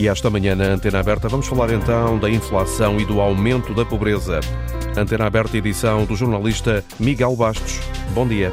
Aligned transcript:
E 0.00 0.08
esta 0.08 0.30
manhã 0.30 0.56
na 0.56 0.64
Antena 0.64 0.98
Aberta 0.98 1.28
vamos 1.28 1.46
falar 1.46 1.70
então 1.74 2.18
da 2.18 2.30
inflação 2.30 2.98
e 2.98 3.04
do 3.04 3.20
aumento 3.20 3.74
da 3.74 3.84
pobreza. 3.84 4.40
Antena 4.96 5.26
Aberta, 5.26 5.58
edição 5.58 6.06
do 6.06 6.16
jornalista 6.16 6.82
Miguel 6.98 7.36
Bastos. 7.36 7.78
Bom 8.14 8.26
dia. 8.26 8.50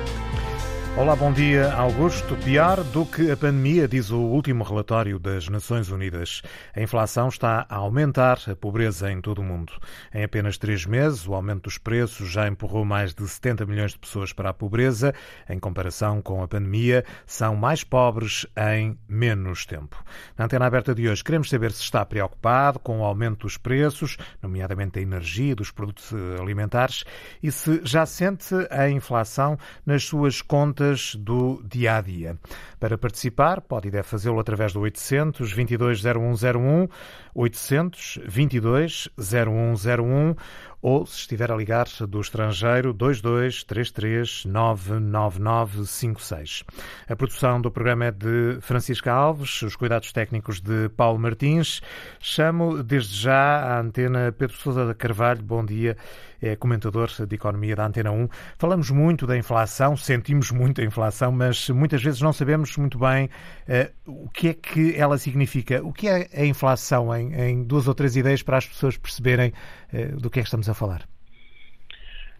Olá, 0.97 1.15
bom 1.15 1.31
dia, 1.31 1.71
Augusto. 1.73 2.35
Pior 2.37 2.83
do 2.85 3.05
que 3.05 3.29
a 3.29 3.37
pandemia, 3.37 3.87
diz 3.87 4.09
o 4.09 4.17
último 4.17 4.63
relatório 4.63 5.19
das 5.19 5.47
Nações 5.47 5.91
Unidas. 5.91 6.41
A 6.75 6.81
inflação 6.81 7.27
está 7.27 7.67
a 7.69 7.75
aumentar 7.75 8.39
a 8.49 8.55
pobreza 8.55 9.11
em 9.11 9.21
todo 9.21 9.37
o 9.37 9.43
mundo. 9.43 9.73
Em 10.11 10.23
apenas 10.23 10.57
três 10.57 10.87
meses, 10.87 11.27
o 11.27 11.35
aumento 11.35 11.65
dos 11.65 11.77
preços 11.77 12.31
já 12.31 12.47
empurrou 12.47 12.83
mais 12.83 13.13
de 13.13 13.27
70 13.27 13.67
milhões 13.67 13.91
de 13.91 13.99
pessoas 13.99 14.33
para 14.33 14.49
a 14.49 14.53
pobreza. 14.53 15.13
Em 15.47 15.59
comparação 15.59 16.19
com 16.19 16.41
a 16.41 16.47
pandemia, 16.47 17.05
são 17.27 17.55
mais 17.55 17.83
pobres 17.83 18.47
em 18.73 18.97
menos 19.07 19.67
tempo. 19.67 20.03
Na 20.35 20.45
antena 20.45 20.65
aberta 20.65 20.95
de 20.95 21.07
hoje, 21.07 21.23
queremos 21.23 21.47
saber 21.47 21.71
se 21.73 21.83
está 21.83 22.03
preocupado 22.03 22.79
com 22.79 23.01
o 23.01 23.03
aumento 23.03 23.41
dos 23.41 23.55
preços, 23.55 24.17
nomeadamente 24.41 24.93
da 24.93 25.01
energia 25.01 25.51
e 25.51 25.55
dos 25.55 25.69
produtos 25.69 26.11
alimentares, 26.41 27.03
e 27.43 27.51
se 27.51 27.81
já 27.83 28.03
sente 28.03 28.55
a 28.71 28.89
inflação 28.89 29.59
nas 29.85 30.03
suas 30.03 30.41
contas 30.41 30.86
do 31.15 31.61
dia 31.63 31.97
a 31.97 32.01
dia. 32.01 32.37
Para 32.79 32.97
participar, 32.97 33.61
pode 33.61 33.87
e 33.87 33.91
deve 33.91 34.07
fazê-lo 34.07 34.39
através 34.39 34.73
do 34.73 34.81
800 34.81 35.51
22 35.51 36.01
0101, 36.01 36.87
800 37.33 38.19
22 38.25 39.09
0101 39.17 40.35
ou, 40.81 41.05
se 41.05 41.19
estiver 41.21 41.49
a 41.51 41.55
ligar 41.55 41.87
do 42.07 42.19
estrangeiro, 42.21 42.93
2233 42.93 44.45
99956. 44.45 46.63
A 47.09 47.15
produção 47.15 47.59
do 47.59 47.71
programa 47.71 48.05
é 48.05 48.11
de 48.11 48.59
Francisca 48.61 49.11
Alves, 49.11 49.63
os 49.63 49.75
cuidados 49.75 50.11
técnicos 50.11 50.61
de 50.61 50.87
Paulo 50.89 51.17
Martins. 51.17 51.81
Chamo 52.19 52.83
desde 52.83 53.19
já 53.19 53.75
a 53.75 53.79
antena 53.79 54.31
Pedro 54.31 54.55
Sousa 54.55 54.93
Carvalho. 54.93 55.41
Bom 55.41 55.65
dia, 55.65 55.97
é 56.41 56.55
comentador 56.55 57.07
de 57.25 57.35
Economia 57.35 57.75
da 57.75 57.85
Antena 57.85 58.11
1. 58.11 58.27
Falamos 58.57 58.89
muito 58.91 59.25
da 59.25 59.37
inflação, 59.37 59.95
sentimos 59.95 60.51
muito 60.51 60.81
a 60.81 60.83
inflação, 60.83 61.31
mas 61.31 61.69
muitas 61.69 62.03
vezes 62.03 62.21
não 62.21 62.33
sabemos 62.33 62.75
muito 62.77 62.97
bem 62.97 63.25
uh, 63.25 64.25
o 64.25 64.29
que 64.29 64.49
é 64.49 64.53
que 64.53 64.95
ela 64.95 65.17
significa. 65.17 65.83
O 65.83 65.91
que 65.93 66.07
é 66.07 66.27
a 66.33 66.45
inflação 66.45 67.15
em, 67.15 67.33
em 67.33 67.63
duas 67.63 67.87
ou 67.87 67.95
três 67.95 68.15
ideias 68.15 68.43
para 68.43 68.57
as 68.57 68.67
pessoas 68.67 68.97
perceberem 68.97 69.51
uh, 69.93 70.19
do 70.19 70.29
que 70.29 70.39
é 70.39 70.41
que 70.41 70.47
estamos 70.47 70.69
a 70.69 70.73
falar? 70.73 71.01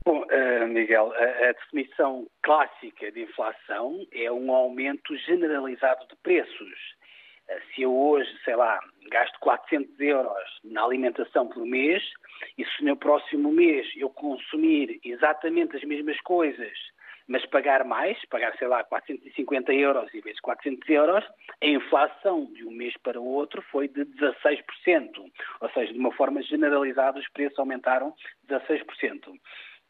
Bom, 0.06 0.24
uh, 0.24 0.68
Miguel, 0.68 1.12
a, 1.14 1.52
definição 1.52 2.28
clássica 2.42 3.12
de 3.12 3.24
inflação 3.24 4.06
é 4.14 4.32
um 4.32 4.54
aumento 4.54 5.18
generalizado 5.18 6.08
de 6.08 6.16
preços. 6.24 6.97
Se 7.74 7.84
eu 7.84 7.96
hoje, 7.96 8.30
sei 8.44 8.56
lá, 8.56 8.80
gasto 9.10 9.40
400 9.40 10.00
euros 10.00 10.60
na 10.64 10.84
alimentação 10.84 11.48
por 11.48 11.66
mês 11.66 12.04
e 12.58 12.66
se 12.66 12.84
no 12.84 12.96
próximo 12.98 13.52
mês 13.52 13.88
eu 13.96 14.10
consumir 14.10 15.00
exatamente 15.04 15.76
as 15.78 15.84
mesmas 15.84 16.20
coisas 16.22 16.78
mas 17.28 17.46
pagar 17.48 17.84
mais, 17.84 18.18
pagar, 18.30 18.56
sei 18.58 18.68
lá, 18.68 18.84
450 18.86 19.74
euros 19.74 20.14
em 20.14 20.22
vez 20.22 20.38
de 20.38 20.42
400 20.42 20.90
euros, 20.90 21.26
a 21.62 21.66
inflação 21.66 22.46
de 22.54 22.66
um 22.66 22.72
mês 22.72 22.96
para 23.04 23.20
o 23.20 23.26
outro 23.26 23.62
foi 23.64 23.88
de 23.90 24.06
16%. 24.06 24.64
Ou 25.60 25.70
seja, 25.72 25.92
de 25.92 26.00
uma 26.00 26.12
forma 26.14 26.42
generalizada, 26.42 27.20
os 27.20 27.28
preços 27.30 27.60
aumentaram 27.60 28.14
16%. 28.50 29.34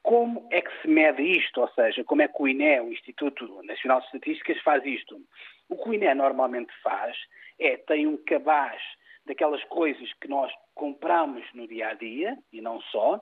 Como 0.02 0.47
é 0.52 0.61
que 0.61 0.81
se 0.81 0.88
mede 0.88 1.21
isto? 1.21 1.61
Ou 1.61 1.67
seja, 1.69 2.03
como 2.03 2.21
é 2.21 2.27
que 2.27 2.42
o 2.42 2.47
INE, 2.47 2.80
o 2.80 2.92
Instituto 2.92 3.61
Nacional 3.64 3.99
de 3.99 4.05
Estatísticas, 4.08 4.59
faz 4.61 4.83
isto? 4.86 5.19
O 5.70 5.78
que 5.78 5.90
o 5.90 5.94
INE 5.94 6.14
normalmente 6.14 6.73
faz 6.82 7.18
é 7.60 7.78
tem 7.78 8.08
um 8.08 8.18
cabaz 8.18 8.82
daquelas 9.26 9.64
coisas 9.66 10.12
que 10.14 10.28
nós 10.28 10.52
compramos 10.73 11.44
no 11.54 11.68
dia 11.68 11.90
a 11.90 11.94
dia 11.94 12.38
e 12.52 12.62
não 12.62 12.80
só. 12.82 13.22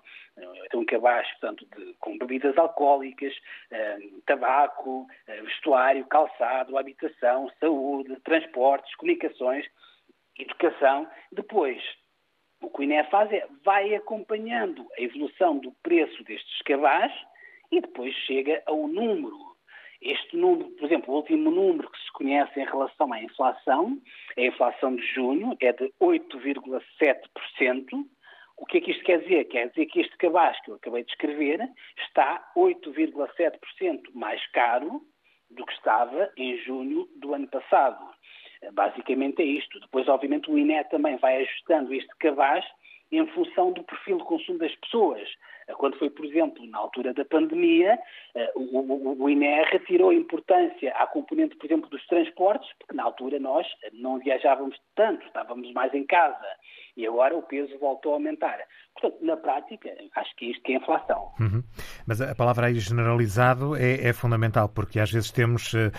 Tem 0.70 0.80
um 0.80 0.86
cabaz, 0.86 1.28
portanto, 1.32 1.68
de, 1.76 1.94
com 2.00 2.18
bebidas 2.18 2.58
alcoólicas, 2.58 3.34
eh, 3.72 3.98
tabaco, 4.26 5.08
eh, 5.28 5.42
vestuário, 5.42 6.06
calçado, 6.06 6.78
habitação, 6.78 7.52
saúde, 7.60 8.16
transportes, 8.22 8.94
comunicações, 8.96 9.66
educação. 10.38 11.10
Depois, 11.32 11.82
o 12.62 12.70
que 12.70 12.82
o 12.82 12.84
INE 12.84 13.04
faz 13.06 13.32
é 13.32 13.48
vai 13.64 13.96
acompanhando 13.96 14.88
a 14.98 15.02
evolução 15.02 15.58
do 15.58 15.72
preço 15.82 16.24
destes 16.24 16.62
cabaz 16.62 17.12
e 17.72 17.82
depois 17.82 18.14
chega 18.28 18.62
ao 18.66 18.88
número 18.88 19.38
este 20.06 20.38
número, 20.38 20.70
por 20.72 20.86
exemplo, 20.86 21.14
o 21.14 21.18
último 21.18 21.50
número 21.50 21.90
que 21.90 22.00
se 22.00 22.12
conhece 22.12 22.60
em 22.60 22.66
relação 22.66 23.12
à 23.12 23.22
inflação, 23.22 24.00
a 24.38 24.42
inflação 24.42 24.96
de 24.96 25.06
junho 25.14 25.58
é 25.60 25.74
de 25.74 25.92
8,7%. 26.00 28.06
O 28.58 28.66
que 28.66 28.78
é 28.78 28.82
que 28.82 28.92
isto 28.92 29.04
quer 29.04 29.22
dizer? 29.22 29.46
Quer 29.46 29.70
dizer 29.70 29.86
que 29.88 30.00
este 30.00 30.16
cabaz 30.18 30.60
que 30.62 30.72
eu 30.72 30.76
acabei 30.76 31.04
de 31.04 31.12
escrever 31.12 31.60
está 32.08 32.52
8,7% 32.56 34.14
mais 34.14 34.46
caro 34.52 35.02
do 35.50 35.66
que 35.66 35.74
estava 35.74 36.32
em 36.38 36.58
junho 36.60 37.08
do 37.16 37.34
ano 37.34 37.48
passado. 37.48 38.14
Basicamente 38.74 39.42
é 39.42 39.46
isto. 39.46 39.80
Depois, 39.80 40.08
obviamente, 40.08 40.50
o 40.50 40.58
INE 40.58 40.84
também 40.86 41.18
vai 41.18 41.42
ajustando 41.42 41.94
este 41.94 42.16
cabaz 42.18 42.66
em 43.12 43.26
função 43.28 43.72
do 43.72 43.84
perfil 43.84 44.18
de 44.18 44.24
consumo 44.24 44.60
das 44.60 44.74
pessoas. 44.76 45.28
Quando 45.74 45.98
foi, 45.98 46.10
por 46.10 46.26
exemplo, 46.26 46.66
na 46.68 46.78
altura 46.78 47.14
da 47.14 47.26
pandemia, 47.26 47.98
eh, 48.36 48.52
o 48.56 49.28
INE 49.30 49.64
retirou 49.72 50.14
importância 50.14 50.94
à 50.96 51.08
componente, 51.08 51.56
por 51.56 51.66
exemplo, 51.66 51.90
dos 51.90 52.06
transportes, 52.06 52.70
porque 52.78 52.96
na 52.96 53.04
altura 53.04 53.40
nós 53.40 53.66
não 53.94 54.20
viajávamos 54.20 54.78
tanto, 54.96 55.26
estávamos 55.26 55.72
mais 55.74 55.94
em 55.94 56.06
casa. 56.06 56.46
E 56.98 57.06
agora 57.06 57.36
o 57.36 57.42
peso 57.42 57.78
voltou 57.80 58.14
a 58.14 58.16
aumentar. 58.16 58.58
Portanto, 58.94 59.26
na 59.26 59.36
prática, 59.36 59.90
acho 60.16 60.36
que 60.38 60.52
isto 60.52 60.64
que 60.64 60.72
é 60.72 60.78
inflação. 60.78 61.34
Uhum. 61.40 61.62
Mas 62.08 62.22
a 62.22 62.34
palavra 62.34 62.68
aí 62.68 62.80
generalizado 62.80 63.76
é, 63.76 64.08
é, 64.08 64.14
fundamental, 64.14 64.70
porque 64.70 65.00
às 65.00 65.12
vezes 65.12 65.30
temos 65.32 65.74
uh, 65.74 65.92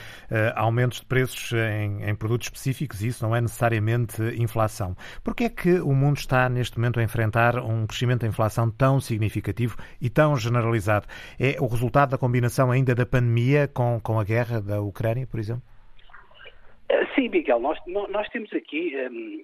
aumentos 0.55 1.01
de 1.01 1.07
preços 1.07 1.53
em, 1.53 2.09
em, 2.09 2.15
produtos 2.15 2.47
específicos 2.47 3.03
e 3.03 3.09
isso 3.09 3.27
não 3.27 3.37
é 3.37 3.41
necessariamente 3.43 4.23
inflação. 4.39 4.97
Por 5.23 5.35
que 5.35 5.45
é 5.45 5.49
que 5.51 5.81
o 5.81 5.93
mundo 5.93 6.17
está 6.17 6.49
neste 6.49 6.79
momento 6.79 6.99
a 6.99 7.03
enfrentar 7.03 7.59
um 7.59 7.87
crescimento 7.87 8.23
da 8.23 8.29
inflação 8.29 8.71
tão 8.71 8.99
significativo 8.99 9.56
e 10.01 10.11
tão 10.11 10.37
generalizado? 10.37 11.07
É 11.39 11.57
o 11.61 11.67
resultado 11.67 12.11
da 12.11 12.19
combinação 12.19 12.71
ainda 12.71 12.95
da 12.95 13.07
pandemia 13.07 13.69
com, 13.69 14.01
com 14.03 14.19
a 14.19 14.25
guerra 14.25 14.61
da 14.61 14.81
Ucrânia, 14.81 15.27
por 15.27 15.41
exemplo? 15.41 15.63
Sim, 17.17 17.31
Miguel, 17.31 17.59
nós, 17.59 17.79
nós 17.87 18.29
temos 18.29 18.53
aqui, 18.53 18.95
hum, 19.11 19.43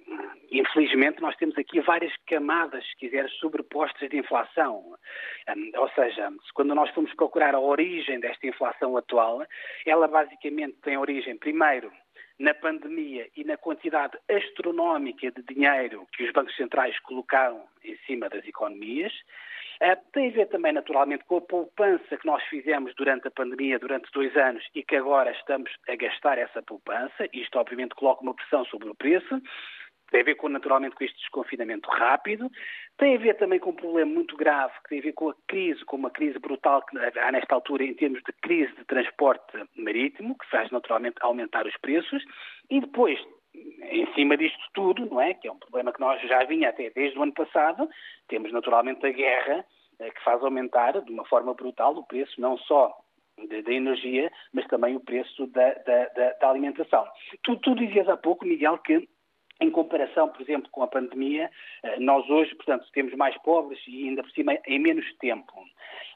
infelizmente, 0.51 1.21
nós 1.21 1.35
temos 1.35 1.57
aqui 1.57 1.81
várias 1.81 2.13
camadas, 2.25 2.85
se 2.87 2.95
quiser, 2.95 3.29
sobrepostas 3.31 4.09
de 4.09 4.17
inflação. 4.17 4.95
Hum, 5.49 5.71
ou 5.75 5.89
seja, 5.89 6.31
quando 6.53 6.73
nós 6.73 6.89
formos 6.91 7.13
procurar 7.15 7.53
a 7.53 7.59
origem 7.59 8.19
desta 8.19 8.47
inflação 8.47 8.95
atual, 8.95 9.43
ela 9.85 10.07
basicamente 10.07 10.77
tem 10.83 10.97
origem, 10.97 11.37
primeiro, 11.37 11.91
na 12.39 12.53
pandemia 12.53 13.27
e 13.35 13.43
na 13.43 13.57
quantidade 13.57 14.17
astronómica 14.29 15.31
de 15.31 15.43
dinheiro 15.43 16.07
que 16.13 16.23
os 16.23 16.31
bancos 16.31 16.55
centrais 16.55 16.97
colocaram 16.99 17.63
em 17.83 17.97
cima 18.05 18.29
das 18.29 18.45
economias. 18.45 19.13
Uh, 19.83 19.99
tem 20.13 20.29
a 20.29 20.31
ver 20.31 20.45
também, 20.47 20.71
naturalmente, 20.71 21.25
com 21.25 21.37
a 21.37 21.41
poupança 21.41 22.15
que 22.15 22.25
nós 22.25 22.41
fizemos 22.43 22.95
durante 22.95 23.27
a 23.27 23.31
pandemia, 23.31 23.77
durante 23.77 24.09
dois 24.13 24.33
anos, 24.37 24.63
e 24.73 24.81
que 24.81 24.95
agora 24.95 25.29
estamos 25.31 25.69
a 25.89 25.95
gastar 25.97 26.37
essa 26.37 26.61
poupança. 26.61 27.27
Isto, 27.33 27.59
obviamente, 27.59 27.93
coloca 27.93 28.21
uma 28.21 28.33
pressão 28.33 28.63
sobre 28.65 28.87
o 28.87 28.95
preço. 28.95 29.41
Tem 30.09 30.21
a 30.21 30.23
ver, 30.23 30.35
com, 30.35 30.47
naturalmente, 30.47 30.95
com 30.95 31.03
este 31.03 31.17
desconfinamento 31.17 31.89
rápido. 31.89 32.49
Tem 32.97 33.15
a 33.15 33.19
ver 33.19 33.33
também 33.33 33.59
com 33.59 33.71
um 33.71 33.75
problema 33.75 34.09
muito 34.09 34.37
grave, 34.37 34.73
que 34.83 34.89
tem 34.89 34.99
a 34.99 35.01
ver 35.01 35.13
com 35.13 35.31
a 35.31 35.35
crise, 35.47 35.83
com 35.83 35.97
uma 35.97 36.11
crise 36.11 36.39
brutal 36.39 36.81
que 36.85 36.97
há 36.97 37.31
nesta 37.33 37.53
altura 37.53 37.83
em 37.83 37.93
termos 37.93 38.21
de 38.23 38.31
crise 38.41 38.73
de 38.75 38.85
transporte 38.85 39.57
marítimo, 39.75 40.37
que 40.37 40.49
faz 40.49 40.71
naturalmente 40.71 41.17
aumentar 41.19 41.67
os 41.67 41.75
preços. 41.81 42.23
E 42.69 42.79
depois 42.79 43.19
em 43.53 44.13
cima 44.13 44.35
disto 44.37 44.63
tudo, 44.73 45.05
não 45.05 45.21
é? 45.21 45.33
Que 45.33 45.47
é 45.47 45.51
um 45.51 45.57
problema 45.57 45.93
que 45.93 45.99
nós 45.99 46.21
já 46.21 46.43
vinha 46.45 46.69
até 46.69 46.89
desde 46.89 47.17
o 47.17 47.23
ano 47.23 47.33
passado, 47.33 47.87
temos 48.27 48.51
naturalmente 48.51 49.05
a 49.05 49.11
guerra 49.11 49.65
eh, 49.99 50.09
que 50.09 50.23
faz 50.23 50.43
aumentar 50.43 50.99
de 51.01 51.11
uma 51.11 51.25
forma 51.25 51.53
brutal 51.53 51.95
o 51.95 52.05
preço 52.05 52.39
não 52.39 52.57
só 52.57 52.95
da 53.47 53.73
energia, 53.73 54.31
mas 54.53 54.65
também 54.67 54.95
o 54.95 54.99
preço 54.99 55.47
da, 55.47 55.73
da, 55.73 56.05
da, 56.09 56.33
da 56.33 56.49
alimentação. 56.49 57.05
Tu, 57.41 57.55
tu 57.57 57.75
dizias 57.75 58.07
há 58.07 58.15
pouco, 58.15 58.45
Miguel, 58.45 58.77
que 58.77 59.07
em 59.61 59.69
comparação, 59.69 60.29
por 60.29 60.41
exemplo, 60.41 60.69
com 60.71 60.83
a 60.83 60.87
pandemia, 60.87 61.49
eh, 61.83 61.99
nós 61.99 62.29
hoje, 62.29 62.53
portanto, 62.55 62.85
temos 62.93 63.13
mais 63.15 63.37
pobres 63.43 63.79
e 63.87 64.07
ainda 64.07 64.23
por 64.23 64.31
cima 64.31 64.57
em 64.67 64.79
menos 64.79 65.05
tempo. 65.17 65.53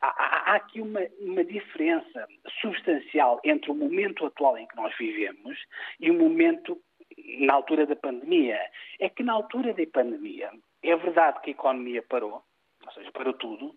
Há, 0.01 0.51
há, 0.51 0.55
aqui 0.55 0.81
uma, 0.81 1.01
uma, 1.19 1.43
diferença 1.43 2.27
substancial 2.61 3.39
entre 3.43 3.71
o 3.71 3.75
momento 3.75 4.25
atual 4.25 4.57
em 4.57 4.67
que 4.67 4.75
nós 4.75 4.95
vivemos 4.97 5.57
e 5.99 6.11
o 6.11 6.13
momento 6.13 6.79
na 7.27 7.53
altura 7.53 7.85
da 7.85 7.95
pandemia, 7.95 8.59
é 8.99 9.09
que 9.09 9.23
na 9.23 9.33
altura 9.33 9.73
da 9.73 9.85
pandemia 9.87 10.49
é 10.81 10.95
verdade 10.95 11.41
que 11.41 11.49
a 11.49 11.51
economia 11.51 12.01
parou, 12.01 12.41
ou 12.85 12.91
seja, 12.93 13.11
parou 13.11 13.33
tudo, 13.33 13.75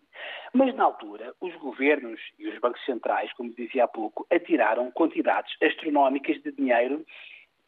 mas 0.53 0.75
na 0.75 0.85
altura 0.85 1.35
os 1.41 1.55
governos 1.57 2.21
e 2.39 2.49
os 2.49 2.59
bancos 2.61 2.85
centrais, 2.85 3.33
como 3.33 3.55
dizia 3.55 3.85
há 3.85 3.89
pouco, 3.89 4.27
atiraram 4.31 4.91
quantidades 4.93 5.53
astronómicas 5.63 6.41
de 6.43 6.53
dinheiro 6.53 7.05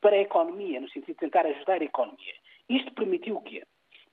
para 0.01 0.17
a 0.17 0.21
economia, 0.21 0.81
no 0.81 0.89
sentido 0.89 1.15
de 1.15 1.21
tentar 1.21 1.47
ajudar 1.47 1.81
a 1.81 1.85
economia. 1.85 2.35
Isto 2.69 2.93
permitiu 2.95 3.37
o 3.37 3.43
quê? 3.43 3.65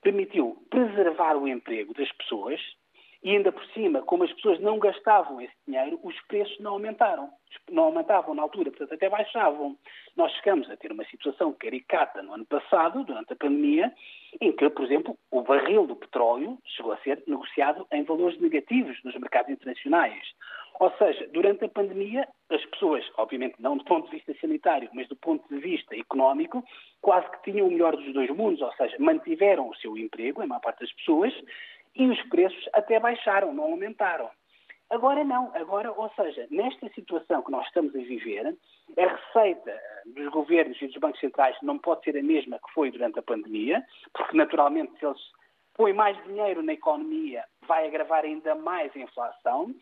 Permitiu 0.02 0.56
preservar 0.70 1.36
o 1.36 1.46
emprego 1.46 1.94
das 1.94 2.10
pessoas 2.12 2.60
e 3.22 3.30
ainda 3.36 3.52
por 3.52 3.64
cima, 3.66 4.00
como 4.02 4.24
as 4.24 4.32
pessoas 4.32 4.58
não 4.60 4.78
gastavam 4.78 5.40
esse 5.40 5.54
dinheiro, 5.66 6.00
os 6.02 6.18
preços 6.22 6.58
não 6.58 6.72
aumentaram. 6.72 7.30
Não 7.70 7.84
aumentavam 7.84 8.34
na 8.34 8.42
altura, 8.42 8.70
portanto 8.70 8.94
até 8.94 9.08
baixavam. 9.08 9.76
Nós 10.16 10.32
chegamos 10.36 10.70
a 10.70 10.76
ter 10.76 10.90
uma 10.90 11.04
situação 11.04 11.52
caricata 11.52 12.22
no 12.22 12.32
ano 12.32 12.46
passado, 12.46 13.04
durante 13.04 13.32
a 13.32 13.36
pandemia, 13.36 13.92
em 14.40 14.52
que, 14.52 14.70
por 14.70 14.84
exemplo, 14.84 15.18
o 15.30 15.42
barril 15.42 15.86
do 15.86 15.96
petróleo 15.96 16.58
chegou 16.64 16.92
a 16.92 16.98
ser 16.98 17.22
negociado 17.26 17.86
em 17.92 18.04
valores 18.04 18.40
negativos 18.40 18.96
nos 19.04 19.14
mercados 19.16 19.50
internacionais. 19.50 20.22
Ou 20.80 20.90
seja, 20.92 21.28
durante 21.30 21.62
a 21.62 21.68
pandemia, 21.68 22.26
as 22.48 22.64
pessoas, 22.66 23.04
obviamente 23.18 23.56
não 23.58 23.76
do 23.76 23.84
ponto 23.84 24.06
de 24.08 24.16
vista 24.16 24.34
sanitário, 24.40 24.88
mas 24.94 25.06
do 25.08 25.16
ponto 25.16 25.46
de 25.52 25.60
vista 25.60 25.94
económico, 25.94 26.64
quase 27.02 27.30
que 27.30 27.50
tinham 27.50 27.66
o 27.66 27.70
melhor 27.70 27.94
dos 27.94 28.14
dois 28.14 28.30
mundos, 28.30 28.62
ou 28.62 28.72
seja, 28.72 28.96
mantiveram 28.98 29.68
o 29.68 29.76
seu 29.76 29.98
emprego, 29.98 30.40
a 30.40 30.46
maior 30.46 30.60
parte 30.60 30.80
das 30.80 30.92
pessoas, 30.94 31.34
e 31.94 32.06
os 32.06 32.20
preços 32.28 32.68
até 32.72 32.98
baixaram, 32.98 33.52
não 33.52 33.64
aumentaram. 33.64 34.30
Agora 34.90 35.22
não, 35.22 35.52
agora, 35.54 35.92
ou 35.92 36.10
seja, 36.16 36.48
nesta 36.50 36.88
situação 36.90 37.42
que 37.42 37.52
nós 37.52 37.64
estamos 37.66 37.94
a 37.94 37.98
viver, 37.98 38.56
a 38.98 39.06
receita 39.06 39.80
dos 40.04 40.28
governos 40.30 40.82
e 40.82 40.88
dos 40.88 40.96
bancos 40.96 41.20
centrais 41.20 41.56
não 41.62 41.78
pode 41.78 42.02
ser 42.02 42.16
a 42.18 42.22
mesma 42.22 42.58
que 42.58 42.72
foi 42.74 42.90
durante 42.90 43.18
a 43.18 43.22
pandemia, 43.22 43.84
porque 44.12 44.36
naturalmente 44.36 44.98
se 44.98 45.06
eles 45.06 45.20
põem 45.74 45.92
mais 45.92 46.20
dinheiro 46.24 46.60
na 46.62 46.72
economia, 46.72 47.44
vai 47.68 47.86
agravar 47.86 48.24
ainda 48.24 48.56
mais 48.56 48.90
a 48.96 48.98
inflação. 48.98 49.72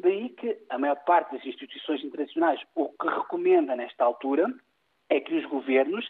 Daí 0.00 0.30
que 0.30 0.58
a 0.68 0.78
maior 0.78 0.96
parte 1.04 1.36
das 1.36 1.46
instituições 1.46 2.02
internacionais 2.02 2.60
o 2.74 2.88
que 2.88 3.08
recomenda 3.08 3.76
nesta 3.76 4.04
altura 4.04 4.52
é 5.08 5.20
que 5.20 5.32
os 5.32 5.44
governos 5.46 6.04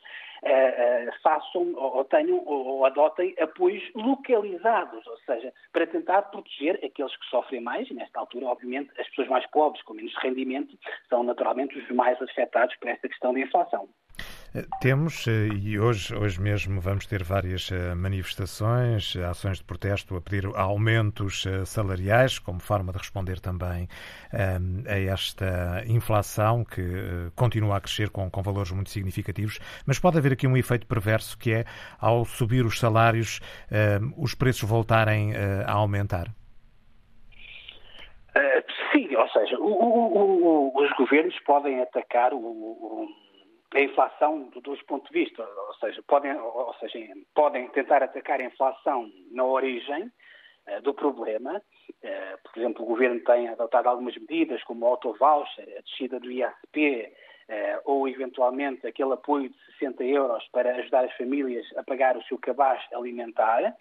façam 1.22 1.74
ou, 1.74 2.04
tenham 2.04 2.42
ou, 2.44 2.84
adotem 2.84 3.34
apoios 3.40 3.82
localizados, 3.94 5.06
ou 5.06 5.16
seja, 5.18 5.52
para 5.72 5.86
tentar 5.86 6.22
proteger 6.22 6.78
aqueles 6.84 7.16
que 7.16 7.26
sofrem 7.26 7.60
mais, 7.60 7.88
e 7.90 7.94
nesta 7.94 8.20
altura, 8.20 8.46
obviamente, 8.46 8.90
as 9.00 9.08
pessoas 9.08 9.28
mais 9.28 9.46
pobres, 9.50 9.82
com 9.82 9.94
menos 9.94 10.14
rendimento, 10.18 10.78
são 11.08 11.22
naturalmente 11.22 11.78
os 11.78 11.90
mais 11.90 12.20
afetados 12.20 12.74
por 12.76 12.88
esta 12.88 13.08
questão 13.08 13.32
da 13.32 13.40
inflação. 13.40 13.88
Temos, 14.80 15.26
eh, 15.26 15.48
e 15.54 15.78
hoje, 15.78 16.14
hoje 16.14 16.40
mesmo 16.40 16.80
vamos 16.80 17.06
ter 17.06 17.22
várias 17.22 17.70
eh, 17.70 17.94
manifestações, 17.94 19.14
ações 19.16 19.58
de 19.58 19.64
protesto 19.64 20.16
a 20.16 20.20
pedir 20.20 20.46
aumentos 20.54 21.44
eh, 21.46 21.64
salariais, 21.66 22.38
como 22.38 22.58
forma 22.60 22.90
de 22.92 22.98
responder 22.98 23.38
também 23.40 23.88
a 24.32 24.98
esta 24.98 25.82
inflação 25.86 26.64
que 26.64 26.82
continua 27.34 27.76
a 27.76 27.80
crescer 27.80 28.10
com, 28.10 28.30
com 28.30 28.42
valores 28.42 28.70
muito 28.70 28.90
significativos. 28.90 29.58
Mas 29.86 29.98
pode 29.98 30.18
haver 30.18 30.32
aqui 30.32 30.46
um 30.46 30.56
efeito 30.56 30.86
perverso 30.86 31.38
que 31.38 31.52
é, 31.52 31.64
ao 31.98 32.24
subir 32.24 32.64
os 32.64 32.78
salários, 32.78 33.40
os 34.16 34.34
preços 34.34 34.68
voltarem 34.68 35.32
a 35.66 35.72
aumentar. 35.72 36.26
sim, 38.92 39.14
ou 39.16 39.28
seja, 39.28 39.58
o, 39.58 39.64
o, 39.64 40.72
o, 40.74 40.82
os 40.82 40.90
governos 40.96 41.38
podem 41.40 41.80
atacar 41.80 42.32
o 42.34 43.08
a 43.74 43.80
inflação 43.80 44.48
do 44.50 44.60
dois 44.60 44.80
pontos 44.82 45.10
de 45.10 45.24
vista, 45.24 45.42
ou 45.42 45.74
seja, 45.74 46.02
podem, 46.06 46.34
ou 46.38 46.74
seja, 46.74 46.98
podem 47.34 47.68
tentar 47.68 48.02
atacar 48.02 48.40
a 48.40 48.44
inflação 48.44 49.10
na 49.30 49.44
origem 49.44 50.04
uh, 50.04 50.82
do 50.82 50.94
problema. 50.94 51.60
Uh, 52.02 52.38
por 52.42 52.58
exemplo, 52.58 52.84
o 52.84 52.88
governo 52.88 53.20
tem 53.20 53.48
adotado 53.48 53.88
algumas 53.88 54.16
medidas, 54.16 54.62
como 54.64 54.86
o 54.86 54.88
auto-voucher, 54.88 55.76
a 55.76 55.82
descida 55.82 56.20
do 56.20 56.30
ISP, 56.30 57.12
uh, 57.12 57.26
eh, 57.48 57.80
ou 57.84 58.08
eventualmente 58.08 58.86
aquele 58.86 59.12
apoio 59.12 59.48
de 59.48 59.56
60 59.78 60.04
euros 60.04 60.46
para 60.50 60.76
ajudar 60.76 61.04
as 61.04 61.16
famílias 61.16 61.64
a 61.76 61.82
pagar 61.82 62.16
o 62.16 62.22
seu 62.24 62.38
cabaz 62.38 62.82
alimentar. 62.92 63.76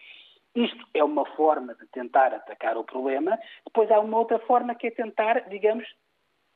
Isto 0.56 0.88
é 0.94 1.04
uma 1.04 1.26
forma 1.36 1.76
de 1.76 1.86
tentar 1.88 2.34
atacar 2.34 2.78
o 2.78 2.84
problema. 2.84 3.38
Depois 3.66 3.92
há 3.92 4.00
uma 4.00 4.20
outra 4.20 4.40
forma 4.40 4.74
que 4.76 4.88
é 4.88 4.92
tentar, 4.92 5.50
digamos, 5.50 5.86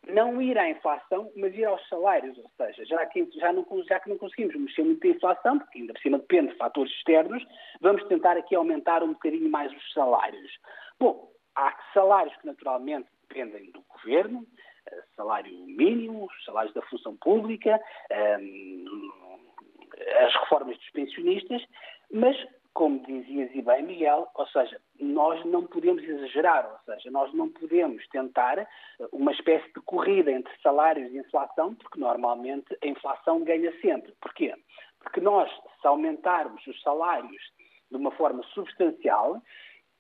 não 0.08 0.42
ir 0.42 0.58
à 0.58 0.70
inflação, 0.70 1.32
mas 1.36 1.54
ir 1.54 1.66
aos 1.66 1.88
salários, 1.88 2.38
ou 2.38 2.50
seja, 2.58 2.86
já 2.86 3.06
que, 3.06 3.30
já, 3.36 3.54
não, 3.54 3.66
já 3.88 4.00
que 4.00 4.10
não 4.10 4.18
conseguimos 4.18 4.56
mexer 4.56 4.84
muito 4.84 5.06
a 5.06 5.10
inflação, 5.10 5.60
porque 5.60 5.80
ainda 5.80 5.94
por 5.94 6.02
cima 6.02 6.20
depende 6.20 6.52
de 6.52 6.58
fatores 6.58 6.92
externos, 6.94 7.46
vamos 7.82 8.04
tentar 8.06 8.38
aqui 8.38 8.56
aumentar 8.56 9.04
um 9.04 9.14
bocadinho 9.14 9.50
mais 9.50 9.72
os 9.72 9.94
salários. 9.94 10.52
Bom, 11.00 11.32
há 11.56 11.76
salários 11.94 12.36
que 12.38 12.48
naturalmente 12.48 13.10
dependem 13.28 13.72
do 13.72 13.84
governo, 13.90 14.46
eh, 14.88 15.04
salário 15.16 15.54
mínimo, 15.66 16.26
os 16.26 16.46
salários 16.46 16.74
da 16.74 16.82
função 16.84 17.16
pública, 17.18 17.80
ehm, 18.10 18.86
as 20.26 20.34
reformas 20.36 20.78
dos 20.78 20.90
pensionistas, 20.92 21.64
mas 22.12 22.36
como 22.74 23.06
dizias 23.06 23.50
e 23.54 23.62
bem, 23.62 23.84
Miguel, 23.84 24.28
ou 24.34 24.48
seja, 24.48 24.80
nós 25.00 25.44
não 25.46 25.66
podemos 25.66 26.04
exagerar, 26.04 26.70
ou 26.70 26.94
seja, 26.94 27.10
nós 27.10 27.34
não 27.34 27.50
podemos 27.50 28.06
tentar 28.10 28.68
uma 29.12 29.32
espécie 29.32 29.68
de 29.74 29.82
corrida 29.82 30.32
entre 30.32 30.52
salários 30.62 31.12
e 31.12 31.18
inflação, 31.18 31.74
porque 31.76 32.00
normalmente 32.00 32.78
a 32.84 32.88
inflação 32.88 33.44
ganha 33.44 33.72
sempre. 33.82 34.14
Porquê? 34.22 34.54
Porque 35.00 35.22
nós, 35.22 35.50
se 35.82 35.88
aumentarmos 35.88 36.66
os 36.68 36.82
salários 36.82 37.42
de 37.90 37.98
uma 37.98 38.12
forma 38.12 38.44
substancial, 38.54 39.42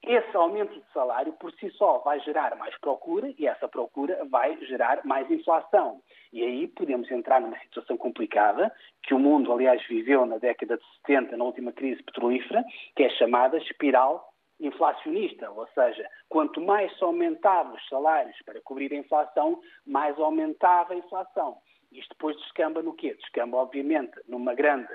esse 0.01 0.35
aumento 0.35 0.73
de 0.73 0.93
salário 0.93 1.33
por 1.33 1.51
si 1.53 1.69
só 1.71 1.97
vai 1.99 2.19
gerar 2.21 2.55
mais 2.55 2.77
procura 2.79 3.33
e 3.37 3.45
essa 3.45 3.67
procura 3.67 4.23
vai 4.29 4.57
gerar 4.65 5.01
mais 5.05 5.29
inflação. 5.29 6.01
E 6.31 6.41
aí 6.41 6.67
podemos 6.67 7.11
entrar 7.11 7.41
numa 7.41 7.59
situação 7.59 7.97
complicada, 7.97 8.73
que 9.03 9.13
o 9.13 9.19
mundo, 9.19 9.51
aliás, 9.51 9.85
viveu 9.87 10.25
na 10.25 10.37
década 10.37 10.77
de 10.77 10.83
70, 11.05 11.35
na 11.35 11.43
última 11.43 11.73
crise 11.73 12.01
petrolífera, 12.03 12.63
que 12.95 13.03
é 13.03 13.09
chamada 13.09 13.57
espiral 13.57 14.28
inflacionista, 14.59 15.49
ou 15.51 15.67
seja, 15.69 16.07
quanto 16.27 16.59
mais 16.61 16.95
se 16.97 17.03
aumentavam 17.03 17.75
os 17.75 17.87
salários 17.87 18.37
para 18.45 18.61
cobrir 18.61 18.91
a 18.93 18.97
inflação, 18.97 19.61
mais 19.85 20.17
aumentava 20.19 20.93
a 20.93 20.97
inflação. 20.97 21.57
Isto 21.91 22.09
depois 22.09 22.37
descamba 22.37 22.83
no 22.83 22.93
quê? 22.93 23.15
Descamba, 23.15 23.57
obviamente, 23.57 24.13
numa 24.27 24.53
grande, 24.53 24.91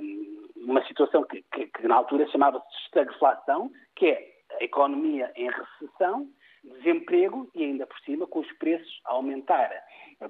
um, 0.00 0.48
uma 0.56 0.84
situação 0.86 1.22
que, 1.24 1.44
que, 1.52 1.66
que 1.66 1.86
na 1.86 1.96
altura 1.96 2.26
chamava-se 2.28 2.66
estagflação, 2.84 3.70
que 3.94 4.06
é 4.06 4.30
a 4.58 4.64
economia 4.64 5.30
em 5.36 5.50
recessão, 5.50 6.28
desemprego 6.64 7.48
e 7.54 7.64
ainda 7.64 7.86
por 7.86 7.98
cima 8.00 8.26
com 8.26 8.40
os 8.40 8.52
preços 8.52 9.00
a 9.04 9.12
aumentar. 9.12 9.70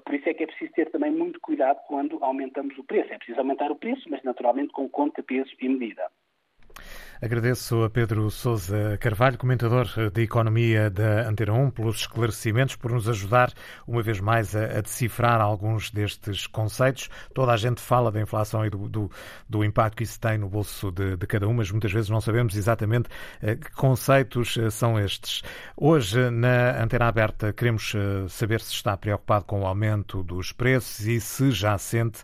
Por 0.05 0.15
isso 0.15 0.29
é 0.29 0.33
que 0.33 0.43
é 0.43 0.47
preciso 0.47 0.71
ter 0.73 0.89
também 0.91 1.11
muito 1.11 1.39
cuidado 1.39 1.79
quando 1.87 2.23
aumentamos 2.23 2.77
o 2.77 2.83
preço. 2.83 3.11
É 3.11 3.17
preciso 3.17 3.39
aumentar 3.39 3.71
o 3.71 3.75
preço, 3.75 4.09
mas 4.09 4.23
naturalmente 4.23 4.71
com 4.71 4.87
conta, 4.89 5.21
peso 5.21 5.51
e 5.59 5.69
medida. 5.69 6.09
Agradeço 7.23 7.83
a 7.83 7.89
Pedro 7.89 8.31
Sousa 8.31 8.97
Carvalho, 8.99 9.37
comentador 9.37 9.85
de 10.11 10.23
Economia 10.23 10.89
da 10.89 11.29
Antena 11.29 11.53
1, 11.53 11.69
pelos 11.69 11.97
esclarecimentos, 11.97 12.75
por 12.75 12.91
nos 12.91 13.07
ajudar 13.07 13.53
uma 13.85 14.01
vez 14.01 14.19
mais 14.19 14.55
a, 14.55 14.79
a 14.79 14.81
decifrar 14.81 15.39
alguns 15.39 15.91
destes 15.91 16.47
conceitos. 16.47 17.11
Toda 17.31 17.51
a 17.51 17.57
gente 17.57 17.79
fala 17.79 18.11
da 18.11 18.19
inflação 18.19 18.65
e 18.65 18.71
do, 18.71 18.89
do, 18.89 19.11
do 19.47 19.63
impacto 19.63 19.97
que 19.97 20.03
isso 20.03 20.19
tem 20.19 20.39
no 20.39 20.49
bolso 20.49 20.89
de, 20.89 21.15
de, 21.15 21.27
cada 21.27 21.47
um, 21.47 21.53
mas 21.53 21.69
muitas 21.69 21.91
vezes 21.91 22.09
não 22.09 22.19
sabemos 22.19 22.55
exatamente 22.55 23.07
uh, 23.43 23.55
que 23.55 23.71
conceitos 23.73 24.57
uh, 24.57 24.71
são 24.71 24.99
estes. 24.99 25.43
Hoje, 25.77 26.31
na 26.31 26.81
Antena 26.81 27.05
Aberta, 27.05 27.53
queremos 27.53 27.93
uh, 27.93 28.27
saber 28.29 28.61
se 28.61 28.73
está 28.73 28.97
preocupado 28.97 29.45
com 29.45 29.61
o 29.61 29.67
aumento 29.67 30.23
dos 30.23 30.51
preços 30.51 31.05
e 31.05 31.21
se 31.21 31.51
já 31.51 31.77
sente 31.77 32.23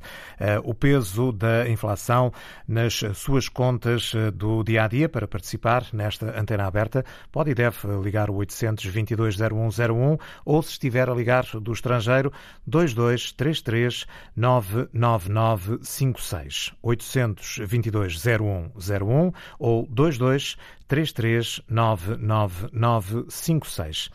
o 0.64 0.74
peso 0.74 1.32
da 1.32 1.70
inflação 1.70 2.32
nas 2.68 3.04
suas 3.14 3.48
contas 3.48 4.14
do 4.34 4.64
dia 4.64 4.87
dia 4.88 5.10
para 5.10 5.28
participar 5.28 5.86
nesta 5.94 6.40
antena 6.40 6.66
aberta, 6.66 7.04
pode 7.32 7.52
e 7.52 7.56
deve 7.56 7.88
ligar 8.04 8.30
o 8.30 8.36
822 8.36 9.38
0101 9.38 10.18
ou, 10.46 10.62
se 10.62 10.72
estiver 10.72 11.10
a 11.10 11.14
ligar 11.14 11.46
do 11.62 11.72
estrangeiro, 11.72 12.34
2233 12.66 14.06
99956. 14.36 16.74
822 16.82 18.22
0101 18.24 19.32
ou 19.60 19.88
2233 19.90 21.62
99956. 21.70 24.10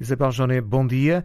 Isabel 0.00 0.32
Joné, 0.32 0.60
bom 0.60 0.84
dia 0.86 1.24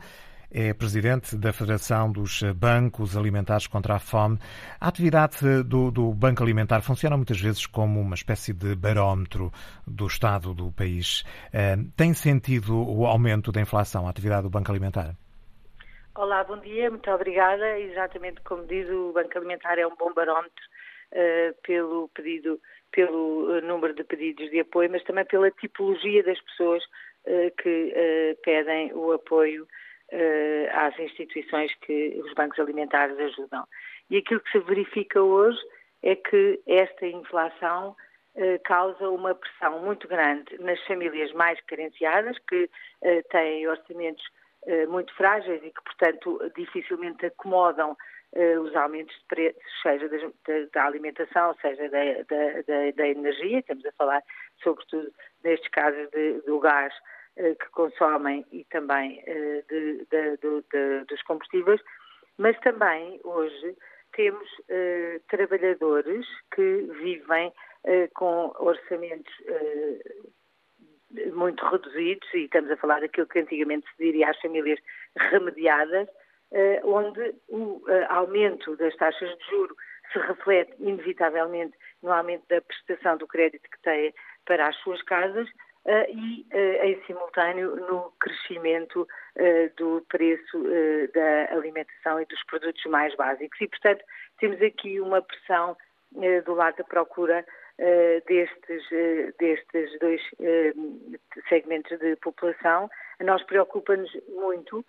é 0.51 0.73
presidente 0.73 1.37
da 1.37 1.53
Federação 1.53 2.11
dos 2.11 2.41
Bancos 2.55 3.15
Alimentares 3.15 3.67
contra 3.67 3.95
a 3.95 3.99
Fome. 3.99 4.39
A 4.79 4.87
atividade 4.87 5.63
do, 5.63 5.91
do, 5.91 6.11
Banco 6.11 6.41
Alimentar 6.41 6.81
funciona 6.81 7.15
muitas 7.15 7.39
vezes 7.39 7.67
como 7.67 7.99
uma 8.01 8.15
espécie 8.15 8.51
de 8.51 8.75
barómetro 8.75 9.51
do 9.85 10.07
estado 10.07 10.53
do 10.53 10.71
país. 10.71 11.23
Uh, 11.53 11.91
tem 11.95 12.13
sentido 12.13 12.75
o 12.75 13.05
aumento 13.05 13.51
da 13.51 13.61
inflação, 13.61 14.07
a 14.07 14.09
atividade 14.09 14.43
do 14.43 14.49
Banco 14.49 14.71
Alimentar? 14.71 15.15
Olá, 16.15 16.43
bom 16.43 16.57
dia, 16.57 16.89
muito 16.89 17.09
obrigada. 17.11 17.79
Exatamente 17.79 18.41
como 18.41 18.65
diz, 18.65 18.89
o 18.89 19.13
Banco 19.13 19.37
Alimentar 19.37 19.77
é 19.77 19.85
um 19.85 19.95
bom 19.95 20.11
barómetro 20.13 20.65
uh, 21.13 21.55
pelo 21.61 22.09
pedido, 22.09 22.59
pelo 22.91 23.55
uh, 23.55 23.61
número 23.61 23.93
de 23.93 24.03
pedidos 24.03 24.49
de 24.49 24.61
apoio, 24.61 24.89
mas 24.89 25.03
também 25.03 25.25
pela 25.25 25.51
tipologia 25.51 26.23
das 26.23 26.41
pessoas 26.41 26.83
que 27.61 28.37
pedem 28.43 28.93
o 28.93 29.11
apoio 29.11 29.67
uh, 30.11 30.69
às 30.73 30.97
instituições 30.99 31.73
que 31.81 32.21
os 32.23 32.33
bancos 32.33 32.59
alimentares 32.59 33.17
ajudam. 33.19 33.65
E 34.09 34.17
aquilo 34.17 34.39
que 34.41 34.51
se 34.51 34.59
verifica 34.59 35.21
hoje 35.21 35.59
é 36.01 36.15
que 36.15 36.59
esta 36.65 37.05
inflação 37.05 37.95
eh, 38.35 38.57
causa 38.59 39.09
uma 39.09 39.35
pressão 39.35 39.81
muito 39.83 40.07
grande 40.07 40.57
nas 40.59 40.79
famílias 40.85 41.31
mais 41.33 41.59
carenciadas, 41.61 42.37
que 42.47 42.69
eh, 43.01 43.21
têm 43.23 43.67
orçamentos 43.67 44.23
muito 44.89 45.15
frágeis 45.15 45.61
e 45.63 45.71
que, 45.71 45.81
portanto, 45.83 46.51
dificilmente 46.53 47.25
acomodam 47.25 47.95
os 48.61 48.75
aumentos 48.75 49.15
de 49.15 49.25
preços, 49.25 49.81
seja 49.81 50.09
da, 50.09 50.17
da 50.73 50.85
alimentação, 50.85 51.55
seja 51.61 51.89
da, 51.89 52.03
da, 52.27 52.91
da, 52.93 53.07
energia, 53.07 53.59
estamos 53.59 53.85
a 53.85 53.91
falar 53.93 54.21
sobretudo 54.61 55.11
nestes 55.43 55.69
casos 55.69 56.09
de, 56.11 56.41
do 56.41 56.59
gás 56.59 56.93
que 57.59 57.69
consomem 57.71 58.45
e 58.51 58.65
também 58.65 59.23
de, 59.69 60.05
de, 60.11 60.37
de, 60.37 61.05
dos 61.05 61.21
combustíveis, 61.23 61.81
mas 62.37 62.59
também 62.59 63.19
hoje 63.23 63.77
temos 64.13 64.49
trabalhadores 65.29 66.27
que 66.53 66.81
vivem 67.01 67.53
eh, 67.85 68.09
com 68.13 68.53
orçamentos 68.59 69.33
eh, 69.47 69.99
muito 71.31 71.65
reduzidos, 71.65 72.27
e 72.33 72.39
estamos 72.39 72.69
a 72.69 72.75
falar 72.75 72.99
daquilo 72.99 73.25
que 73.25 73.39
antigamente 73.39 73.87
se 73.89 74.03
diria 74.03 74.29
às 74.29 74.39
famílias 74.41 74.77
remediadas, 75.17 76.09
eh, 76.51 76.81
onde 76.83 77.33
o 77.47 77.81
aumento 78.09 78.75
das 78.75 78.93
taxas 78.97 79.29
de 79.29 79.45
juro 79.49 79.73
se 80.11 80.19
reflete 80.19 80.75
inevitavelmente 80.79 81.77
no 82.03 82.11
aumento 82.11 82.45
da 82.49 82.59
prestação 82.59 83.15
do 83.17 83.27
crédito 83.27 83.69
que 83.69 83.81
têm 83.81 84.13
para 84.45 84.67
as 84.67 84.75
suas 84.77 85.01
casas 85.03 85.47
e, 85.85 86.45
em 86.83 87.01
simultâneo, 87.05 87.75
no 87.75 88.11
crescimento 88.19 89.07
do 89.77 90.05
preço 90.09 90.63
da 91.13 91.53
alimentação 91.53 92.21
e 92.21 92.25
dos 92.25 92.43
produtos 92.43 92.83
mais 92.85 93.15
básicos. 93.15 93.59
E, 93.61 93.67
portanto, 93.67 94.03
temos 94.39 94.61
aqui 94.61 94.99
uma 94.99 95.21
pressão 95.21 95.75
do 96.45 96.53
lado 96.53 96.77
da 96.77 96.83
procura 96.83 97.45
destes, 98.27 98.83
destes 99.39 99.99
dois 99.99 100.21
segmentos 101.47 101.97
de 101.99 102.15
população, 102.17 102.89
a 103.19 103.23
nós 103.23 103.41
preocupa-nos 103.43 104.11
muito 104.27 104.85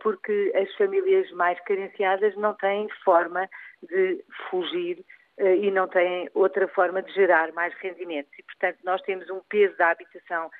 porque 0.00 0.52
as 0.54 0.72
famílias 0.74 1.30
mais 1.32 1.60
carenciadas 1.60 2.34
não 2.36 2.54
têm 2.54 2.88
forma 3.04 3.48
de 3.82 4.24
fugir 4.48 5.04
e 5.58 5.70
não 5.70 5.88
têm 5.88 6.28
outra 6.34 6.68
forma 6.68 7.02
de 7.02 7.12
gerar 7.12 7.52
mais 7.52 7.74
rendimentos. 7.74 8.32
E, 8.38 8.42
portanto, 8.42 8.78
nós 8.84 9.00
temos 9.02 9.28
um 9.30 9.40
peso 9.48 9.76
da 9.76 9.90
habitação 9.90 10.50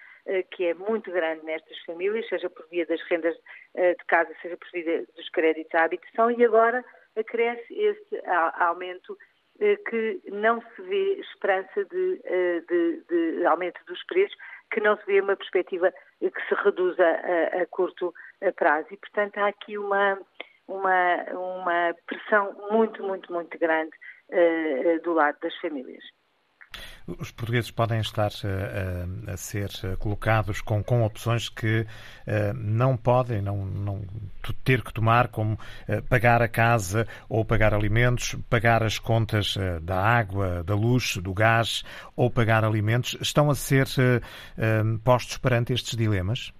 que 0.53 0.67
é 0.67 0.75
muito 0.75 1.11
grande 1.11 1.45
nestas 1.45 1.79
famílias, 1.85 2.29
seja 2.29 2.49
por 2.51 2.67
via 2.69 2.85
das 2.87 3.01
rendas 3.09 3.35
de 3.75 4.05
casa, 4.07 4.31
seja 4.43 4.57
por 4.57 4.69
via 4.71 5.05
dos 5.17 5.29
créditos 5.31 5.75
à 5.75 5.85
habitação, 5.85 6.31
e 6.31 6.45
agora 6.45 6.85
acresce 7.17 7.75
este 7.75 8.21
aumento 8.59 9.17
eh, 9.61 9.77
que 9.77 10.23
não 10.33 10.63
se 10.63 10.83
vê 10.83 11.21
esperança 11.21 11.85
de, 11.85 12.21
eh, 12.25 12.63
de, 12.67 13.05
de, 13.09 13.47
aumento 13.47 13.79
dos 13.87 14.03
preços, 14.05 14.35
que 14.73 14.81
não 14.81 14.97
se 14.97 15.05
vê 15.05 15.21
uma 15.21 15.37
perspectiva 15.37 15.93
que 16.19 16.49
se 16.49 16.55
reduza 16.65 17.05
a, 17.05 17.63
a 17.63 17.67
curto 17.67 18.15
prazo. 18.57 18.89
E, 18.91 18.97
portanto, 18.97 19.37
há 19.37 19.49
aqui 19.49 19.77
uma, 19.77 20.19
uma, 20.67 21.25
uma 21.33 21.95
pressão 22.07 22.57
muito, 22.71 23.03
muito, 23.03 23.31
muito 23.31 23.59
grande 23.59 23.91
do 25.03 25.13
lado 25.13 25.37
das 25.43 25.55
famílias. 25.57 26.03
Os 27.19 27.33
portugueses 27.33 27.71
podem 27.73 28.01
estar 28.01 28.31
a, 28.45 28.47
eh, 28.47 29.31
a, 29.31 29.33
a 29.33 29.37
ser 29.37 29.69
colocados 29.99 30.61
com, 30.61 30.85
com 30.85 31.03
opções 31.03 31.49
que 31.49 31.85
não 32.55 32.97
podem 32.97 33.43
não, 33.43 33.65
não 33.65 34.03
ter 34.65 34.83
que 34.83 34.93
tomar, 34.93 35.29
como 35.29 35.59
pagar 36.09 36.41
a 36.43 36.49
casa 36.49 37.09
ou 37.29 37.45
pagar 37.45 37.75
alimentos, 37.75 38.37
pagar 38.49 38.85
as 38.85 39.01
contas 39.01 39.57
da 39.83 39.97
água, 39.97 40.63
da 40.63 40.77
luz, 40.77 41.17
do 41.17 41.35
gás 41.35 41.83
ou 42.15 42.31
pagar 42.31 42.65
alimentos. 42.65 43.17
Estão 43.21 43.51
a 43.51 43.55
ser 43.57 43.87
postos 45.05 45.39
perante 45.39 45.73
estes 45.73 45.97
dilemas? 45.97 46.53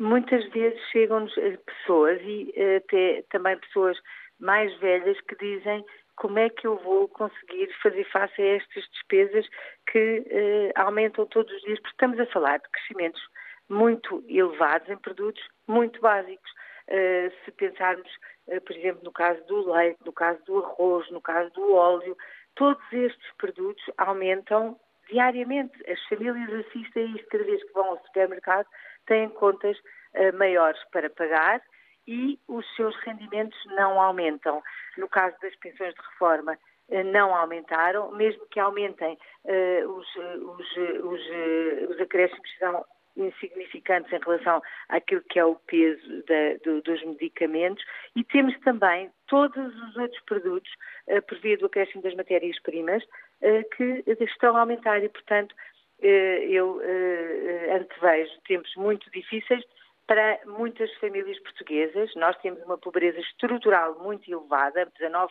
Muitas 0.00 0.48
vezes 0.50 0.80
chegam-nos 0.90 1.32
pessoas 1.64 2.20
e 2.22 2.52
até 2.76 3.22
também 3.30 3.56
pessoas 3.58 3.96
mais 4.38 4.74
velhas 4.78 5.20
que 5.22 5.36
dizem 5.36 5.84
como 6.16 6.38
é 6.38 6.50
que 6.50 6.66
eu 6.66 6.76
vou 6.78 7.08
conseguir 7.08 7.72
fazer 7.80 8.04
face 8.10 8.42
a 8.42 8.56
estas 8.56 8.84
despesas 8.90 9.46
que 9.90 10.24
eh, 10.26 10.72
aumentam 10.74 11.26
todos 11.26 11.52
os 11.52 11.62
dias, 11.62 11.78
porque 11.78 11.94
estamos 11.94 12.18
a 12.18 12.26
falar 12.26 12.58
de 12.58 12.68
crescimentos 12.70 13.22
muito 13.68 14.24
elevados 14.28 14.88
em 14.88 14.96
produtos 14.96 15.42
muito 15.66 16.00
básicos. 16.00 16.50
Uh, 16.88 17.30
se 17.44 17.52
pensarmos, 17.52 18.08
uh, 18.46 18.60
por 18.62 18.74
exemplo, 18.74 19.04
no 19.04 19.12
caso 19.12 19.44
do 19.46 19.70
leite, 19.70 19.98
no 20.06 20.12
caso 20.12 20.42
do 20.46 20.64
arroz, 20.64 21.10
no 21.10 21.20
caso 21.20 21.50
do 21.50 21.74
óleo, 21.74 22.16
todos 22.54 22.82
estes 22.90 23.30
produtos 23.36 23.84
aumentam 23.98 24.80
diariamente. 25.10 25.78
As 25.86 26.02
famílias 26.08 26.66
assistem 26.66 27.04
a 27.04 27.16
isto 27.16 27.28
cada 27.28 27.44
vez 27.44 27.62
que 27.62 27.72
vão 27.74 27.90
ao 27.90 28.02
supermercado, 28.06 28.66
têm 29.06 29.28
contas 29.28 29.76
uh, 29.78 30.36
maiores 30.38 30.82
para 30.90 31.10
pagar 31.10 31.60
e 32.08 32.40
os 32.48 32.66
seus 32.74 32.96
rendimentos 33.04 33.58
não 33.66 34.00
aumentam. 34.00 34.62
No 34.96 35.08
caso 35.08 35.36
das 35.42 35.54
pensões 35.56 35.94
de 35.94 36.00
reforma, 36.00 36.58
eh, 36.90 37.04
não 37.04 37.36
aumentaram, 37.36 38.10
mesmo 38.12 38.46
que 38.50 38.58
aumentem, 38.58 39.18
eh, 39.44 39.84
os, 39.86 40.16
os, 40.16 40.76
os, 41.04 41.90
os 41.90 42.00
acréscimos 42.00 42.48
são 42.58 42.82
insignificantes 43.14 44.10
em 44.12 44.20
relação 44.20 44.62
àquilo 44.88 45.22
que 45.28 45.38
é 45.38 45.44
o 45.44 45.56
peso 45.56 46.22
da, 46.24 46.54
do, 46.64 46.80
dos 46.82 47.04
medicamentos 47.04 47.84
e 48.14 48.24
temos 48.24 48.58
também 48.60 49.10
todos 49.26 49.74
os 49.82 49.96
outros 49.96 50.22
produtos, 50.24 50.70
uh, 51.08 51.40
via 51.42 51.58
do 51.58 51.66
acréscimo 51.66 52.00
das 52.00 52.14
matérias-primas, 52.14 53.02
uh, 53.02 53.68
que 53.76 54.04
estão 54.20 54.56
a 54.56 54.60
aumentar 54.60 55.02
e, 55.02 55.08
portanto, 55.08 55.52
uh, 55.52 56.06
eu 56.06 56.76
uh, 56.76 57.74
antevejo 57.74 58.32
tempos 58.46 58.72
muito 58.76 59.10
difíceis 59.10 59.64
para 60.08 60.40
muitas 60.46 60.92
famílias 60.94 61.38
portuguesas. 61.40 62.10
Nós 62.16 62.36
temos 62.38 62.60
uma 62.64 62.78
pobreza 62.78 63.20
estrutural 63.20 63.96
muito 64.00 64.28
elevada, 64.28 64.90
19% 64.98 65.28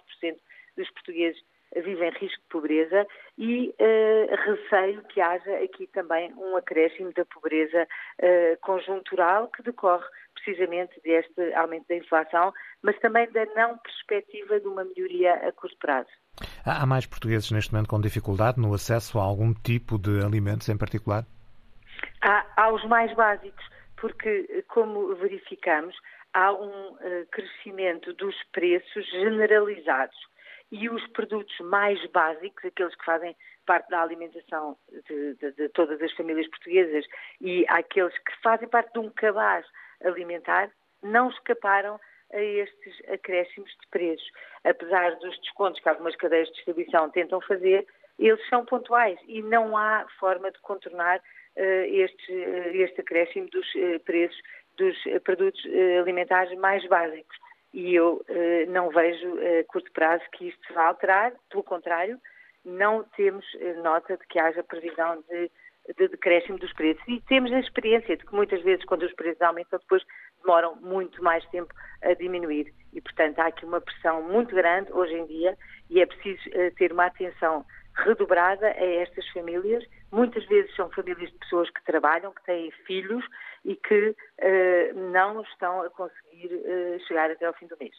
dos 0.77 0.89
portugueses 0.91 1.41
vivem 1.75 2.09
em 2.09 2.13
risco 2.13 2.41
de 2.41 2.47
pobreza 2.49 3.05
e 3.37 3.69
uh, 3.69 4.35
receio 4.45 5.03
que 5.03 5.19
haja 5.19 5.57
aqui 5.57 5.85
também 5.87 6.33
um 6.35 6.55
acréscimo 6.55 7.11
da 7.13 7.25
pobreza 7.25 7.83
uh, 7.83 8.57
conjuntural 8.61 9.49
que 9.49 9.63
decorre 9.63 10.05
precisamente 10.33 10.99
deste 11.03 11.53
aumento 11.55 11.85
da 11.89 11.95
inflação, 11.95 12.53
mas 12.81 12.97
também 12.99 13.29
da 13.31 13.45
não 13.47 13.77
perspectiva 13.79 14.61
de 14.61 14.67
uma 14.67 14.85
melhoria 14.85 15.33
a 15.33 15.51
curto 15.51 15.75
prazo. 15.77 16.09
Há 16.65 16.85
mais 16.85 17.05
portugueses 17.05 17.51
neste 17.51 17.73
momento 17.73 17.89
com 17.89 17.99
dificuldade 17.99 18.59
no 18.59 18.73
acesso 18.73 19.19
a 19.19 19.23
algum 19.23 19.53
tipo 19.53 19.97
de 19.97 20.23
alimentos 20.23 20.69
em 20.69 20.77
particular? 20.77 21.25
Há, 22.21 22.45
há 22.55 22.71
os 22.71 22.83
mais 22.85 23.13
básicos 23.13 23.76
porque, 23.97 24.63
como 24.67 25.15
verificamos, 25.15 25.95
há 26.33 26.53
um 26.53 26.93
uh, 26.93 27.25
crescimento 27.31 28.13
dos 28.13 28.35
preços 28.51 29.05
generalizados 29.09 30.17
e 30.71 30.89
os 30.89 31.05
produtos 31.07 31.57
mais 31.59 32.03
básicos, 32.11 32.65
aqueles 32.65 32.95
que 32.95 33.05
fazem 33.05 33.35
parte 33.65 33.89
da 33.89 34.01
alimentação 34.01 34.77
de, 35.07 35.35
de, 35.35 35.51
de, 35.53 35.69
todas 35.69 36.01
as 36.01 36.11
famílias 36.13 36.47
portuguesas 36.49 37.05
e 37.41 37.65
aqueles 37.69 38.17
que 38.19 38.41
fazem 38.41 38.67
parte 38.67 38.93
de 38.93 38.99
um 38.99 39.09
cabaz 39.09 39.65
alimentar, 40.03 40.69
não 41.01 41.29
escaparam 41.29 41.99
a 42.33 42.39
estes 42.39 43.09
acréscimos 43.09 43.69
de 43.69 43.87
preços. 43.89 44.29
Apesar 44.63 45.15
dos 45.15 45.39
descontos 45.39 45.81
que 45.81 45.89
algumas 45.89 46.15
cadeias 46.17 46.47
de 46.49 46.55
distribuição 46.55 47.09
tentam 47.09 47.39
fazer, 47.41 47.87
eles 48.19 48.49
são 48.49 48.65
pontuais 48.65 49.17
e 49.27 49.41
não 49.41 49.77
há 49.77 50.05
forma 50.19 50.51
de 50.51 50.59
contornar 50.59 51.21
este, 51.57 52.31
uh, 52.31 52.75
este 52.75 53.01
acréscimo 53.01 53.49
dos 53.49 53.65
uh, 53.75 53.99
preços 54.05 54.37
dos 54.77 54.95
produtos 55.23 55.59
alimentares 55.99 56.55
mais 56.59 56.87
básicos. 56.87 57.35
E 57.73 57.95
eu 57.95 58.23
não 58.67 58.91
vejo 58.91 59.27
a 59.39 59.63
curto 59.63 59.91
prazo 59.91 60.23
que 60.33 60.49
isto 60.49 60.71
vá 60.71 60.85
alterar, 60.85 61.33
pelo 61.49 61.63
contrário, 61.63 62.19
não 62.63 63.03
temos 63.15 63.43
nota 63.81 64.15
de 64.15 64.27
que 64.27 64.37
haja 64.39 64.63
previsão 64.63 65.23
de, 65.27 65.49
de 65.97 66.07
decréscimo 66.09 66.59
dos 66.59 66.71
preços. 66.73 67.03
E 67.07 67.19
temos 67.21 67.51
a 67.51 67.59
experiência 67.59 68.17
de 68.17 68.23
que 68.23 68.35
muitas 68.35 68.61
vezes, 68.61 68.85
quando 68.85 69.01
os 69.01 69.13
preços 69.13 69.41
aumentam, 69.41 69.79
depois 69.79 70.03
demoram 70.41 70.75
muito 70.75 71.23
mais 71.23 71.43
tempo 71.49 71.73
a 72.03 72.13
diminuir. 72.13 72.71
E, 72.93 73.01
portanto, 73.01 73.39
há 73.39 73.47
aqui 73.47 73.65
uma 73.65 73.81
pressão 73.81 74.21
muito 74.21 74.53
grande 74.53 74.93
hoje 74.93 75.15
em 75.15 75.25
dia 75.25 75.57
e 75.89 76.01
é 76.01 76.05
preciso 76.05 76.43
ter 76.75 76.91
uma 76.91 77.07
atenção 77.07 77.65
redobrada 78.03 78.67
a 78.67 78.85
estas 79.01 79.27
famílias. 79.29 79.83
Muitas 80.11 80.45
vezes 80.45 80.73
são 80.75 80.89
famílias 80.91 81.31
de 81.31 81.37
pessoas 81.37 81.69
que 81.69 81.83
trabalham, 81.83 82.31
que 82.31 82.43
têm 82.43 82.71
filhos 82.85 83.23
e 83.65 83.75
que 83.75 84.09
uh, 84.09 85.11
não 85.11 85.41
estão 85.41 85.81
a 85.81 85.89
conseguir 85.89 86.53
uh, 86.53 87.07
chegar 87.07 87.29
até 87.31 87.45
ao 87.45 87.53
fim 87.53 87.67
do 87.67 87.77
mês. 87.79 87.95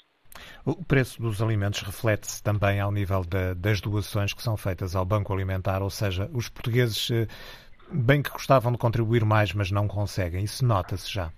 O 0.64 0.85
preço 0.85 1.21
dos 1.21 1.43
alimentos 1.43 1.83
reflete-se 1.83 2.43
também 2.43 2.81
ao 2.81 2.93
nível 2.93 3.25
da, 3.25 3.55
das 3.55 3.81
doações 3.81 4.33
que 4.33 4.43
são 4.43 4.57
feitas 4.57 4.95
ao 4.95 5.05
Banco 5.05 5.33
Alimentar, 5.33 5.83
ou 5.83 5.90
seja, 5.90 6.31
os 6.33 6.49
portugueses, 6.49 7.11
uh, 7.11 7.26
bem 7.90 8.23
que 8.23 8.31
gostavam 8.31 8.73
de 8.73 8.78
contribuir 8.78 9.25
mais, 9.25 9.52
mas 9.52 9.71
não 9.71 9.88
conseguem. 9.88 10.45
Isso 10.45 10.64
nota-se 10.64 11.12
já. 11.12 11.33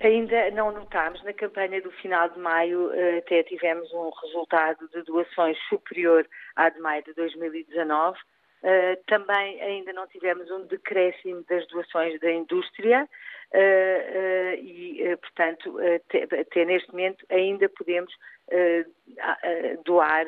Ainda 0.00 0.50
não 0.52 0.70
notámos. 0.70 1.22
Na 1.24 1.32
campanha 1.32 1.82
do 1.82 1.90
final 1.90 2.28
de 2.28 2.38
maio 2.38 2.92
eh, 2.92 3.18
até 3.18 3.42
tivemos 3.42 3.92
um 3.92 4.10
resultado 4.10 4.88
de 4.90 5.02
doações 5.02 5.58
superior 5.68 6.24
à 6.54 6.68
de 6.68 6.78
maio 6.78 7.02
de 7.02 7.12
2019. 7.14 8.16
Eh, 8.62 8.96
também 9.08 9.60
ainda 9.60 9.92
não 9.92 10.06
tivemos 10.06 10.48
um 10.52 10.66
decréscimo 10.66 11.44
das 11.48 11.66
doações 11.66 12.20
da 12.20 12.30
indústria 12.30 13.08
eh, 13.52 14.56
e, 14.60 15.16
portanto, 15.16 15.76
até 16.40 16.64
neste 16.64 16.90
momento 16.90 17.24
ainda 17.28 17.68
podemos 17.68 18.12
doar 19.84 20.26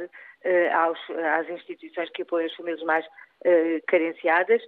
às 1.38 1.48
instituições 1.48 2.10
que 2.10 2.22
apoiam 2.22 2.46
as 2.46 2.54
famílias 2.54 2.82
mais 2.82 3.06
carenciadas 3.86 4.62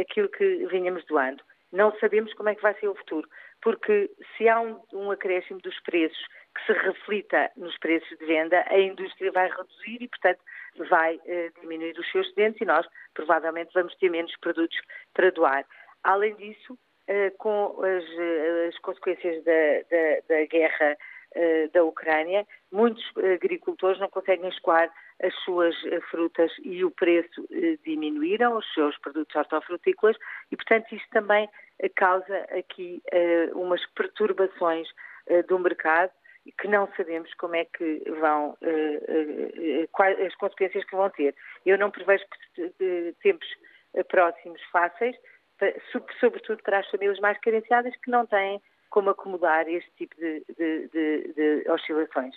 aquilo 0.00 0.28
que 0.28 0.66
vinhamos 0.66 1.04
doando. 1.06 1.42
Não 1.72 1.96
sabemos 1.98 2.32
como 2.34 2.48
é 2.48 2.54
que 2.54 2.62
vai 2.62 2.74
ser 2.78 2.88
o 2.88 2.94
futuro 2.94 3.28
porque 3.62 4.10
se 4.36 4.48
há 4.48 4.60
um, 4.60 4.80
um 4.92 5.10
acréscimo 5.10 5.60
dos 5.60 5.78
preços 5.80 6.18
que 6.54 6.66
se 6.66 6.72
reflita 6.72 7.50
nos 7.56 7.76
preços 7.78 8.16
de 8.18 8.24
venda, 8.24 8.64
a 8.68 8.78
indústria 8.78 9.32
vai 9.32 9.48
reduzir 9.48 10.02
e, 10.02 10.08
portanto, 10.08 10.40
vai 10.88 11.20
eh, 11.26 11.50
diminuir 11.60 11.98
os 11.98 12.10
seus 12.10 12.26
excedentes 12.28 12.60
e 12.60 12.64
nós 12.64 12.86
provavelmente 13.14 13.72
vamos 13.74 13.94
ter 13.96 14.10
menos 14.10 14.34
produtos 14.40 14.78
para 15.14 15.30
doar. 15.30 15.66
Além 16.02 16.34
disso, 16.36 16.78
eh, 17.08 17.30
com 17.38 17.82
as, 17.82 18.04
eh, 18.04 18.66
as 18.68 18.78
consequências 18.78 19.44
da, 19.44 19.52
da, 19.90 20.20
da 20.28 20.46
guerra 20.46 20.96
da 21.72 21.84
Ucrânia, 21.84 22.46
muitos 22.72 23.04
agricultores 23.34 24.00
não 24.00 24.08
conseguem 24.08 24.48
escoar 24.48 24.90
as 25.22 25.34
suas 25.44 25.74
eh, 25.86 26.00
frutas 26.10 26.52
e 26.62 26.84
o 26.84 26.90
preço 26.90 27.46
eh, 27.50 27.78
diminuíram, 27.84 28.56
os 28.56 28.74
seus 28.74 28.96
produtos 28.98 29.34
hortofrutícolas, 29.34 30.16
e, 30.50 30.56
portanto, 30.56 30.94
isto 30.94 31.08
também 31.10 31.48
causa 31.94 32.36
aqui 32.58 33.02
umas 33.54 33.84
perturbações 33.94 34.88
do 35.46 35.58
mercado 35.58 36.10
que 36.58 36.68
não 36.68 36.88
sabemos 36.96 37.32
como 37.34 37.54
é 37.54 37.66
que 37.66 38.02
vão, 38.18 38.56
quais 39.92 40.18
as 40.20 40.34
consequências 40.36 40.86
que 40.86 40.96
vão 40.96 41.10
ter. 41.10 41.34
Eu 41.66 41.76
não 41.76 41.90
prevejo 41.90 42.24
tempos 43.22 43.46
próximos 44.08 44.62
fáceis, 44.72 45.14
sobretudo 46.18 46.62
para 46.62 46.78
as 46.78 46.88
famílias 46.88 47.20
mais 47.20 47.38
carenciadas 47.40 47.94
que 47.96 48.10
não 48.10 48.24
têm 48.26 48.58
como 48.88 49.10
acomodar 49.10 49.68
este 49.68 49.90
tipo 49.96 50.16
de, 50.20 50.44
de, 50.56 50.88
de, 50.88 51.32
de 51.34 51.70
oscilações. 51.70 52.34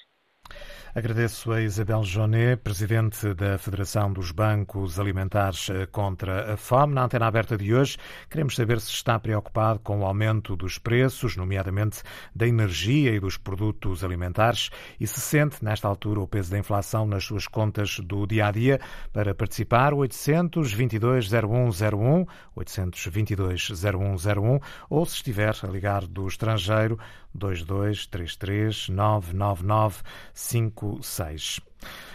Agradeço 0.96 1.52
a 1.52 1.62
Isabel 1.62 2.04
Jonet, 2.04 2.60
presidente 2.64 3.36
da 3.36 3.60
Federação 3.60 4.12
dos 4.12 4.32
Bancos 4.32 5.00
Alimentares 5.00 5.70
eh, 5.70 5.86
contra 5.86 6.54
a 6.54 6.58
Fome. 6.58 6.96
Na 6.96 7.04
antena 7.04 7.28
aberta 7.28 7.56
de 7.56 7.76
hoje, 7.76 7.96
queremos 8.28 8.56
saber 8.56 8.82
se 8.82 8.92
está 8.92 9.20
preocupado 9.20 9.78
com 9.80 10.00
o 10.00 10.06
aumento 10.06 10.56
dos 10.56 10.80
preços, 10.80 11.38
nomeadamente 11.38 12.02
da 12.36 12.48
energia 12.48 13.12
e 13.12 13.20
dos 13.20 13.38
produtos 13.38 14.04
alimentares, 14.04 14.72
e 15.00 15.06
se 15.06 15.22
sente, 15.22 15.64
nesta 15.64 15.88
altura, 15.88 16.22
o 16.22 16.28
peso 16.28 16.50
da 16.50 16.58
inflação 16.58 17.06
nas 17.06 17.24
suas 17.24 17.48
contas 17.48 18.00
do 18.00 18.26
dia 18.26 18.48
a 18.48 18.52
dia. 18.52 18.80
Para 19.14 19.36
participar, 19.36 19.94
822-0101, 19.94 22.28
822-0101, 22.58 24.60
ou 24.90 25.06
se 25.06 25.18
estiver 25.18 25.56
a 25.62 25.68
ligar 25.68 26.08
do 26.08 26.28
estrangeiro, 26.28 26.98
2233 27.34 28.90
999 28.90 30.04
56. 30.34 31.62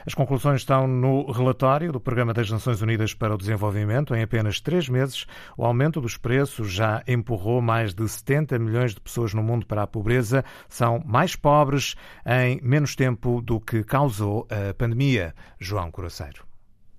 As 0.07 0.13
conclusões 0.13 0.61
estão 0.61 0.87
no 0.87 1.31
relatório 1.31 1.91
do 1.91 2.01
Programa 2.01 2.35
das 2.35 2.51
Nações 2.51 2.83
Unidas 2.83 3.15
para 3.15 3.35
o 3.35 3.39
Desenvolvimento. 3.39 4.15
Em 4.15 4.23
apenas 4.23 4.61
três 4.61 4.89
meses, 4.89 5.27
o 5.57 5.65
aumento 5.65 6.01
dos 6.01 6.17
preços 6.17 6.71
já 6.71 7.03
empurrou 7.09 7.63
mais 7.63 7.95
de 7.95 8.07
70 8.07 8.59
milhões 8.59 8.95
de 8.95 9.01
pessoas 9.01 9.33
no 9.33 9.43
mundo 9.43 9.67
para 9.67 9.83
a 9.83 9.87
pobreza. 9.87 10.45
São 10.69 11.03
mais 11.05 11.35
pobres 11.35 11.95
em 12.27 12.61
menos 12.63 12.95
tempo 12.95 13.41
do 13.41 13.59
que 13.59 13.83
causou 13.83 14.47
a 14.51 14.75
pandemia. 14.75 15.35
João 15.59 15.91
Coraceiro. 15.91 16.54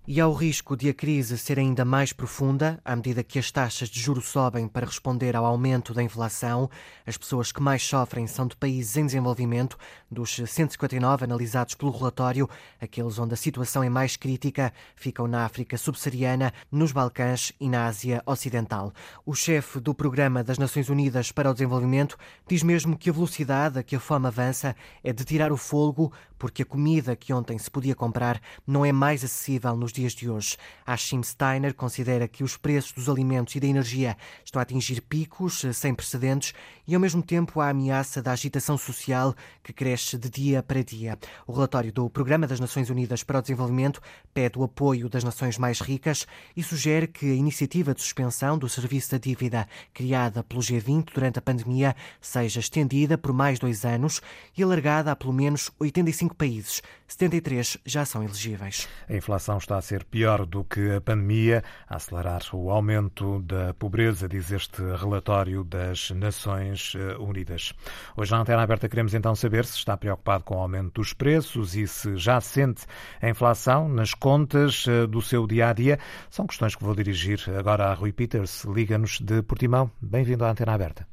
E 0.07 0.21
há 0.21 0.27
o 0.27 0.33
risco 0.33 0.77
de 0.77 0.88
a 0.88 0.93
crise 0.93 1.35
ser 1.35 1.57
ainda 1.57 1.83
mais 1.83 2.13
profunda 2.13 2.79
à 2.85 2.95
medida 2.95 3.24
que 3.24 3.39
as 3.39 3.50
taxas 3.50 3.89
de 3.89 3.99
juros 3.99 4.25
sobem 4.25 4.67
para 4.67 4.86
responder 4.86 5.36
ao 5.36 5.43
aumento 5.43 5.95
da 5.95 6.03
inflação. 6.03 6.69
As 7.08 7.17
pessoas 7.17 7.51
que 7.51 7.60
mais 7.60 7.82
sofrem 7.82 8.27
são 8.27 8.45
de 8.45 8.56
países 8.56 8.95
em 8.97 9.08
desenvolvimento. 9.08 9.75
Dos 10.10 10.36
159 10.36 11.23
analisados 11.23 11.73
pelo 11.73 11.89
relatório, 11.89 12.47
aqueles 12.80 13.17
onde 13.17 13.34
a 13.34 13.38
situação 13.38 13.84
é 13.84 13.89
mais 13.89 14.15
crítica 14.15 14.71
ficam 14.95 15.27
na 15.27 15.43
África 15.43 15.75
subsaariana, 15.75 16.53
nos 16.71 16.91
Balcãs 16.91 17.51
e 17.60 17.67
na 17.67 17.88
Ásia 17.88 18.21
Ocidental. 18.27 18.93
O 19.25 19.34
chefe 19.34 19.80
do 19.80 19.95
Programa 19.95 20.43
das 20.43 20.60
Nações 20.60 20.88
Unidas 20.88 21.32
para 21.32 21.49
o 21.49 21.53
Desenvolvimento 21.53 22.15
diz 22.47 22.62
mesmo 22.62 22.95
que 22.95 23.10
a 23.10 23.13
velocidade 23.13 23.80
a 23.80 23.84
que 23.84 23.95
a 23.95 23.99
fome 23.99 24.27
avança 24.27 24.75
é 25.03 25.12
de 25.12 25.25
tirar 25.25 25.51
o 25.51 25.58
fogo, 25.58 26.13
porque 26.45 26.62
a 26.62 26.65
comida 26.65 27.15
que 27.15 27.34
ontem 27.34 27.58
se 27.58 27.71
podia 27.71 27.95
comprar 27.95 28.39
não 28.67 28.86
é 28.86 28.91
mais 28.91 29.23
acessível 29.23 29.75
nos 29.75 29.91
dias 29.91 30.13
de 30.13 30.29
hoje. 30.29 30.58
Ashim 30.86 31.23
Steiner 31.23 31.73
considera 31.73 32.27
que 32.27 32.43
os 32.43 32.55
preços 32.55 32.91
dos 32.91 33.10
alimentos 33.10 33.55
e 33.55 33.60
da 33.60 33.65
energia 33.65 34.15
estão 34.43 34.60
a 34.60 34.62
atingir 34.62 35.01
picos 35.01 35.65
eh, 35.65 35.73
sem 35.73 35.95
precedentes 35.95 36.53
e, 36.88 36.95
ao 36.95 37.02
mesmo 37.02 37.21
tempo, 37.21 37.60
a 37.60 37.69
ameaça 37.69 38.21
da 38.21 38.32
agitação 38.32 38.78
social 38.78 39.36
que 39.63 39.74
cresce 39.74 40.17
de 40.17 40.30
dia 40.30 40.63
para 40.63 40.84
dia. 40.84 41.17
O 41.48 41.54
relatório 41.54 41.91
do 41.91 42.10
Programa 42.10 42.48
das 42.48 42.60
Nações 42.60 42.89
Unidas 42.89 43.24
para 43.24 43.39
o 43.39 43.41
Desenvolvimento 43.41 44.02
pede 44.34 44.58
o 44.58 44.63
apoio 44.63 45.10
das 45.10 45.24
nações 45.24 45.58
mais 45.58 45.80
ricas 45.80 46.28
e 46.56 46.63
sugere 46.63 47.08
que 47.08 47.32
a 47.32 47.36
iniciativa 47.36 47.93
de 47.93 48.02
suspensão 48.02 48.58
do 48.58 48.69
serviço 48.69 49.12
da 49.12 49.17
dívida 49.17 49.67
criada 49.93 50.43
pelo 50.43 50.62
G20 50.62 51.13
durante 51.13 51.39
a 51.39 51.41
pandemia 51.41 51.95
seja 52.21 52.60
estendida 52.60 53.17
por 53.17 53.34
mais 53.34 53.60
dois 53.60 53.86
anos 53.86 54.21
e 54.58 54.63
alargada 54.63 55.12
a 55.12 55.15
pelo 55.15 55.34
menos 55.34 55.71
85 55.80 56.36
países. 56.36 56.82
73 57.08 57.78
já 57.86 58.04
são 58.04 58.24
elegíveis. 58.24 58.89
A 59.08 59.13
inflação 59.13 59.58
está 59.58 59.78
a 59.78 59.82
ser 59.82 60.04
pior 60.04 60.46
do 60.46 60.63
que 60.63 60.96
a 60.96 61.02
pandemia, 61.02 61.63
a 61.88 61.98
acelerar 61.98 62.41
o 62.54 62.72
aumento 62.72 63.41
da 63.41 63.74
pobreza, 63.76 64.28
diz 64.28 64.52
este 64.52 64.82
relatório 64.82 65.63
das 65.63 66.10
Nações 66.12 66.94
eh, 66.96 67.15
Unidas. 67.18 67.74
Hoje 68.18 68.32
na 68.32 68.39
Antena 68.39 68.63
Aberta 68.63 68.89
queremos 68.89 69.13
então 69.13 69.36
saber 69.36 69.65
se 69.65 69.78
está 69.78 69.96
preocupado 69.96 70.44
com 70.44 70.56
o 70.56 70.60
aumento 70.60 70.96
dos 70.96 71.13
preços 71.13 71.76
e 71.76 71.88
se 71.88 72.18
já 72.18 72.41
sente 72.41 72.86
a 73.22 73.30
inflação 73.30 73.88
nas 73.88 74.13
contas 74.13 74.86
eh, 74.88 75.06
do 75.06 75.22
seu 75.22 75.46
dia 75.46 75.70
a 75.70 75.74
dia. 75.74 76.00
São 76.30 76.48
questões 76.48 76.76
que 76.76 76.84
vou 76.84 76.96
dirigir 76.96 77.39
agora 77.58 77.86
a 77.86 77.94
Rui 77.94 78.12
Peters. 78.12 78.65
Liga-nos 78.65 79.20
de 79.20 79.44
Portimão. 79.44 79.91
Bem-vindo 80.02 80.44
à 80.44 80.50
Antena 80.50 80.74
Aberta. 80.74 81.08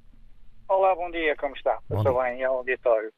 Olá, 0.68 0.94
bom 0.94 1.10
dia, 1.10 1.36
como 1.36 1.54
está? 1.54 1.78
Estou 1.90 2.22
bem, 2.22 2.42
ao 2.44 2.56
auditório. 2.58 3.12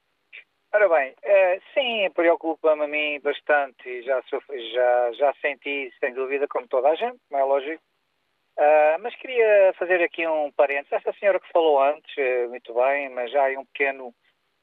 Ora 0.74 0.88
bem, 0.88 1.12
uh, 1.12 1.62
sim, 1.72 2.10
preocupa-me 2.10 2.82
a 2.82 2.88
mim 2.88 3.20
bastante 3.20 3.88
e 3.88 4.02
já, 4.02 4.20
já, 4.72 5.12
já 5.12 5.34
senti, 5.34 5.94
sem 6.00 6.12
dúvida, 6.12 6.48
como 6.48 6.66
toda 6.66 6.88
a 6.88 6.96
gente, 6.96 7.16
não 7.30 7.38
é 7.38 7.44
lógico. 7.44 7.80
Uh, 8.58 8.98
mas 9.00 9.14
queria 9.14 9.72
fazer 9.78 10.02
aqui 10.02 10.26
um 10.26 10.50
parênteses. 10.50 10.92
Esta 10.92 11.12
senhora 11.12 11.38
que 11.38 11.52
falou 11.52 11.80
antes, 11.80 12.12
uh, 12.16 12.48
muito 12.48 12.74
bem, 12.74 13.08
mas 13.10 13.30
já 13.30 13.46
há 13.46 13.56
um 13.56 13.64
pequeno, 13.66 14.12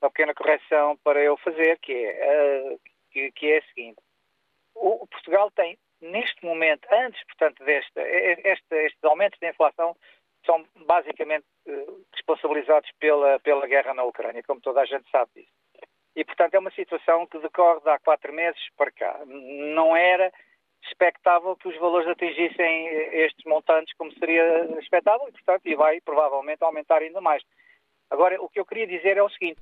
uma 0.02 0.12
pequena 0.12 0.34
correção 0.34 0.98
para 0.98 1.22
eu 1.22 1.38
fazer, 1.38 1.80
que 1.80 1.94
é, 1.94 2.76
que, 3.10 3.32
que, 3.32 3.48
é 3.54 3.60
a 3.60 3.64
seguinte. 3.74 4.02
O, 4.76 5.04
o, 5.04 5.08
Portugal 5.08 5.50
tem, 5.52 5.78
neste 6.02 6.44
momento, 6.44 6.86
antes, 6.92 7.24
portanto, 7.24 7.64
deste, 7.64 8.02
este, 8.44 8.76
estes 8.86 9.04
aumentos 9.06 9.40
de 9.40 9.48
inflação 9.48 9.96
são 10.46 10.68
basicamente 10.76 11.46
responsabilizados 12.14 12.92
pela, 13.00 13.40
pela 13.40 13.66
guerra 13.66 13.94
na 13.94 14.04
Ucrânia, 14.04 14.44
como 14.44 14.60
toda 14.60 14.82
a 14.82 14.86
gente 14.86 15.10
sabe 15.10 15.32
disso. 15.38 15.61
E, 16.16 16.26
portanto, 16.26 16.56
é 16.56 16.60
uma 16.60 16.72
situação 16.72 17.26
que 17.28 17.40
decorre 17.40 17.80
de 17.82 17.90
há 17.90 18.00
quatro 18.00 18.34
meses 18.34 18.60
para 18.78 18.92
cá. 18.92 19.20
Não 19.26 19.96
era 19.96 20.32
expectável 20.84 21.56
que 21.56 21.68
os 21.68 21.80
valores 21.80 22.08
atingissem 22.08 22.88
estes 23.14 23.44
montantes 23.46 23.96
como 23.98 24.12
seria 24.14 24.66
expectável 24.80 25.28
e, 25.30 25.32
portanto, 25.32 25.62
e 25.66 25.76
vai 25.76 26.02
provavelmente 26.02 26.64
aumentar 26.64 26.98
ainda 26.98 27.22
mais. 27.22 27.44
Agora, 28.10 28.42
o 28.42 28.50
que 28.50 28.60
eu 28.60 28.66
queria 28.66 28.88
dizer 28.88 29.18
é 29.18 29.24
o 29.24 29.30
seguinte. 29.30 29.62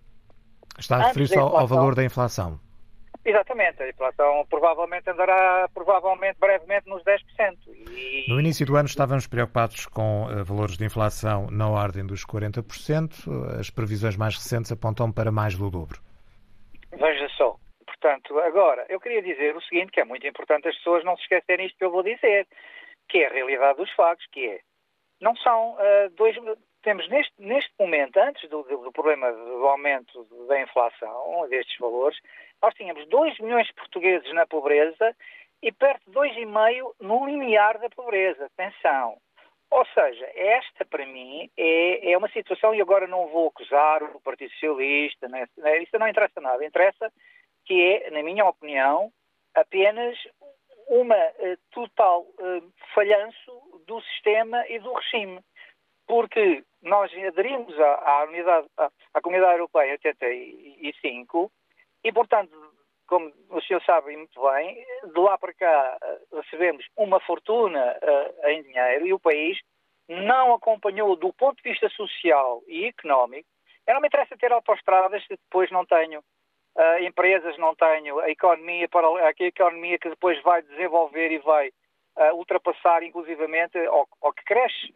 Está 0.77 0.97
a 0.97 1.07
referir-se 1.07 1.37
ao, 1.37 1.55
ao 1.55 1.67
valor 1.67 1.93
da 1.93 2.03
inflação. 2.03 2.59
Exatamente, 3.23 3.83
a 3.83 3.89
inflação 3.89 4.45
provavelmente 4.49 5.09
andará, 5.09 5.69
provavelmente, 5.73 6.37
brevemente 6.39 6.87
nos 6.87 7.03
10%. 7.03 7.19
E... 7.67 8.25
No 8.29 8.39
início 8.39 8.65
do 8.65 8.77
ano 8.77 8.87
estávamos 8.87 9.27
preocupados 9.27 9.85
com 9.87 10.23
uh, 10.23 10.43
valores 10.43 10.77
de 10.77 10.85
inflação 10.85 11.47
na 11.51 11.67
ordem 11.67 12.05
dos 12.05 12.25
40%, 12.25 13.59
as 13.59 13.69
previsões 13.69 14.15
mais 14.15 14.35
recentes 14.35 14.71
apontam 14.71 15.11
para 15.11 15.31
mais 15.31 15.55
do 15.55 15.69
dobro. 15.69 15.99
Portanto, 18.01 18.39
agora, 18.39 18.85
eu 18.87 18.99
queria 18.99 19.21
dizer 19.21 19.55
o 19.55 19.61
seguinte, 19.61 19.91
que 19.91 19.99
é 19.99 20.05
muito 20.05 20.25
importante 20.25 20.69
as 20.69 20.77
pessoas 20.77 21.03
não 21.03 21.17
se 21.17 21.23
esquecerem 21.23 21.65
isto 21.65 21.77
que 21.77 21.83
eu 21.83 21.91
vou 21.91 22.01
dizer, 22.01 22.47
que 23.09 23.19
é 23.19 23.27
a 23.27 23.33
realidade 23.33 23.77
dos 23.77 23.91
factos, 23.91 24.25
que 24.31 24.47
é, 24.47 24.59
não 25.21 25.35
são 25.35 25.73
uh, 25.73 26.09
dois... 26.11 26.35
Temos 26.81 27.09
neste, 27.09 27.33
neste 27.39 27.73
momento, 27.77 28.15
antes 28.17 28.49
do, 28.49 28.63
do, 28.63 28.91
problema 28.93 29.29
do 29.33 29.67
aumento 29.67 30.23
da 30.47 30.61
inflação, 30.61 31.45
destes 31.49 31.77
valores, 31.77 32.17
nós 32.61 32.73
tínhamos 32.73 33.05
2 33.09 33.37
milhões 33.39 33.67
de 33.67 33.73
portugueses 33.73 34.33
na 34.33 34.47
pobreza 34.47 35.13
e 35.61 35.69
perto 35.73 36.09
de 36.09 36.17
2,5 36.17 36.93
no 37.01 37.25
limiar 37.25 37.79
da 37.79 37.89
pobreza. 37.89 38.45
Atenção, 38.45 39.17
Ou 39.69 39.85
seja, 39.87 40.25
esta 40.33 40.85
para 40.85 41.05
mim 41.05 41.49
é, 41.57 42.13
é 42.13 42.17
uma 42.17 42.29
situação, 42.29 42.73
e 42.73 42.79
agora 42.81 43.07
não 43.07 43.27
vou 43.27 43.49
acusar 43.49 44.01
o 44.01 44.21
Partido 44.21 44.51
Socialista, 44.53 45.27
né 45.27 45.49
isso 45.81 45.99
não 45.99 46.07
interessa 46.07 46.39
nada, 46.39 46.65
interessa 46.65 47.11
que 47.69 47.79
é, 47.79 48.09
na 48.09 48.23
minha 48.23 48.43
opinião, 48.45 49.13
apenas 49.53 50.17
uma 50.87 51.15
uh, 51.15 51.57
total 51.69 52.21
uh, 52.21 52.73
falhanço 52.95 53.81
do 53.85 54.01
sistema 54.01 54.67
e 54.67 54.79
do 54.79 54.91
regime. 54.91 55.39
Porque 56.07 56.63
nós 56.81 57.11
aderimos 57.27 57.79
à, 57.79 58.21
à 58.21 58.23
unidade, 58.23 58.67
à, 58.75 58.89
à, 59.13 59.21
Comunidade 59.21 59.59
Europeia 59.59 59.89
em 59.89 59.91
85 59.91 61.51
e, 62.03 62.11
portanto, 62.11 62.51
como 63.05 63.31
o 63.51 63.61
senhor 63.61 63.83
sabe 63.83 64.17
muito 64.17 64.41
bem, 64.41 64.83
de 65.03 65.19
lá 65.19 65.37
para 65.37 65.53
cá 65.53 65.97
eh, 66.01 66.19
recebemos 66.33 66.85
uma 66.97 67.19
fortuna 67.19 67.97
uh, 68.01 68.47
em 68.49 68.63
dinheiro 68.63 69.05
e 69.05 69.13
o 69.13 69.19
país 69.19 69.59
não 70.07 70.53
acompanhou 70.53 71.15
do 71.15 71.31
ponto 71.33 71.61
de 71.61 71.69
vista 71.69 71.87
social 71.89 72.63
e 72.67 72.85
económico. 72.85 73.47
Eu 73.85 73.93
não 73.93 74.01
me 74.01 74.07
interessa 74.07 74.37
ter 74.37 74.51
autoestradas 74.51 75.21
se 75.23 75.29
depois 75.29 75.69
não 75.71 75.85
tenho 75.85 76.23
uh, 76.79 77.03
empresas, 77.03 77.57
não 77.57 77.75
tenho 77.75 78.19
a 78.19 78.29
economia, 78.29 78.87
para, 78.87 79.07
a 79.07 79.33
economia 79.39 79.99
que 79.99 80.09
depois 80.09 80.41
vai 80.41 80.61
desenvolver 80.61 81.31
e 81.31 81.39
vai 81.39 81.67
uh, 81.69 82.35
ultrapassar 82.35 83.03
inclusivamente 83.03 83.77
ou, 83.89 84.33
que 84.33 84.43
cresce 84.45 84.93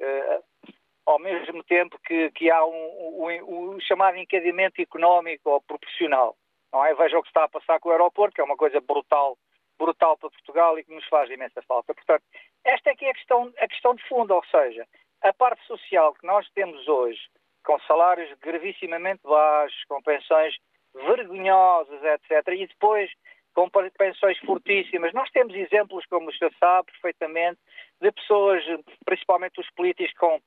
ao 1.06 1.19
mesmo 1.19 1.63
tempo 1.63 2.00
que, 2.06 2.32
que 2.32 2.50
há 2.50 2.65
um, 2.65 2.72
um, 2.72 3.72
um 3.76 3.80
chamado 3.82 4.17
encadeamento 4.17 4.82
económico 4.82 5.50
ou 5.50 5.62
proporcional. 5.62 6.36
Não 6.72 6.84
é? 6.86 6.93
Veja 6.96 7.19
o 7.19 7.22
que 7.22 7.28
está 7.28 7.43
a 7.43 7.50
passar 7.50 7.80
com 7.80 7.89
o 7.89 7.91
aeroporto, 7.91 8.34
que 8.34 8.41
é 8.41 8.43
uma 8.43 8.58
coisa 8.58 8.80
brutal, 8.82 9.38
brutal 9.78 10.17
para 10.17 10.30
Portugal 10.30 10.80
e 10.80 10.84
que 10.84 10.93
nos 10.93 11.06
faz 11.08 11.30
imensa 11.30 11.62
falta. 11.63 11.93
Portanto, 11.93 12.24
esta 12.63 12.89
é 12.89 12.96
que 12.96 13.06
é 13.06 13.12
a 13.12 13.13
questão, 13.13 13.54
a 13.60 13.67
questão 13.67 13.93
de 13.93 14.08
fundo, 14.08 14.34
ou 14.34 14.43
seja, 14.46 14.88
a 15.22 15.34
parte 15.34 15.63
social 15.67 16.13
que 16.13 16.26
nós 16.26 16.50
temos 16.52 16.88
hoje, 16.88 17.22
com 17.63 17.80
salários 17.82 18.34
gravissimamente 18.39 19.22
baixos, 19.24 19.84
com 19.86 20.02
pensões 20.02 20.56
vergonhosas, 20.93 22.01
etc., 22.03 22.47
e 22.56 22.67
depois 22.67 23.10
com 23.53 23.69
pensões 23.69 24.38
fortíssimas. 24.39 25.13
Nós 25.13 25.29
temos 25.29 25.53
exemplos, 25.53 26.06
como 26.08 26.29
o 26.29 26.34
senhor 26.34 26.51
sabe 26.60 26.91
perfeitamente, 26.91 27.60
de 28.01 28.12
pessoas, 28.12 28.63
principalmente 29.06 29.62
os 29.62 29.69
políticos, 29.71 30.13
com 30.17 30.39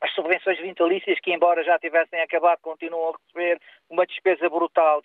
as 0.00 0.12
subvenções 0.14 0.58
vitalícias 0.60 1.18
que, 1.20 1.32
embora 1.32 1.64
já 1.64 1.78
tivessem 1.78 2.20
acabado, 2.20 2.60
continuam 2.62 3.10
a 3.10 3.16
receber 3.18 3.60
uma 3.88 4.06
despesa 4.06 4.48
brutal 4.48 5.02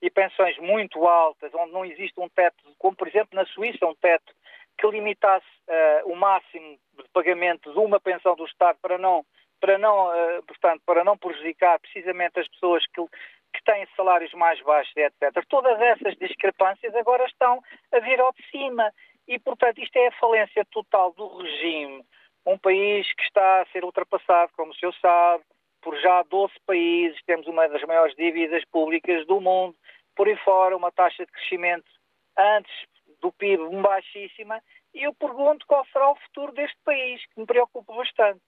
e 0.00 0.10
pensões 0.10 0.56
muito 0.58 1.06
altas, 1.06 1.52
onde 1.54 1.72
não 1.72 1.84
existe 1.84 2.18
um 2.18 2.28
teto, 2.28 2.56
como 2.78 2.96
por 2.96 3.08
exemplo 3.08 3.30
na 3.32 3.44
Suíça, 3.46 3.84
um 3.84 3.94
teto 3.96 4.32
que 4.78 4.86
limitasse 4.86 5.46
uh, 5.68 6.12
o 6.12 6.14
máximo 6.14 6.78
de 6.96 7.08
pagamento 7.12 7.72
de 7.72 7.78
uma 7.78 8.00
pensão 8.00 8.36
do 8.36 8.46
Estado 8.46 8.78
para 8.80 8.96
não, 8.96 9.26
para 9.60 9.76
não, 9.76 10.06
uh, 10.06 10.42
portanto, 10.46 10.82
para 10.86 11.02
não 11.02 11.18
prejudicar 11.18 11.78
precisamente 11.80 12.38
as 12.38 12.48
pessoas 12.48 12.86
que, 12.86 13.04
que 13.52 13.62
têm 13.64 13.86
salários 13.96 14.32
mais 14.34 14.60
baixos, 14.62 14.94
etc. 14.96 15.44
Todas 15.48 15.80
essas 15.80 16.16
discrepâncias 16.16 16.94
agora 16.94 17.24
estão 17.24 17.62
a 17.92 17.98
vir 18.00 18.20
ao 18.20 18.32
de 18.32 18.42
cima. 18.50 18.92
E, 19.26 19.38
portanto, 19.38 19.78
isto 19.80 19.96
é 19.96 20.08
a 20.08 20.12
falência 20.12 20.64
total 20.70 21.12
do 21.12 21.38
regime. 21.38 22.02
Um 22.46 22.58
país 22.58 23.12
que 23.12 23.22
está 23.22 23.60
a 23.60 23.66
ser 23.66 23.84
ultrapassado, 23.84 24.52
como 24.56 24.72
o 24.72 24.74
senhor 24.74 24.94
sabe, 25.00 25.44
por 25.82 25.96
já 26.00 26.22
12 26.22 26.54
países, 26.66 27.20
temos 27.26 27.46
uma 27.46 27.68
das 27.68 27.82
maiores 27.82 28.14
dívidas 28.16 28.64
públicas 28.66 29.26
do 29.26 29.40
mundo, 29.40 29.76
por 30.16 30.26
aí 30.26 30.36
fora, 30.38 30.76
uma 30.76 30.90
taxa 30.90 31.24
de 31.24 31.32
crescimento 31.32 31.90
antes 32.36 32.72
do 33.20 33.32
PIB 33.32 33.76
baixíssima, 33.82 34.62
e 34.94 35.02
eu 35.04 35.14
pergunto 35.14 35.66
qual 35.66 35.84
será 35.92 36.10
o 36.10 36.16
futuro 36.16 36.52
deste 36.52 36.78
país, 36.84 37.24
que 37.26 37.40
me 37.40 37.46
preocupa 37.46 37.94
bastante. 37.94 38.40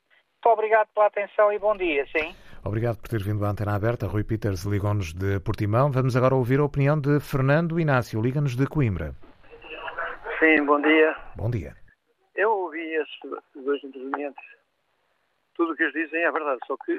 Muito 0.42 0.54
obrigado 0.54 0.88
pela 0.94 1.06
atenção 1.06 1.52
e 1.52 1.58
bom 1.58 1.76
dia, 1.76 2.06
sim. 2.06 2.34
Obrigado 2.64 2.98
por 2.98 3.08
ter 3.08 3.22
vindo 3.22 3.44
à 3.44 3.50
antena 3.50 3.74
aberta. 3.74 4.06
Rui 4.06 4.24
Peters 4.24 4.64
ligou-nos 4.64 5.12
de 5.12 5.40
Portimão. 5.40 5.90
Vamos 5.90 6.16
agora 6.16 6.34
ouvir 6.34 6.60
a 6.60 6.64
opinião 6.64 7.00
de 7.00 7.18
Fernando 7.20 7.80
Inácio. 7.80 8.20
Liga-nos 8.20 8.56
de 8.56 8.66
Coimbra. 8.66 9.14
Sim, 10.38 10.64
bom 10.64 10.80
dia. 10.80 11.16
Bom 11.36 11.50
dia. 11.50 11.74
Eu 12.34 12.50
ouvi 12.50 12.80
esses 12.80 13.18
dois 13.54 13.82
intervenientes. 13.82 14.44
Tudo 15.54 15.72
o 15.72 15.76
que 15.76 15.82
eles 15.82 15.94
dizem 15.94 16.22
é 16.22 16.30
verdade, 16.30 16.60
só 16.66 16.76
que, 16.84 16.98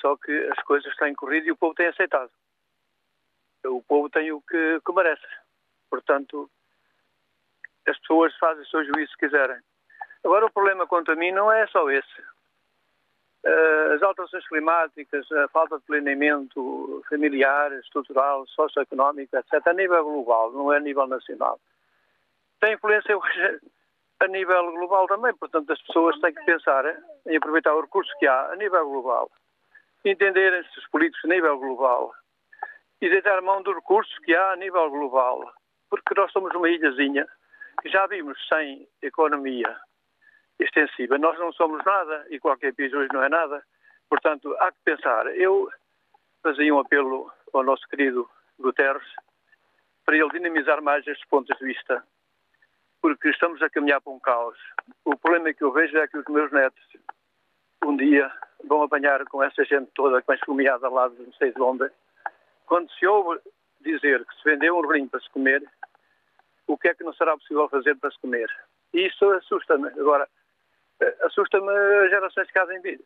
só 0.00 0.16
que 0.16 0.32
as 0.56 0.64
coisas 0.64 0.94
têm 0.96 1.14
corrido 1.14 1.46
e 1.46 1.52
o 1.52 1.56
povo 1.56 1.74
tem 1.74 1.86
aceitado 1.86 2.30
o 3.68 3.82
povo 3.82 4.10
tem 4.10 4.32
o 4.32 4.40
que, 4.42 4.80
que 4.84 4.92
merece. 4.92 5.26
Portanto, 5.90 6.50
as 7.86 7.98
pessoas 7.98 8.36
fazem 8.38 8.62
o 8.62 8.66
seu 8.66 8.84
juízo 8.84 9.12
se 9.12 9.18
quiserem. 9.18 9.58
Agora, 10.24 10.46
o 10.46 10.52
problema 10.52 10.86
quanto 10.86 11.12
a 11.12 11.16
mim 11.16 11.32
não 11.32 11.50
é 11.50 11.66
só 11.66 11.90
esse. 11.90 12.22
Eh, 13.44 13.94
as 13.94 14.02
alterações 14.02 14.46
climáticas, 14.46 15.30
a 15.32 15.48
falta 15.48 15.78
de 15.78 15.84
planeamento 15.84 17.02
familiar, 17.08 17.72
estrutural, 17.72 18.46
socioeconómico, 18.46 19.36
etc., 19.36 19.66
a 19.66 19.72
nível 19.72 20.04
global, 20.04 20.52
não 20.52 20.72
é 20.72 20.76
a 20.76 20.80
nível 20.80 21.06
nacional. 21.08 21.58
Tem 22.60 22.74
influência 22.74 23.16
hoje 23.18 23.60
a 24.20 24.28
nível 24.28 24.70
global 24.72 25.08
também, 25.08 25.34
portanto, 25.34 25.72
as 25.72 25.82
pessoas 25.82 26.18
têm 26.20 26.32
que 26.32 26.44
pensar 26.44 26.84
em 27.26 27.36
aproveitar 27.36 27.74
os 27.74 27.82
recursos 27.82 28.14
que 28.20 28.26
há 28.28 28.52
a 28.52 28.56
nível 28.56 28.88
global, 28.88 29.28
entenderem-se 30.04 30.78
os 30.78 30.86
políticos 30.88 31.24
a 31.24 31.34
nível 31.34 31.58
global, 31.58 32.14
e 33.00 33.10
deitar 33.10 33.42
mão 33.42 33.60
dos 33.62 33.74
recursos 33.74 34.16
que 34.20 34.32
há 34.32 34.52
a 34.52 34.56
nível 34.56 34.88
global. 34.88 35.52
Porque 35.90 36.14
nós 36.16 36.30
somos 36.30 36.54
uma 36.54 36.70
ilhazinha 36.70 37.26
que 37.82 37.88
já 37.88 38.06
vimos 38.06 38.38
sem 38.48 38.86
economia 39.02 39.76
extensiva. 40.62 41.18
Nós 41.18 41.38
não 41.38 41.52
somos 41.52 41.84
nada 41.84 42.26
e 42.30 42.38
qualquer 42.38 42.74
país 42.74 42.92
hoje 42.92 43.08
não 43.12 43.22
é 43.22 43.28
nada. 43.28 43.62
Portanto, 44.08 44.54
há 44.60 44.70
que 44.70 44.78
pensar. 44.84 45.26
Eu 45.36 45.70
fazia 46.42 46.74
um 46.74 46.78
apelo 46.78 47.30
ao 47.52 47.62
nosso 47.62 47.86
querido 47.88 48.28
Guterres 48.58 49.06
para 50.04 50.16
ele 50.16 50.30
dinamizar 50.30 50.82
mais 50.82 51.06
estes 51.06 51.26
pontos 51.28 51.56
de 51.58 51.64
vista, 51.64 52.04
porque 53.00 53.28
estamos 53.30 53.62
a 53.62 53.70
caminhar 53.70 54.00
para 54.00 54.12
um 54.12 54.18
caos. 54.18 54.58
O 55.04 55.16
problema 55.16 55.52
que 55.52 55.62
eu 55.62 55.72
vejo 55.72 55.96
é 55.98 56.08
que 56.08 56.18
os 56.18 56.24
meus 56.26 56.50
netos 56.50 56.82
um 57.84 57.96
dia 57.96 58.30
vão 58.64 58.82
apanhar 58.82 59.24
com 59.26 59.42
essa 59.42 59.64
gente 59.64 59.90
toda 59.94 60.20
que 60.20 60.26
vem 60.26 60.36
esfomeada 60.36 60.88
lá 60.88 61.08
de 61.08 61.22
não 61.22 61.32
sei 61.34 61.52
de 61.52 61.60
onde 61.60 61.90
quando 62.72 62.90
se 62.92 63.06
ouve 63.06 63.38
dizer 63.82 64.24
que 64.24 64.34
se 64.36 64.44
vendeu 64.44 64.78
um 64.78 64.90
rim 64.90 65.06
para 65.06 65.20
se 65.20 65.28
comer, 65.28 65.62
o 66.66 66.78
que 66.78 66.88
é 66.88 66.94
que 66.94 67.04
não 67.04 67.12
será 67.12 67.36
possível 67.36 67.68
fazer 67.68 67.94
para 67.96 68.10
se 68.10 68.18
comer? 68.18 68.48
E 68.94 69.08
isso 69.08 69.28
assusta-me. 69.32 69.88
Agora, 69.88 70.26
assusta-me 71.22 71.70
as 72.04 72.10
gerações 72.10 72.50
que 72.50 72.58
em 72.58 72.80
vida. 72.80 73.04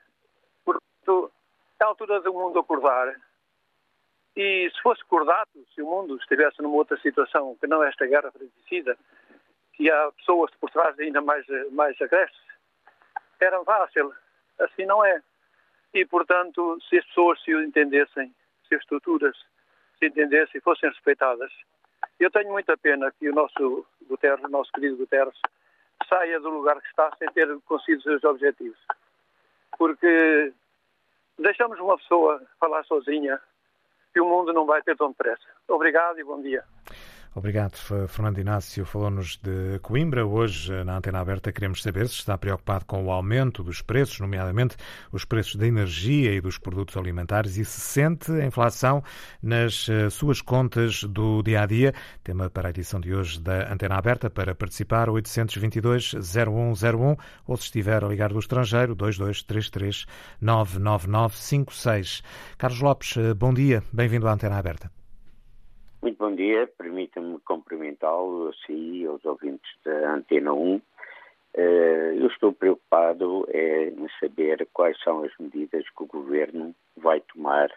Portanto, 0.64 1.32
é 1.80 1.84
a 1.84 1.88
altura 1.88 2.20
do 2.20 2.32
mundo 2.32 2.58
acordar. 2.58 3.14
E 4.36 4.70
se 4.70 4.82
fosse 4.82 5.02
acordado, 5.02 5.48
se 5.74 5.80
o 5.80 5.86
mundo 5.86 6.16
estivesse 6.16 6.60
numa 6.60 6.76
outra 6.76 6.98
situação 6.98 7.56
que 7.58 7.66
não 7.66 7.82
esta 7.82 8.06
guerra 8.06 8.30
fratricida, 8.30 8.96
que 9.72 9.90
há 9.90 10.12
pessoas 10.12 10.50
por 10.60 10.70
trás 10.70 10.98
ainda 10.98 11.20
mais, 11.20 11.46
mais 11.72 12.00
agressos, 12.00 12.46
era 13.40 13.62
fácil. 13.64 14.12
Assim 14.58 14.84
não 14.86 15.04
é. 15.04 15.22
E, 15.94 16.04
portanto, 16.04 16.78
se 16.88 16.98
as 16.98 17.06
pessoas 17.06 17.42
se 17.42 17.52
entendessem, 17.52 18.34
se 18.68 18.74
as 18.74 18.80
estruturas 18.82 19.36
se 19.98 20.06
entendessem 20.06 20.58
e 20.58 20.60
fossem 20.60 20.90
respeitadas. 20.90 21.50
Eu 22.18 22.30
tenho 22.30 22.50
muita 22.50 22.76
pena 22.76 23.10
que 23.12 23.28
o 23.28 23.34
nosso 23.34 23.86
Guterres, 24.06 24.44
o 24.44 24.48
nosso 24.48 24.70
querido 24.72 24.96
Guterres, 24.96 25.38
saia 26.08 26.40
do 26.40 26.50
lugar 26.50 26.80
que 26.80 26.88
está 26.88 27.10
sem 27.18 27.28
ter 27.32 27.48
conseguido 27.66 28.02
seus 28.02 28.24
objetivos. 28.24 28.78
Porque 29.78 30.52
deixamos 31.38 31.78
uma 31.78 31.96
pessoa 31.96 32.42
falar 32.58 32.84
sozinha 32.84 33.40
e 34.14 34.20
o 34.20 34.26
mundo 34.26 34.52
não 34.52 34.66
vai 34.66 34.82
ter 34.82 34.96
tão 34.96 35.10
depressa. 35.10 35.46
Obrigado 35.68 36.18
e 36.18 36.24
bom 36.24 36.40
dia. 36.40 36.64
Obrigado, 37.36 37.76
Fernando 38.08 38.38
Inácio. 38.38 38.84
Falou-nos 38.86 39.36
de 39.36 39.78
Coimbra. 39.82 40.24
Hoje, 40.24 40.72
na 40.84 40.96
Antena 40.96 41.20
Aberta, 41.20 41.52
queremos 41.52 41.82
saber 41.82 42.08
se 42.08 42.14
está 42.14 42.38
preocupado 42.38 42.86
com 42.86 43.04
o 43.04 43.10
aumento 43.10 43.62
dos 43.62 43.82
preços, 43.82 44.20
nomeadamente 44.20 44.74
os 45.12 45.26
preços 45.26 45.56
da 45.56 45.66
energia 45.66 46.32
e 46.32 46.40
dos 46.40 46.56
produtos 46.56 46.96
alimentares, 46.96 47.58
e 47.58 47.64
se 47.66 47.78
sente 47.78 48.32
a 48.32 48.46
inflação 48.46 49.04
nas 49.42 49.86
eh, 49.86 50.08
suas 50.08 50.40
contas 50.40 51.04
do 51.04 51.42
dia 51.42 51.60
a 51.60 51.66
dia. 51.66 51.92
Tema 52.24 52.48
para 52.48 52.68
a 52.68 52.70
edição 52.70 52.98
de 52.98 53.14
hoje 53.14 53.38
da 53.38 53.70
Antena 53.70 53.96
Aberta. 53.96 54.30
Para 54.30 54.54
participar, 54.54 55.08
822-0101 55.08 57.18
ou 57.46 57.56
se 57.58 57.64
estiver 57.64 58.02
a 58.02 58.08
ligar 58.08 58.32
do 58.32 58.38
estrangeiro, 58.38 58.94
2233 58.94 60.06
99956. 60.40 62.22
Carlos 62.56 62.80
Lopes, 62.80 63.14
eh, 63.18 63.34
bom 63.34 63.52
dia. 63.52 63.82
Bem-vindo 63.92 64.26
à 64.26 64.32
Antena 64.32 64.56
Aberta. 64.56 64.95
Muito 66.18 66.30
bom 66.30 66.34
dia, 66.34 66.66
permita-me 66.78 67.38
cumprimentá-lo, 67.40 68.48
assim, 68.48 69.04
aos 69.04 69.22
ouvintes 69.26 69.70
da 69.84 70.14
Antena 70.14 70.54
1. 70.54 70.80
Eh, 71.52 72.14
eu 72.16 72.26
estou 72.28 72.54
preocupado 72.54 73.46
é, 73.50 73.90
em 73.90 74.08
saber 74.18 74.66
quais 74.72 74.98
são 75.02 75.24
as 75.24 75.32
medidas 75.38 75.84
que 75.90 76.02
o 76.02 76.06
Governo 76.06 76.74
vai 76.96 77.20
tomar 77.20 77.70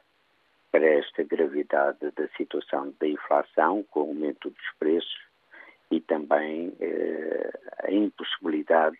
para 0.71 0.85
esta 0.85 1.21
gravidade 1.23 1.99
da 1.99 2.29
situação 2.37 2.93
da 2.97 3.07
inflação, 3.09 3.83
com 3.91 3.99
o 3.99 4.07
aumento 4.07 4.49
dos 4.49 4.71
preços 4.79 5.19
e 5.91 5.99
também 5.99 6.71
eh, 6.79 7.51
a 7.83 7.91
impossibilidade 7.91 8.97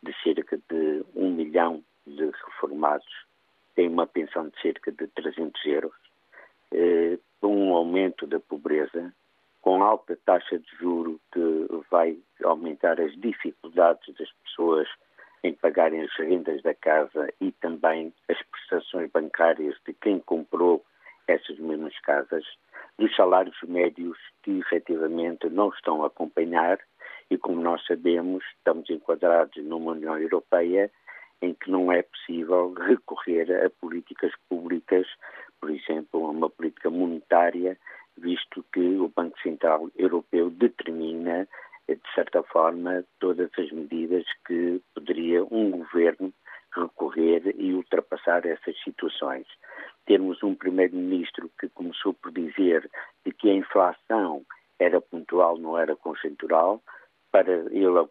de 0.00 0.14
cerca 0.22 0.56
de 0.70 1.04
um 1.16 1.32
milhão 1.32 1.82
de 2.06 2.24
reformados 2.24 3.26
têm 3.74 3.88
uma 3.88 4.06
pensão 4.06 4.48
de 4.48 4.60
cerca 4.62 4.92
de 4.92 5.08
300 5.08 5.66
euros, 5.66 6.05
eh, 6.72 7.18
um 7.42 7.74
aumento 7.74 8.26
da 8.26 8.40
pobreza, 8.40 9.12
com 9.60 9.82
alta 9.82 10.18
taxa 10.24 10.58
de 10.58 10.76
juro 10.78 11.20
que 11.32 11.66
vai 11.90 12.18
aumentar 12.44 13.00
as 13.00 13.12
dificuldades 13.16 14.14
das 14.16 14.30
pessoas 14.44 14.88
em 15.42 15.52
pagarem 15.54 16.02
as 16.02 16.12
rendas 16.16 16.62
da 16.62 16.74
casa 16.74 17.32
e 17.40 17.52
também 17.52 18.12
as 18.28 18.40
prestações 18.42 19.10
bancárias 19.10 19.76
de 19.86 19.92
quem 19.94 20.18
comprou 20.20 20.84
essas 21.26 21.58
mesmas 21.58 21.98
casas, 22.00 22.44
dos 22.98 23.14
salários 23.14 23.56
médios 23.66 24.16
que 24.42 24.58
efetivamente 24.58 25.48
não 25.50 25.68
estão 25.70 26.02
a 26.02 26.06
acompanhar 26.06 26.78
e, 27.30 27.36
como 27.36 27.60
nós 27.60 27.84
sabemos, 27.86 28.44
estamos 28.56 28.88
enquadrados 28.88 29.56
numa 29.64 29.92
União 29.92 30.18
Europeia 30.18 30.90
em 31.42 31.52
que 31.54 31.70
não 31.70 31.92
é 31.92 32.02
possível 32.02 32.72
recorrer 32.72 33.64
a 33.64 33.68
políticas 33.68 34.32
públicas, 34.48 35.06
por 35.66 35.74
exemplo, 35.74 36.24
a 36.24 36.30
uma 36.30 36.48
política 36.48 36.88
monetária, 36.88 37.76
visto 38.16 38.64
que 38.72 38.78
o 38.78 39.08
Banco 39.08 39.36
Central 39.40 39.90
Europeu 39.96 40.48
determina, 40.48 41.48
de 41.88 41.98
certa 42.14 42.40
forma, 42.44 43.04
todas 43.18 43.50
as 43.58 43.72
medidas 43.72 44.24
que 44.46 44.80
poderia 44.94 45.42
um 45.42 45.72
governo 45.72 46.32
recorrer 46.72 47.52
e 47.58 47.74
ultrapassar 47.74 48.46
essas 48.46 48.80
situações. 48.84 49.44
Termos 50.06 50.40
um 50.44 50.54
primeiro-ministro 50.54 51.50
que 51.58 51.68
começou 51.70 52.14
por 52.14 52.30
dizer 52.30 52.88
de 53.24 53.32
que 53.32 53.50
a 53.50 53.54
inflação 53.54 54.46
era 54.78 55.00
pontual, 55.00 55.58
não 55.58 55.76
era 55.76 55.96
conjuntural, 55.96 56.80
para 57.32 57.52
ele 57.72 58.06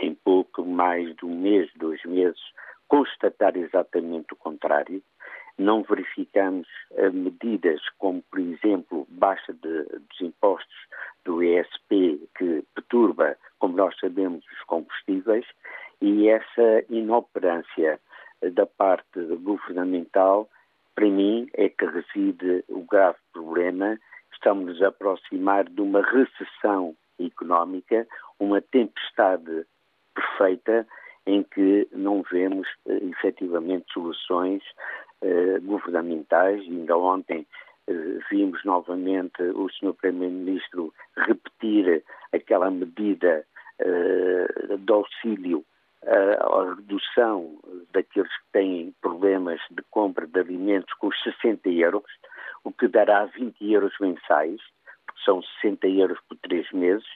em 0.00 0.14
pouco 0.14 0.64
mais 0.64 1.12
de 1.16 1.24
um 1.24 1.34
mês, 1.40 1.68
dois 1.74 2.00
meses, 2.04 2.40
constatar 2.86 3.56
exatamente 3.56 4.32
o 4.32 4.36
contrário. 4.36 5.02
Não 5.58 5.82
verificamos 5.82 6.68
uh, 6.92 7.12
medidas 7.12 7.80
como, 7.98 8.22
por 8.30 8.38
exemplo, 8.38 9.06
baixa 9.10 9.52
de, 9.52 9.84
dos 9.84 10.20
impostos 10.20 10.76
do 11.24 11.42
ESP, 11.42 12.28
que 12.36 12.64
perturba, 12.74 13.36
como 13.58 13.76
nós 13.76 13.98
sabemos, 13.98 14.44
os 14.52 14.62
combustíveis, 14.64 15.44
e 16.00 16.28
essa 16.28 16.84
inoperância 16.88 17.98
uh, 18.42 18.50
da 18.50 18.66
parte 18.66 19.20
governamental, 19.42 20.48
para 20.94 21.06
mim, 21.06 21.48
é 21.54 21.68
que 21.68 21.84
reside 21.84 22.64
o 22.68 22.82
grave 22.82 23.18
problema. 23.32 23.98
Estamos 24.32 24.80
a 24.80 24.88
aproximar 24.88 25.68
de 25.68 25.80
uma 25.80 26.02
recessão 26.02 26.94
económica, 27.18 28.06
uma 28.38 28.60
tempestade 28.60 29.66
perfeita 30.14 30.86
em 31.26 31.42
que 31.42 31.86
não 31.92 32.22
vemos 32.22 32.66
uh, 32.86 32.92
efetivamente 33.10 33.92
soluções 33.92 34.62
uh, 35.22 35.60
governamentais. 35.62 36.60
Ainda 36.62 36.96
ontem 36.96 37.46
uh, 37.88 38.18
vimos 38.30 38.64
novamente 38.64 39.42
o 39.42 39.68
Sr. 39.70 39.94
Primeiro-Ministro 39.94 40.92
repetir 41.16 42.04
aquela 42.32 42.70
medida 42.70 43.44
uh, 43.80 44.78
de 44.78 44.92
auxílio 44.92 45.64
à 46.06 46.74
redução 46.76 47.58
daqueles 47.92 48.30
que 48.30 48.52
têm 48.52 48.94
problemas 49.00 49.60
de 49.70 49.82
compra 49.90 50.26
de 50.26 50.38
alimentos 50.38 50.94
com 50.94 51.10
60 51.12 51.68
euros, 51.70 52.10
o 52.62 52.72
que 52.72 52.86
dará 52.86 53.24
20 53.26 53.72
euros 53.72 53.92
mensais, 54.00 54.60
porque 55.04 55.20
são 55.24 55.42
60 55.60 55.88
euros 55.88 56.18
por 56.28 56.38
três 56.38 56.70
meses, 56.70 57.06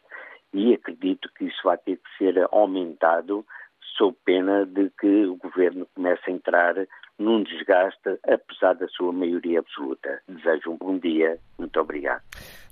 e 0.53 0.75
acredito 0.75 1.31
que 1.37 1.45
isso 1.45 1.61
vai 1.65 1.79
ter 1.79 1.97
que 1.97 2.19
ser 2.19 2.47
aumentado 2.51 3.47
sob 3.97 4.17
pena 4.25 4.67
de 4.67 4.91
que 5.01 5.27
o 5.27 5.37
governo 5.37 5.87
comece 5.95 6.23
a 6.27 6.33
entrar 6.33 6.75
num 7.19 7.43
desgaste, 7.43 8.19
apesar 8.27 8.75
da 8.75 8.89
sua 8.89 9.13
maioria 9.13 9.61
absoluta. 9.61 10.21
Desejo 10.29 10.73
um 10.73 10.77
bom 10.77 10.99
dia. 10.99 11.39
Muito 11.59 11.79
obrigado. 11.81 12.23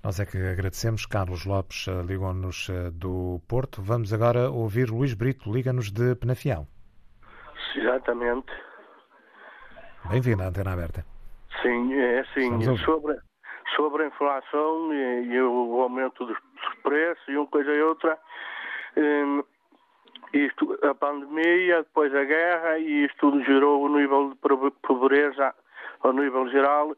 Nós 0.03 0.19
é 0.19 0.27
que 0.27 0.39
agradecemos. 0.39 1.07
Carlos 1.07 1.45
Lopes 1.45 1.87
eh, 1.89 2.03
ligou-nos 2.03 2.69
eh, 2.71 2.91
do 2.91 3.41
Porto. 3.49 3.83
Vamos 3.83 4.13
agora 4.13 4.51
ouvir 4.51 4.91
Luís 4.91 5.15
Brito, 5.15 5.53
liga-nos 5.53 5.91
de 5.91 6.15
Penafiel. 6.17 6.67
Exatamente. 7.77 8.51
Bem-vindo 10.09 10.43
à 10.43 10.47
Antena 10.47 10.73
Aberta. 10.73 11.05
Sim, 11.63 11.93
é 11.95 12.21
assim, 12.21 12.77
sobre, 12.79 13.17
sobre 13.77 14.05
a 14.05 14.07
inflação 14.07 14.93
e, 14.93 15.27
e, 15.27 15.43
o 15.43 15.81
aumento 15.83 16.25
dos 16.25 16.39
preços 16.83 17.23
e 17.29 17.37
uma 17.37 17.47
coisa 17.47 17.71
e 17.71 17.83
outra, 17.83 18.19
hum, 18.97 19.45
isto, 20.33 20.79
a 20.83 20.95
pandemia, 20.95 21.83
depois 21.83 22.15
a 22.15 22.25
guerra 22.25 22.79
e 22.79 23.05
isto 23.05 23.17
tudo 23.19 23.45
gerou 23.45 23.83
o 23.83 23.89
nível 23.89 24.31
de 24.31 24.71
pobreza 24.83 25.55
ao 26.01 26.13
nível 26.13 26.49
geral. 26.49 26.97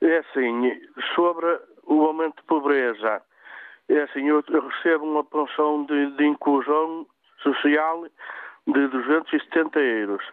É 0.00 0.18
assim, 0.18 0.80
sobre 1.14 1.46
o 1.84 2.04
aumento 2.04 2.36
de 2.36 2.46
pobreza, 2.46 3.22
é 3.88 4.02
assim, 4.02 4.28
eu 4.28 4.42
recebo 4.42 5.04
uma 5.04 5.24
pensão 5.24 5.84
de, 5.84 6.10
de 6.12 6.24
inclusão 6.24 7.06
social 7.42 8.06
de 8.66 8.88
270 8.88 9.78
euros 9.80 10.24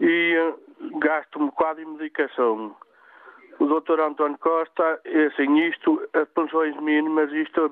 e 0.00 0.36
uh, 0.36 0.98
gasto 1.00 1.40
um 1.40 1.46
bocado 1.46 1.80
em 1.80 1.86
medicação 1.86 2.76
o 3.58 3.66
doutor 3.66 4.00
António 4.00 4.38
Costa, 4.38 5.00
é 5.04 5.26
assim, 5.26 5.58
isto, 5.58 6.00
as 6.12 6.28
pensões 6.28 6.76
mínimas, 6.80 7.32
isto 7.32 7.64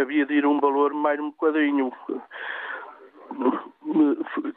havia 0.00 0.24
de 0.24 0.34
ir 0.34 0.46
um 0.46 0.60
valor 0.60 0.94
mais 0.94 1.18
um 1.18 1.30
bocadinho. 1.30 1.92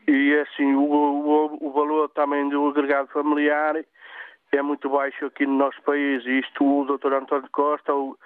E 0.08 0.39
assim, 0.39 0.74
o, 0.74 0.82
o, 0.82 1.68
o 1.68 1.72
valor 1.72 2.10
também 2.10 2.50
do 2.50 2.68
agregado 2.68 3.08
familiar 3.10 3.76
é 4.52 4.62
muito 4.62 4.89
baixo 4.89 5.26
aqui 5.26 5.46
no 5.46 5.58
nosso 5.58 5.82
país. 5.84 6.26
Isto, 6.26 6.82
o 6.82 6.86
doutor 6.86 7.13
António 7.13 7.50
Costa, 7.52 7.94
o, 7.94 8.18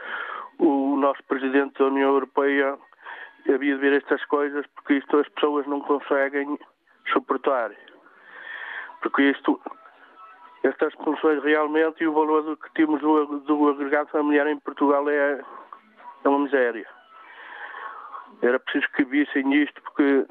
o 0.60 0.98
nosso 0.98 1.24
presidente 1.26 1.78
da 1.80 1.86
União 1.86 2.12
Europeia, 2.12 2.78
havia 3.54 3.76
de 3.76 3.82
ver 3.82 3.94
estas 3.94 4.24
coisas, 4.26 4.66
porque 4.76 4.96
isto 4.96 5.18
as 5.18 5.28
pessoas 5.30 5.68
não 5.68 5.82
conseguem 5.82 6.58
suportar. 7.12 7.72
Porque 9.02 9.24
isto 9.24 9.60
estas 10.64 10.96
pensões 10.96 11.44
realmente 11.44 12.04
e 12.04 12.08
o 12.08 12.14
valor 12.14 12.42
do 12.44 12.56
que 12.56 12.74
temos 12.74 13.02
do, 13.02 13.40
do 13.40 13.70
agregado 13.70 14.10
familiar 14.10 14.48
em 14.48 14.58
Portugal 14.60 15.10
é, 15.10 15.42
é 16.24 16.30
uma 16.30 16.40
miséria. 16.40 16.88
Era 18.44 18.60
preciso 18.60 18.92
que 18.94 19.06
vissem 19.06 19.54
isto, 19.54 19.82
porque 19.82 20.28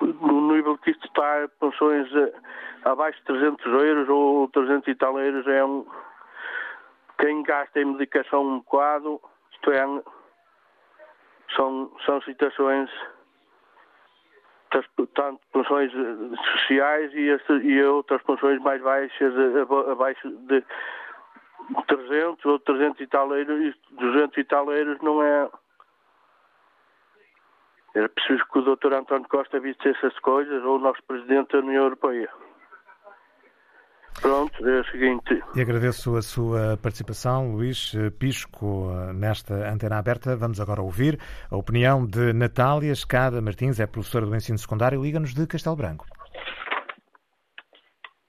no 0.00 0.54
nível 0.54 0.78
que 0.78 0.92
isto 0.92 1.06
está, 1.06 1.48
pensões 1.60 2.08
abaixo 2.84 3.18
de 3.18 3.24
300 3.24 3.66
euros 3.66 4.08
ou 4.08 4.48
300 4.48 4.88
e 4.88 4.94
tal 4.94 5.18
euros 5.18 5.46
é 5.46 5.64
um. 5.64 5.84
Quem 7.18 7.42
gasta 7.42 7.80
em 7.80 7.86
medicação 7.86 8.46
um 8.46 8.58
bocado, 8.60 9.20
isto 9.52 9.72
é. 9.72 9.84
São, 11.56 11.90
são 12.04 12.20
situações 12.22 12.90
tanto 15.14 15.40
pensões 15.52 15.92
eh, 15.94 16.36
sociais 16.52 17.12
e, 17.14 17.28
este, 17.28 17.52
e 17.52 17.82
outras 17.84 18.22
pensões 18.22 18.60
mais 18.60 18.82
baixas, 18.82 19.34
eh, 19.34 19.90
abaixo 19.92 20.28
de 20.28 20.62
300 21.86 22.44
ou 22.44 22.58
300 22.58 23.00
e 23.00 23.06
tal 23.06 23.34
euros, 23.34 23.74
200 23.92 24.36
e 24.36 24.44
tal 24.44 24.72
euros 24.72 25.00
não 25.00 25.22
é. 25.22 25.48
Era 27.96 28.10
preciso 28.10 28.44
que 28.52 28.58
o 28.58 28.76
Dr. 28.76 28.92
António 28.92 29.26
Costa 29.26 29.58
visse 29.58 29.88
essas 29.88 30.18
coisas, 30.18 30.62
ou 30.64 30.76
o 30.76 30.78
nosso 30.78 31.02
Presidente 31.04 31.52
da 31.52 31.60
União 31.60 31.84
Europeia. 31.84 32.28
Pronto, 34.20 34.68
é 34.68 34.80
o 34.80 34.84
seguinte. 34.84 35.42
E 35.54 35.62
agradeço 35.62 36.14
a 36.14 36.20
sua 36.20 36.76
participação, 36.76 37.52
Luís 37.52 37.94
Pisco, 38.18 38.90
nesta 39.14 39.54
antena 39.72 39.98
aberta. 39.98 40.36
Vamos 40.36 40.60
agora 40.60 40.82
ouvir 40.82 41.18
a 41.50 41.56
opinião 41.56 42.06
de 42.06 42.34
Natália 42.34 42.92
Escada 42.92 43.40
Martins, 43.40 43.80
é 43.80 43.86
professora 43.86 44.26
do 44.26 44.36
ensino 44.36 44.58
secundário, 44.58 45.02
liga-nos 45.02 45.32
de 45.32 45.46
Castelo 45.46 45.76
Branco. 45.76 46.04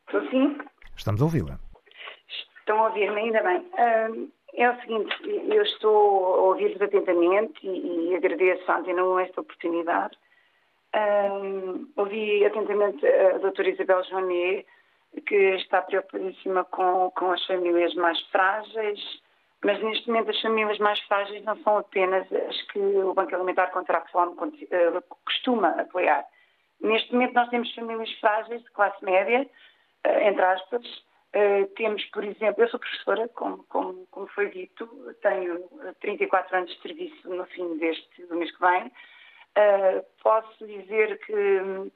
Estou 0.07 0.21
sim? 0.29 0.57
Estamos 0.95 1.21
a 1.21 1.25
ouvi-la. 1.25 1.59
Estão 2.59 2.85
a 2.85 2.87
ouvir-me, 2.87 3.19
ainda 3.19 3.43
bem. 3.43 4.31
É 4.57 4.71
o 4.71 4.81
seguinte, 4.81 5.15
eu 5.23 5.61
estou 5.61 6.33
a 6.33 6.41
ouvir-vos 6.47 6.81
atentamente 6.81 7.59
e, 7.61 8.09
e 8.09 8.15
agradeço 8.15 8.69
à 8.71 8.79
Antena 8.79 9.03
1 9.03 9.19
esta 9.19 9.41
oportunidade. 9.41 10.17
Um, 10.95 11.87
ouvi 11.95 12.43
atentamente 12.43 13.05
a 13.05 13.37
doutora 13.37 13.69
Isabel 13.69 14.03
Jonet, 14.05 14.65
que 15.27 15.35
está 15.57 15.83
preocupadíssima 15.83 16.65
com, 16.65 17.11
com 17.11 17.31
as 17.31 17.45
famílias 17.45 17.93
mais 17.93 18.19
frágeis, 18.31 18.99
mas 19.63 19.79
neste 19.83 20.07
momento 20.07 20.31
as 20.31 20.41
famílias 20.41 20.79
mais 20.79 20.99
frágeis 21.01 21.43
não 21.43 21.55
são 21.57 21.77
apenas 21.77 22.25
as 22.33 22.61
que 22.71 22.79
o 22.79 23.13
Banco 23.13 23.35
Alimentar 23.35 23.67
contra 23.67 23.99
a 23.99 24.07
Fome 24.07 24.35
eh, 24.71 25.03
costuma 25.23 25.69
apoiar. 25.69 26.25
Neste 26.81 27.13
momento 27.13 27.33
nós 27.33 27.49
temos 27.49 27.73
famílias 27.75 28.11
frágeis 28.19 28.63
de 28.63 28.71
classe 28.71 29.05
média, 29.05 29.47
eh, 30.03 30.29
entre 30.29 30.43
aspas, 30.43 30.83
eh, 31.33 31.65
temos, 31.75 32.03
por 32.05 32.23
exemplo, 32.23 32.63
eu 32.63 32.69
sou 32.69 32.79
professora, 32.79 33.27
como, 33.29 33.63
como, 33.65 34.07
como, 34.07 34.27
foi 34.27 34.49
dito, 34.49 34.87
tenho 35.21 35.67
34 35.99 36.57
anos 36.57 36.75
de 36.75 36.81
serviço 36.81 37.29
no 37.29 37.45
fim 37.47 37.77
deste 37.77 38.25
do 38.25 38.35
mês 38.35 38.51
que 38.51 38.61
vem, 38.61 38.91
Uh, 39.57 40.05
posso 40.21 40.67
dizer 40.67 41.17
que, 41.25 41.91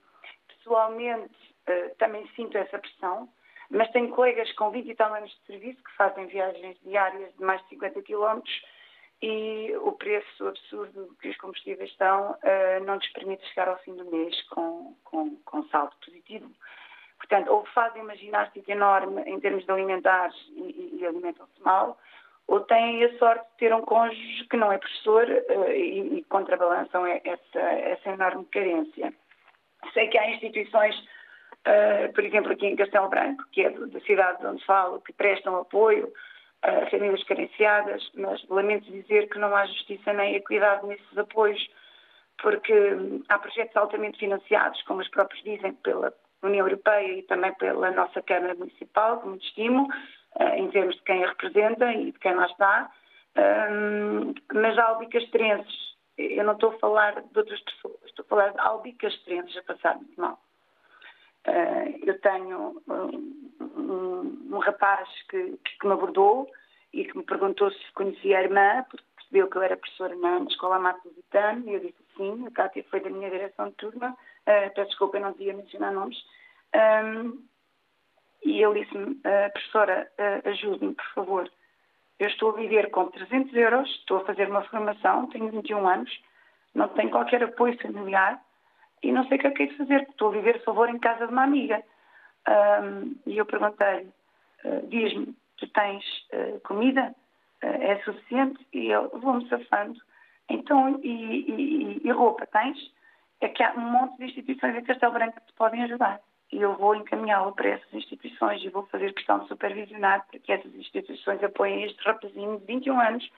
pessoalmente, 0.48 1.36
uh, 1.70 1.96
também 2.00 2.28
sinto 2.36 2.58
essa 2.58 2.80
pressão, 2.80 3.30
mas 3.70 3.92
tenho 3.92 4.10
colegas 4.10 4.52
com 4.54 4.72
20 4.72 4.90
e 4.90 4.96
tal 4.96 5.14
anos 5.14 5.30
de 5.30 5.46
serviço 5.46 5.84
que 5.84 5.96
fazem 5.96 6.26
viagens 6.26 6.76
diárias 6.84 7.32
de 7.36 7.44
mais 7.44 7.62
de 7.62 7.70
50 7.70 8.02
quilómetros 8.02 8.64
e 9.22 9.72
o 9.80 9.92
preço 9.92 10.48
absurdo 10.48 11.16
que 11.22 11.30
os 11.30 11.38
combustíveis 11.38 11.92
estão 11.92 12.36
não 12.84 12.96
lhes 12.96 13.14
permite 13.14 13.46
chegar 13.50 13.70
ao 13.70 13.78
fim 13.78 13.96
do 13.96 14.04
mês 14.06 14.42
com, 14.50 14.98
com, 15.04 15.36
com 15.46 15.64
saldo 15.68 15.96
positivo. 16.04 16.52
Portanto, 17.22 17.52
ou 17.52 17.64
fazem 17.68 18.02
uma 18.02 18.16
ginástica 18.16 18.72
enorme 18.72 19.22
em 19.28 19.40
termos 19.40 19.64
de 19.64 19.72
alimentares 19.72 20.36
e, 20.56 20.98
e 21.00 21.06
alimentam-se 21.06 21.62
mal, 21.62 21.98
ou 22.48 22.62
têm 22.62 23.04
a 23.06 23.18
sorte 23.20 23.46
de 23.52 23.58
ter 23.58 23.74
um 23.74 23.82
cônjuge 23.82 24.48
que 24.50 24.58
não 24.58 24.72
é 24.72 24.80
professor 24.80 25.28
uh, 25.30 25.72
e, 25.72 26.18
e, 26.18 26.24
contrabalançam 26.24 27.06
essa, 27.06 27.60
essa 27.60 28.10
enorme 28.10 28.44
carência. 28.46 29.14
Sei 29.94 30.08
que 30.08 30.18
há 30.18 30.32
instituições, 30.32 30.98
uh, 31.68 32.12
por 32.14 32.24
exemplo, 32.24 32.52
aqui 32.52 32.66
em 32.66 32.76
Castelo 32.76 33.08
Branco, 33.08 33.44
que 33.52 33.62
é 33.62 33.70
da 33.70 34.00
cidade 34.02 34.40
de 34.40 34.48
onde 34.48 34.66
falo, 34.66 35.00
que 35.02 35.14
prestam 35.14 35.58
apoio 35.58 36.12
a 36.64 36.90
famílias 36.90 37.24
carenciadas, 37.24 38.04
mas 38.16 38.44
lamento 38.50 38.92
dizer 38.92 39.30
que 39.30 39.38
não 39.38 39.56
há 39.56 39.66
justiça 39.68 40.12
nem 40.12 40.36
equidade 40.36 40.86
nesses 40.88 41.18
apoios, 41.18 41.62
porque 42.42 42.74
há 43.30 43.38
projetos 43.38 43.78
altamente 43.78 44.18
financiados, 44.18 44.82
como 44.84 45.02
os 45.02 45.08
próprios 45.10 45.44
dizem, 45.44 45.74
pela 45.76 46.12
União 46.44 46.66
Europeia 46.66 47.20
e 47.20 47.24
também 47.24 47.54
pela 47.56 47.92
nossa 47.92 48.22
Câmara 48.22 48.56
Municipal, 48.56 49.20
que 49.22 49.28
muito 49.28 49.46
estimo, 49.46 49.88
eh, 50.40 50.60
em 50.60 50.70
termos 50.70 50.96
de 50.96 51.02
quem 51.04 51.24
a 51.24 51.30
representa 51.30 51.94
e 51.94 52.12
de 52.12 52.20
quem 52.20 52.34
lá 52.34 52.46
está, 52.46 52.92
mas 54.54 54.78
há 54.78 54.84
albicastrenses, 54.86 55.96
eu 56.18 56.44
não 56.44 56.54
estou 56.54 56.72
a 56.72 56.80
falar 56.80 57.22
de 57.22 57.38
outras 57.38 57.62
pessoas, 57.62 58.04
estou 58.06 58.26
a 58.26 58.28
falar 58.28 58.50
de 58.50 58.60
albicastrenses 58.60 59.56
a 59.58 59.64
passar 59.64 59.96
muito 59.96 60.20
mal. 60.20 60.40
Eh, 61.46 62.00
eu 62.04 62.20
tenho 62.22 62.82
um, 62.88 64.60
rapaz 64.60 65.10
que, 65.30 65.58
que, 65.58 65.88
me 65.88 65.94
abordou 65.94 66.48
e 66.94 67.06
que 67.06 67.18
me 67.18 67.24
perguntou 67.24 67.72
se 67.72 67.92
conhecia 67.94 68.38
a 68.38 68.44
irmã, 68.44 68.86
porque 68.90 69.06
percebeu 69.16 69.50
que 69.50 69.58
eu 69.58 69.62
era 69.64 69.78
professora 69.78 70.16
na, 70.18 70.40
Escola 70.44 70.80
Metropolitana, 70.80 71.64
e 71.66 71.74
eu 71.74 71.80
disse 71.80 71.98
sim, 72.16 72.46
a 72.46 72.52
Cátia 72.52 72.86
foi 72.90 73.00
da 73.00 73.10
minha 73.10 73.30
direção 73.30 73.70
de 73.70 73.76
turma, 73.76 74.16
uh, 74.48 74.74
peço 74.76 74.90
desculpa, 74.90 75.18
eu 75.18 75.22
não 75.22 75.32
devia 75.34 75.54
mencionar 75.54 75.94
nomes, 75.94 76.18
um, 76.76 77.44
e 78.44 78.64
ele 78.64 78.84
disse-me, 78.84 79.12
uh, 79.12 79.52
professora, 79.54 80.12
uh, 80.18 80.50
ajude-me, 80.50 80.94
por 80.96 81.14
favor, 81.14 81.52
eu 82.20 82.28
estou 82.28 82.52
a 82.52 82.56
viver 82.56 82.92
com 82.92 83.08
300 83.08 83.54
euros, 83.56 83.90
estou 83.90 84.18
a 84.18 84.26
fazer 84.26 84.48
uma 84.48 84.64
formação, 84.64 85.28
tenho 85.30 85.50
21 85.50 85.88
anos, 85.88 86.22
não 86.74 86.88
tenho 86.90 87.10
qualquer 87.10 87.44
apoio 87.44 87.78
familiar 87.82 88.40
e 89.04 89.12
não 89.12 89.28
sei 89.28 89.38
o 89.38 89.42
que 89.42 89.48
é 89.48 89.52
que 89.52 89.64
é 89.64 89.74
fazer, 89.74 90.02
estou 90.04 90.30
a 90.30 90.32
viver, 90.32 90.60
por 90.60 90.66
favor, 90.66 90.90
em 90.90 91.00
casa 91.00 91.26
de 91.26 91.34
uma 91.34 91.44
amiga. 91.44 91.84
Um, 92.48 93.16
e 93.26 93.38
eu 93.38 93.46
perguntei-lhe, 93.46 94.12
uh, 94.66 94.88
diz-me, 94.88 95.36
tu 95.58 95.68
tens 95.68 96.04
uh, 96.34 96.60
comida? 96.62 97.14
Uh, 97.64 97.82
é 97.82 98.00
suficiente? 98.04 98.66
E 98.74 98.92
ele, 98.92 99.08
vou-me 99.14 99.48
safando. 99.50 100.00
Então, 100.50 101.00
e, 101.04 101.10
e, 101.10 102.02
e, 102.04 102.12
roupa 102.12 102.46
tens? 102.48 102.78
É 103.42 103.50
que 103.50 103.64
há 103.64 103.74
um 103.74 103.82
monte 103.82 104.18
de 104.18 104.26
instituições 104.26 104.76
em 104.76 104.84
Castelo 104.84 105.14
Branco 105.14 105.40
que 105.40 105.48
te 105.48 105.54
podem 105.54 105.84
ajudar. 105.84 106.22
E 106.52 106.62
eu 106.62 106.76
vou 106.76 106.96
encaminhá-lo 106.96 107.54
para 107.54 107.70
essas 107.70 107.94
instituições 107.94 108.64
e 108.64 108.70
vou 108.70 108.86
fazer 108.88 109.14
questão 109.14 109.40
de 109.40 109.48
supervisionar 109.48 110.26
para 110.30 110.40
que 110.40 110.52
essas 110.52 110.74
instituições 110.76 111.44
apoiem 111.44 111.84
este 111.84 112.02
rapazinho 112.04 112.60
de 112.60 112.66
21 112.66 113.00
anos 113.00 113.32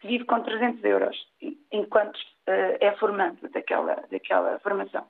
que 0.00 0.06
vive 0.06 0.24
com 0.24 0.40
300 0.40 0.84
euros 0.84 1.28
enquanto 1.70 2.18
é 2.46 2.92
formando 2.92 3.48
daquela, 3.50 4.02
daquela 4.10 4.58
formação. 4.60 5.06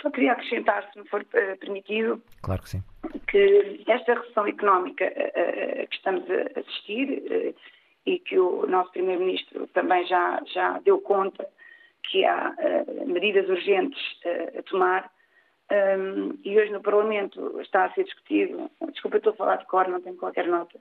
Só 0.00 0.10
queria 0.10 0.32
acrescentar, 0.32 0.88
se 0.92 0.98
me 0.98 1.08
for 1.08 1.20
uh, 1.20 1.58
permitido, 1.58 2.22
claro 2.42 2.62
que, 2.62 2.70
sim. 2.70 2.82
que 3.28 3.84
esta 3.86 4.14
recessão 4.14 4.46
económica 4.46 5.04
uh, 5.04 5.86
que 5.88 5.96
estamos 5.96 6.24
a 6.30 6.60
assistir 6.60 7.22
uh, 7.30 7.54
e 8.06 8.18
que 8.20 8.38
o 8.38 8.66
nosso 8.66 8.90
Primeiro-Ministro 8.92 9.66
também 9.68 10.06
já, 10.06 10.40
já 10.46 10.78
deu 10.78 11.00
conta 11.00 11.46
que 12.04 12.24
há 12.24 12.54
medidas 13.06 13.48
urgentes 13.48 14.00
a 14.58 14.62
tomar, 14.62 15.10
um, 15.70 16.36
e 16.44 16.58
hoje 16.58 16.72
no 16.72 16.82
Parlamento 16.82 17.60
está 17.60 17.84
a 17.84 17.92
ser 17.92 18.04
discutido, 18.04 18.70
desculpa, 18.92 19.18
estou 19.18 19.32
a 19.32 19.36
falar 19.36 19.56
de 19.56 19.66
cor, 19.66 19.86
não 19.88 20.00
tenho 20.00 20.16
qualquer 20.16 20.46
nota, 20.48 20.78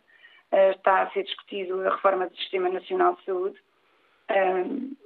está 0.52 1.04
a 1.04 1.12
ser 1.12 1.24
discutido 1.24 1.80
a 1.88 1.92
reforma 1.92 2.28
do 2.28 2.36
Sistema 2.36 2.70
Nacional 2.70 3.16
de 3.16 3.26
Saúde, 3.26 3.60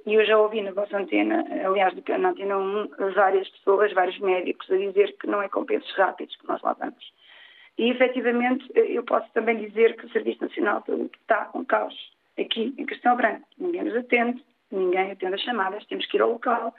e 0.06 0.14
eu 0.14 0.24
já 0.24 0.38
ouvi 0.38 0.62
na 0.62 0.72
vossa 0.72 0.96
antena, 0.96 1.44
aliás, 1.64 1.94
na 2.18 2.30
antena 2.30 2.58
1, 2.58 2.88
várias 3.14 3.48
pessoas, 3.50 3.92
vários 3.92 4.18
médicos 4.20 4.70
a 4.70 4.76
dizer 4.76 5.16
que 5.18 5.26
não 5.26 5.42
é 5.42 5.48
com 5.48 5.64
pensos 5.64 5.94
rápidos 5.96 6.36
que 6.36 6.46
nós 6.46 6.62
lá 6.62 6.72
vamos. 6.74 7.12
E, 7.76 7.90
efetivamente, 7.90 8.70
eu 8.74 9.02
posso 9.02 9.28
também 9.32 9.56
dizer 9.56 9.96
que 9.96 10.06
o 10.06 10.10
Serviço 10.10 10.42
Nacional 10.42 10.80
de 10.80 10.86
Saúde 10.86 11.10
está 11.20 11.46
com 11.46 11.64
caos 11.64 11.94
aqui 12.38 12.74
em 12.78 12.86
Castelo 12.86 13.16
Branco. 13.16 13.46
Ninguém 13.58 13.82
nos 13.84 13.96
atende, 13.96 14.44
ninguém 14.74 15.12
atende 15.12 15.34
as 15.34 15.40
chamadas, 15.42 15.84
temos 15.86 16.06
que 16.06 16.16
ir 16.16 16.22
ao 16.22 16.30
local. 16.30 16.74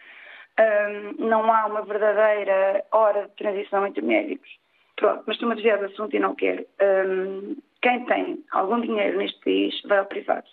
Um, 0.60 1.26
não 1.28 1.52
há 1.52 1.66
uma 1.66 1.82
verdadeira 1.82 2.86
hora 2.92 3.28
de 3.28 3.36
transição 3.36 3.86
entre 3.86 4.02
médicos. 4.02 4.50
Pronto, 4.96 5.24
mas 5.28 5.36
estou-me 5.36 5.54
a 5.54 5.56
desviar 5.56 5.80
do 5.80 5.86
assunto 5.86 6.16
e 6.16 6.20
não 6.20 6.36
quero. 6.36 6.66
Um, 6.82 7.58
quem 7.82 8.06
tem 8.06 8.44
algum 8.52 8.80
dinheiro 8.80 9.18
neste 9.18 9.40
país 9.42 9.82
vai 9.84 10.00
ao 10.00 10.06
privado. 10.06 10.48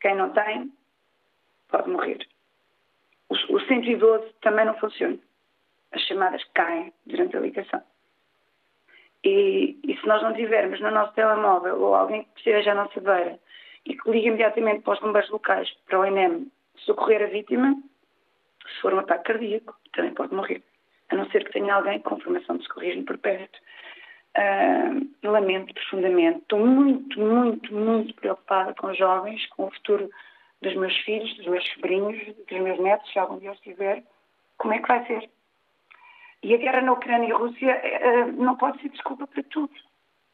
Quem 0.00 0.14
não 0.14 0.30
tem, 0.30 0.72
pode 1.68 1.90
morrer. 1.90 2.26
O, 3.28 3.34
o 3.34 3.60
112 3.60 4.32
também 4.40 4.64
não 4.64 4.74
funciona. 4.78 5.18
As 5.92 6.02
chamadas 6.02 6.44
caem 6.54 6.92
durante 7.06 7.36
a 7.36 7.40
ligação. 7.40 7.82
E, 9.24 9.76
e, 9.82 9.96
se 9.96 10.06
nós 10.06 10.22
não 10.22 10.34
tivermos 10.34 10.80
no 10.80 10.90
nosso 10.92 11.12
telemóvel 11.14 11.80
ou 11.80 11.94
alguém 11.94 12.22
que 12.22 12.38
esteja 12.38 12.72
à 12.72 12.74
nossa 12.76 13.00
beira 13.00 13.40
e 13.84 13.96
que 13.96 14.10
ligue 14.10 14.28
imediatamente 14.28 14.82
para 14.82 14.94
os 14.94 15.00
bombeiros 15.00 15.30
locais, 15.30 15.68
para 15.86 15.98
o 15.98 16.04
ENEM, 16.04 16.50
socorrer 16.82 17.22
a 17.22 17.26
vítima, 17.26 17.74
se 18.66 18.80
for 18.80 18.94
um 18.94 18.98
ataque 18.98 19.24
cardíaco, 19.24 19.74
também 19.92 20.14
pode 20.14 20.34
morrer. 20.34 20.62
A 21.10 21.16
não 21.16 21.28
ser 21.30 21.44
que 21.44 21.52
tenha 21.52 21.74
alguém 21.74 22.00
com 22.00 22.18
formação 22.20 22.56
de 22.56 22.64
socorrismo 22.64 23.04
por 23.04 23.18
perto. 23.18 23.58
Uh, 24.36 25.28
lamento 25.28 25.72
profundamente. 25.72 26.40
Estou 26.40 26.66
muito, 26.66 27.18
muito, 27.18 27.74
muito 27.74 28.14
preocupada 28.14 28.74
com 28.74 28.88
os 28.88 28.98
jovens, 28.98 29.46
com 29.50 29.64
o 29.64 29.70
futuro 29.70 30.10
dos 30.60 30.74
meus 30.74 30.96
filhos, 30.98 31.34
dos 31.36 31.46
meus 31.46 31.66
sobrinhos, 31.70 32.18
dos 32.36 32.60
meus 32.60 32.78
netos, 32.80 33.10
se 33.12 33.18
algum 33.18 33.38
dia 33.38 33.52
os 33.52 33.60
tiver, 33.60 34.02
como 34.58 34.74
é 34.74 34.78
que 34.78 34.88
vai 34.88 35.06
ser? 35.06 35.30
E 36.42 36.54
a 36.54 36.58
guerra 36.58 36.82
na 36.82 36.92
Ucrânia 36.92 37.28
e 37.28 37.32
Rússia 37.32 37.80
uh, 37.80 38.42
não 38.42 38.56
pode 38.56 38.80
ser 38.82 38.88
desculpa 38.90 39.26
para 39.26 39.42
tudo. 39.44 39.72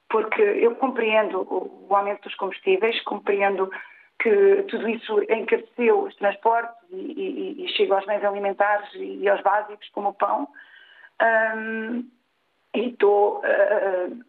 Porque 0.08 0.42
eu 0.42 0.74
compreendo 0.76 1.40
o, 1.40 1.86
o 1.88 1.96
aumento 1.96 2.22
dos 2.22 2.34
combustíveis, 2.34 3.00
compreendo 3.02 3.70
que 4.22 4.62
tudo 4.68 4.88
isso 4.88 5.20
encareceu 5.22 6.04
os 6.04 6.14
transportes 6.16 6.76
e, 6.90 6.96
e, 6.96 7.64
e 7.64 7.68
chega 7.70 7.96
aos 7.96 8.06
bens 8.06 8.24
alimentares 8.24 8.88
e, 8.94 9.28
aos 9.28 9.42
básicos, 9.42 9.88
como 9.90 10.10
o 10.10 10.14
pão. 10.14 10.48
Um, 11.20 12.08
e 12.74 12.88
estou 12.88 13.40
uh, 13.40 14.24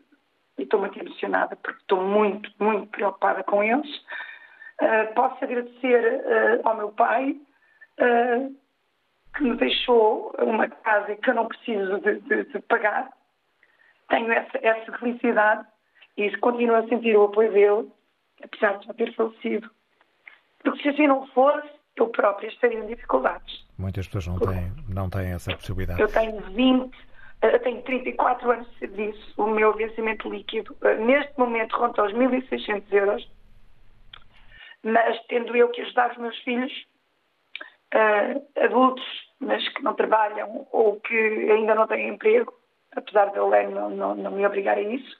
estou 0.58 0.80
muito 0.80 1.00
emocionada 1.00 1.56
porque 1.58 1.80
estou 1.80 2.02
muito, 2.02 2.52
muito 2.60 2.88
preocupada 2.88 3.44
com 3.44 3.64
eles. 3.64 3.90
Uh, 4.82 5.14
posso 5.14 5.44
agradecer 5.44 6.24
uh, 6.26 6.68
ao 6.68 6.76
meu 6.76 6.92
pai 6.92 7.40
que 9.36 9.44
me 9.44 9.56
deixou 9.58 10.34
uma 10.40 10.68
casa 10.68 11.16
que 11.16 11.30
eu 11.30 11.36
não 11.36 11.48
preciso 11.48 12.00
de, 12.00 12.20
de, 12.22 12.44
de 12.46 12.60
pagar. 12.62 13.12
Tenho 14.10 14.32
essa, 14.32 14.58
essa, 14.62 14.98
felicidade 14.98 15.66
e 16.18 16.36
continuo 16.38 16.76
a 16.76 16.88
sentir 16.88 17.16
o 17.16 17.26
apoio 17.26 17.52
dele, 17.52 17.92
apesar 18.44 18.80
de 18.80 18.88
já 18.88 18.94
ter 18.94 19.14
falecido. 19.14 19.70
Porque 20.64 20.82
se 20.82 20.90
assim 20.90 21.08
não 21.08 21.28
fosse, 21.28 21.70
eu 21.96 22.08
própria 22.08 22.48
estaria 22.48 22.80
em 22.80 22.88
dificuldades. 22.88 23.66
Muitas 23.78 24.08
pessoas 24.08 24.28
não 24.28 24.40
têm, 24.40 24.72
não 24.90 25.10
têm 25.10 25.32
essa 25.32 25.56
possibilidade. 25.56 26.02
Eu 26.02 26.08
tenho 26.08 26.40
20, 26.40 26.92
eu 27.42 27.60
tenho 27.60 27.82
34 27.82 28.52
anos 28.52 28.70
de 28.72 28.80
serviço, 28.80 29.34
o 29.38 29.48
meu 29.48 29.74
vencimento 29.74 30.30
líquido 30.30 30.76
neste 31.06 31.38
momento 31.38 31.76
ronda 31.78 32.02
aos 32.02 32.14
1.600 32.14 32.84
euros 32.92 33.34
mas 34.84 35.18
tendo 35.28 35.56
eu 35.56 35.70
que 35.70 35.82
ajudar 35.82 36.12
os 36.12 36.18
meus 36.18 36.38
filhos, 36.40 36.72
uh, 37.96 38.64
adultos, 38.64 39.06
mas 39.40 39.68
que 39.70 39.82
não 39.82 39.94
trabalham 39.94 40.68
ou 40.72 41.00
que 41.00 41.16
ainda 41.52 41.74
não 41.74 41.88
têm 41.88 42.10
emprego, 42.10 42.54
apesar 42.96 43.32
de 43.32 43.38
eu 43.38 43.50
não, 43.50 43.90
não, 43.90 44.16
não 44.16 44.32
me 44.32 44.46
obrigar 44.46 44.78
a 44.78 44.82
isso, 44.82 45.18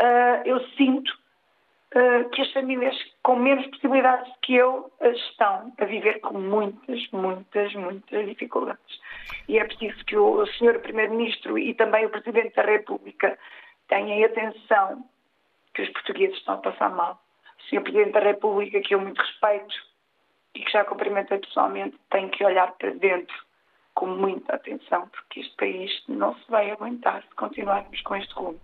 uh, 0.00 0.42
eu 0.44 0.60
sinto 0.70 1.12
uh, 1.94 2.28
que 2.30 2.42
as 2.42 2.52
famílias 2.52 2.96
com 3.22 3.36
menos 3.36 3.66
possibilidades 3.68 4.32
que 4.42 4.54
eu 4.54 4.90
estão 5.00 5.72
a 5.78 5.84
viver 5.84 6.20
com 6.20 6.38
muitas, 6.38 7.10
muitas, 7.10 7.74
muitas 7.74 8.26
dificuldades. 8.26 9.00
E 9.48 9.58
é 9.58 9.64
preciso 9.64 10.04
que 10.04 10.16
o 10.16 10.46
Sr. 10.46 10.80
Primeiro-Ministro 10.80 11.58
e 11.58 11.74
também 11.74 12.06
o 12.06 12.10
Presidente 12.10 12.54
da 12.54 12.62
República 12.62 13.38
tenham 13.88 14.24
atenção 14.24 15.04
que 15.74 15.82
os 15.82 15.88
portugueses 15.90 16.36
estão 16.36 16.54
a 16.54 16.58
passar 16.58 16.90
mal 16.90 17.20
Sr. 17.68 17.82
Presidente 17.82 18.12
da 18.12 18.20
República, 18.20 18.80
que 18.80 18.94
eu 18.94 19.00
muito 19.00 19.20
respeito 19.20 19.74
e 20.54 20.60
que 20.60 20.70
já 20.70 20.84
cumprimentei 20.84 21.38
pessoalmente, 21.38 21.98
tem 22.10 22.28
que 22.28 22.44
olhar 22.44 22.72
para 22.72 22.90
dentro 22.92 23.36
com 23.94 24.06
muita 24.06 24.54
atenção, 24.54 25.08
porque 25.08 25.40
este 25.40 25.56
país 25.56 26.02
não 26.08 26.34
se 26.34 26.50
vai 26.50 26.70
aguentar 26.70 27.22
se 27.22 27.34
continuarmos 27.34 28.00
com 28.02 28.16
este 28.16 28.32
rumo. 28.34 28.60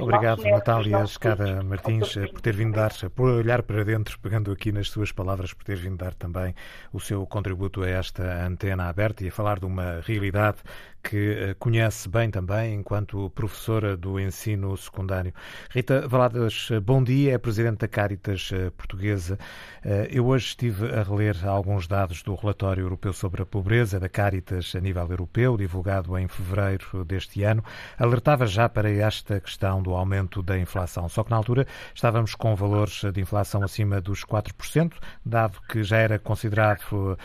Obrigado, 0.00 0.42
Natália 0.44 1.02
Escada 1.02 1.62
Martins, 1.62 2.14
por 2.32 2.40
ter 2.40 2.54
vindo 2.54 2.74
dar, 2.74 2.92
por 3.14 3.30
olhar 3.30 3.62
para 3.62 3.82
dentro, 3.82 4.18
pegando 4.18 4.52
aqui 4.52 4.70
nas 4.72 4.90
suas 4.90 5.10
palavras, 5.10 5.54
por 5.54 5.64
ter 5.64 5.76
vindo 5.76 5.96
dar 5.96 6.12
também 6.14 6.54
o 6.92 7.00
seu 7.00 7.26
contributo 7.26 7.82
a 7.82 7.88
esta 7.88 8.46
antena 8.46 8.88
aberta 8.88 9.24
e 9.24 9.28
a 9.28 9.32
falar 9.32 9.58
de 9.58 9.66
uma 9.66 10.00
realidade 10.00 10.58
que 11.02 11.32
eh, 11.32 11.54
conhece 11.58 12.08
bem 12.08 12.30
também 12.30 12.74
enquanto 12.74 13.30
professora 13.30 13.96
do 13.96 14.20
ensino 14.20 14.76
secundário. 14.76 15.32
Rita 15.70 16.06
Valadas, 16.06 16.68
bom 16.84 17.02
dia, 17.02 17.34
é 17.34 17.38
presidente 17.38 17.78
da 17.78 17.88
Caritas 17.88 18.50
eh, 18.52 18.70
Portuguesa. 18.70 19.38
Eh, 19.84 20.08
eu 20.10 20.26
hoje 20.26 20.46
estive 20.48 20.92
a 20.92 21.02
reler 21.02 21.46
alguns 21.46 21.86
dados 21.86 22.22
do 22.22 22.34
relatório 22.34 22.82
europeu 22.82 23.12
sobre 23.12 23.42
a 23.42 23.46
pobreza 23.46 23.98
da 23.98 24.08
Caritas 24.08 24.74
a 24.76 24.80
nível 24.80 25.06
europeu, 25.08 25.56
divulgado 25.56 26.16
em 26.18 26.28
fevereiro 26.28 27.04
deste 27.04 27.42
ano. 27.42 27.64
Alertava 27.98 28.46
já 28.46 28.68
para 28.68 28.90
esta 28.90 29.40
questão 29.40 29.82
do 29.82 29.94
aumento 29.94 30.42
da 30.42 30.58
inflação, 30.58 31.08
só 31.08 31.24
que 31.24 31.30
na 31.30 31.36
altura 31.36 31.66
estávamos 31.94 32.34
com 32.34 32.54
valores 32.54 33.02
de 33.12 33.20
inflação 33.20 33.62
acima 33.62 34.00
dos 34.00 34.24
4%, 34.24 34.92
dado 35.24 35.60
que 35.68 35.82
já 35.82 35.96
era 35.96 36.18
considerado 36.18 37.18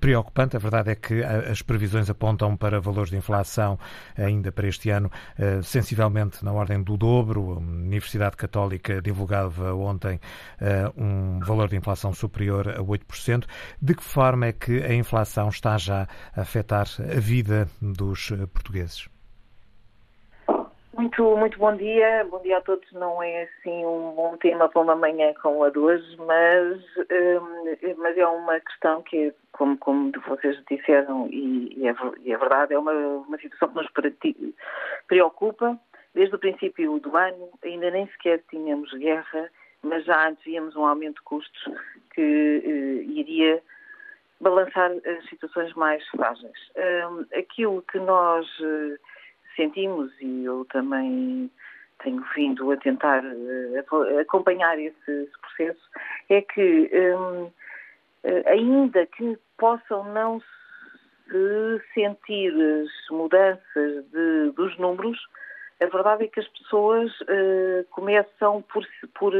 preocupante. 0.00 0.56
A 0.56 0.58
verdade 0.58 0.90
é 0.90 0.94
que 0.94 1.22
as 1.22 1.62
previsões 1.62 2.08
apontam 2.08 2.56
para 2.56 2.80
valores 2.80 3.10
de 3.10 3.17
inflação 3.18 3.78
ainda 4.16 4.50
para 4.50 4.66
este 4.66 4.90
ano 4.90 5.10
eh, 5.38 5.60
sensivelmente 5.62 6.44
na 6.44 6.52
ordem 6.52 6.82
do 6.82 6.96
dobro. 6.96 7.52
A 7.52 7.58
Universidade 7.58 8.36
Católica 8.36 9.02
divulgava 9.02 9.74
ontem 9.74 10.20
eh, 10.60 10.90
um 10.96 11.40
valor 11.40 11.68
de 11.68 11.76
inflação 11.76 12.12
superior 12.12 12.68
a 12.68 12.80
8%. 12.80 13.44
De 13.80 13.94
que 13.94 14.02
forma 14.02 14.46
é 14.46 14.52
que 14.52 14.82
a 14.82 14.94
inflação 14.94 15.48
está 15.48 15.76
já 15.76 16.08
a 16.34 16.40
afetar 16.40 16.86
a 17.00 17.20
vida 17.20 17.68
dos 17.80 18.30
eh, 18.32 18.46
portugueses? 18.46 19.17
Muito, 20.98 21.36
muito 21.36 21.56
bom 21.60 21.76
dia. 21.76 22.26
Bom 22.28 22.42
dia 22.42 22.58
a 22.58 22.60
todos. 22.60 22.90
Não 22.90 23.22
é 23.22 23.44
assim 23.44 23.86
um 23.86 24.10
bom 24.16 24.36
tema 24.36 24.68
para 24.68 24.82
uma 24.82 24.96
manhã 24.96 25.32
como 25.40 25.62
a 25.62 25.70
de 25.70 25.78
hoje, 25.78 26.16
mas, 26.16 26.82
um, 26.98 27.94
mas 27.98 28.18
é 28.18 28.26
uma 28.26 28.58
questão 28.58 29.00
que, 29.02 29.32
como, 29.52 29.78
como 29.78 30.10
vocês 30.26 30.60
disseram, 30.68 31.28
e, 31.28 31.72
e, 31.76 31.86
é, 31.86 31.94
e 32.24 32.32
é, 32.32 32.36
verdade, 32.36 32.74
é 32.74 32.78
uma, 32.80 32.90
uma 32.90 33.38
situação 33.38 33.68
que 33.68 33.76
nos 33.76 33.88
preocupa. 35.06 35.78
Desde 36.16 36.34
o 36.34 36.38
princípio 36.40 36.98
do 36.98 37.16
ano, 37.16 37.48
ainda 37.62 37.92
nem 37.92 38.08
sequer 38.08 38.42
tínhamos 38.50 38.92
guerra, 38.94 39.48
mas 39.84 40.04
já 40.04 40.28
antes 40.28 40.42
víamos 40.42 40.74
um 40.74 40.84
aumento 40.84 41.18
de 41.18 41.22
custos 41.22 41.62
que 42.12 42.20
uh, 42.20 43.10
iria 43.12 43.62
balançar 44.40 44.90
as 44.90 45.28
situações 45.28 45.72
mais 45.74 46.04
frágeis. 46.08 46.58
Um, 46.76 47.24
aquilo 47.38 47.82
que 47.82 48.00
nós. 48.00 48.48
Uh, 48.58 48.98
sentimos 49.58 50.12
e 50.20 50.44
eu 50.44 50.64
também 50.66 51.50
tenho 52.02 52.24
vindo 52.34 52.70
a 52.70 52.76
tentar 52.76 53.24
uh, 53.24 54.18
acompanhar 54.20 54.78
esse, 54.78 55.10
esse, 55.10 55.38
processo, 55.40 55.90
é 56.28 56.40
que 56.40 56.90
um, 56.94 57.42
uh, 57.44 57.52
ainda 58.46 59.04
que 59.06 59.36
possam 59.58 60.04
não 60.12 60.40
se 60.40 61.82
sentir 61.92 62.52
as 62.54 62.90
mudanças 63.10 64.04
de, 64.10 64.52
dos 64.54 64.78
números, 64.78 65.18
a 65.82 65.86
verdade 65.86 66.24
é 66.24 66.28
que 66.28 66.40
as 66.40 66.48
pessoas 66.48 67.10
uh, 67.22 67.84
começam 67.90 68.62
por, 68.62 68.86
por, 69.14 69.32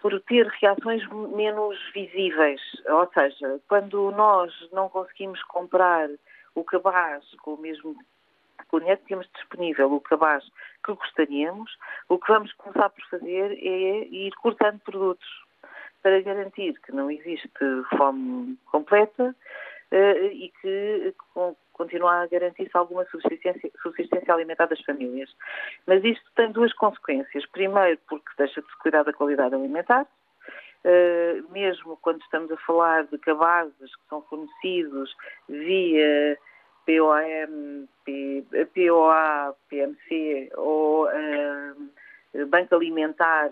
por 0.00 0.20
ter 0.22 0.46
reações 0.60 1.02
menos 1.34 1.78
visíveis. 1.94 2.60
Ou 2.88 3.10
seja, 3.12 3.58
quando 3.68 4.10
nós 4.12 4.52
não 4.72 4.88
conseguimos 4.90 5.42
comprar 5.44 6.08
o 6.54 6.64
cabaz 6.64 7.24
com 7.42 7.54
o 7.54 7.60
mesmo 7.60 7.96
que 8.70 8.96
temos 9.08 9.28
disponível, 9.34 9.92
o 9.92 10.00
cabaz 10.00 10.44
que 10.84 10.92
gostaríamos, 10.92 11.76
o 12.08 12.18
que 12.18 12.32
vamos 12.32 12.52
começar 12.54 12.90
por 12.90 13.04
fazer 13.08 13.52
é 13.52 14.06
ir 14.08 14.32
cortando 14.36 14.80
produtos 14.80 15.28
para 16.02 16.20
garantir 16.20 16.78
que 16.82 16.92
não 16.92 17.10
existe 17.10 17.50
fome 17.96 18.56
completa 18.66 19.34
uh, 19.92 20.26
e 20.26 20.52
que 20.60 21.14
continua 21.72 22.22
a 22.22 22.26
garantir-se 22.26 22.76
alguma 22.76 23.04
subsistência, 23.06 23.70
subsistência 23.82 24.32
alimentar 24.32 24.66
das 24.66 24.80
famílias. 24.82 25.34
Mas 25.86 26.04
isto 26.04 26.24
tem 26.34 26.50
duas 26.52 26.72
consequências. 26.74 27.44
Primeiro, 27.46 27.98
porque 28.08 28.30
deixa 28.38 28.62
de 28.62 28.68
se 28.68 28.78
cuidar 28.78 29.02
da 29.02 29.12
qualidade 29.12 29.54
alimentar, 29.54 30.06
uh, 30.84 31.52
mesmo 31.52 31.96
quando 31.98 32.20
estamos 32.22 32.50
a 32.52 32.56
falar 32.58 33.04
de 33.06 33.18
cabazes 33.18 33.96
que 33.96 34.08
são 34.08 34.22
fornecidos 34.22 35.14
via 35.48 36.38
POM, 36.86 37.88
POA, 38.74 39.54
PMC 39.68 40.50
ou 40.56 41.06
uh, 41.06 42.46
Banco 42.46 42.74
Alimentar 42.76 43.50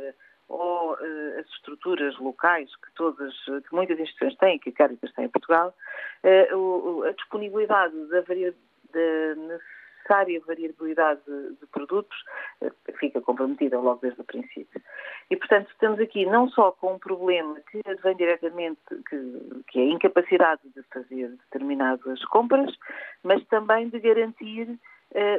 ou 0.49 0.93
uh, 0.93 1.39
as 1.39 1.47
estruturas 1.49 2.17
locais 2.19 2.71
que 2.77 2.95
todas, 2.95 3.35
que 3.45 3.75
muitas 3.75 3.99
instituições 3.99 4.39
têm, 4.39 4.59
que 4.59 4.71
a 4.71 4.73
Caritas 4.73 5.13
tem 5.13 5.25
em 5.25 5.29
Portugal, 5.29 5.75
uh, 6.23 7.03
a 7.05 7.13
disponibilidade 7.13 7.95
da, 8.07 8.21
da 8.21 9.59
necessária 10.05 10.41
variabilidade 10.47 11.21
de, 11.27 11.57
de 11.57 11.67
produtos 11.73 12.17
uh, 12.61 12.71
fica 12.99 13.21
comprometida 13.21 13.79
logo 13.79 14.01
desde 14.01 14.21
o 14.21 14.25
princípio. 14.25 14.81
E, 15.31 15.37
portanto, 15.37 15.69
estamos 15.71 15.99
aqui 16.01 16.27
não 16.27 16.49
só 16.49 16.73
com 16.73 16.95
um 16.95 16.99
problema 16.99 17.59
que 17.71 17.81
advém 17.87 18.17
diretamente, 18.17 18.81
que, 19.09 19.63
que 19.69 19.81
é 19.81 19.83
a 19.83 19.95
incapacidade 19.95 20.63
de 20.75 20.83
fazer 20.93 21.29
determinadas 21.29 22.25
compras, 22.27 22.75
mas 23.23 23.45
também 23.47 23.89
de 23.89 23.99
garantir 23.99 24.79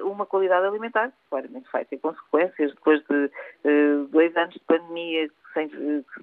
uma 0.03 0.25
qualidade 0.25 0.65
alimentar, 0.65 1.09
que 1.09 1.17
claramente 1.29 1.69
vai 1.71 1.85
ter 1.85 1.97
consequências. 1.97 2.73
Depois 2.73 3.03
de 3.05 3.25
uh, 3.25 4.07
dois 4.07 4.35
anos 4.37 4.53
de 4.53 4.59
pandemia 4.61 5.29
sem, 5.53 5.69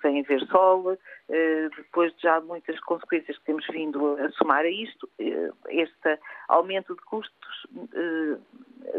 sem 0.01 0.21
haver 0.21 0.47
sol, 0.49 0.99
depois 1.77 2.15
de 2.17 2.23
já 2.23 2.41
muitas 2.41 2.79
consequências 2.81 3.39
que 3.39 3.45
temos 3.45 3.67
vindo 3.69 4.17
a 4.19 4.31
somar 4.33 4.61
a 4.61 4.71
isto, 4.71 5.09
este 5.71 6.19
aumento 6.49 6.95
de 6.95 7.01
custos 7.03 7.67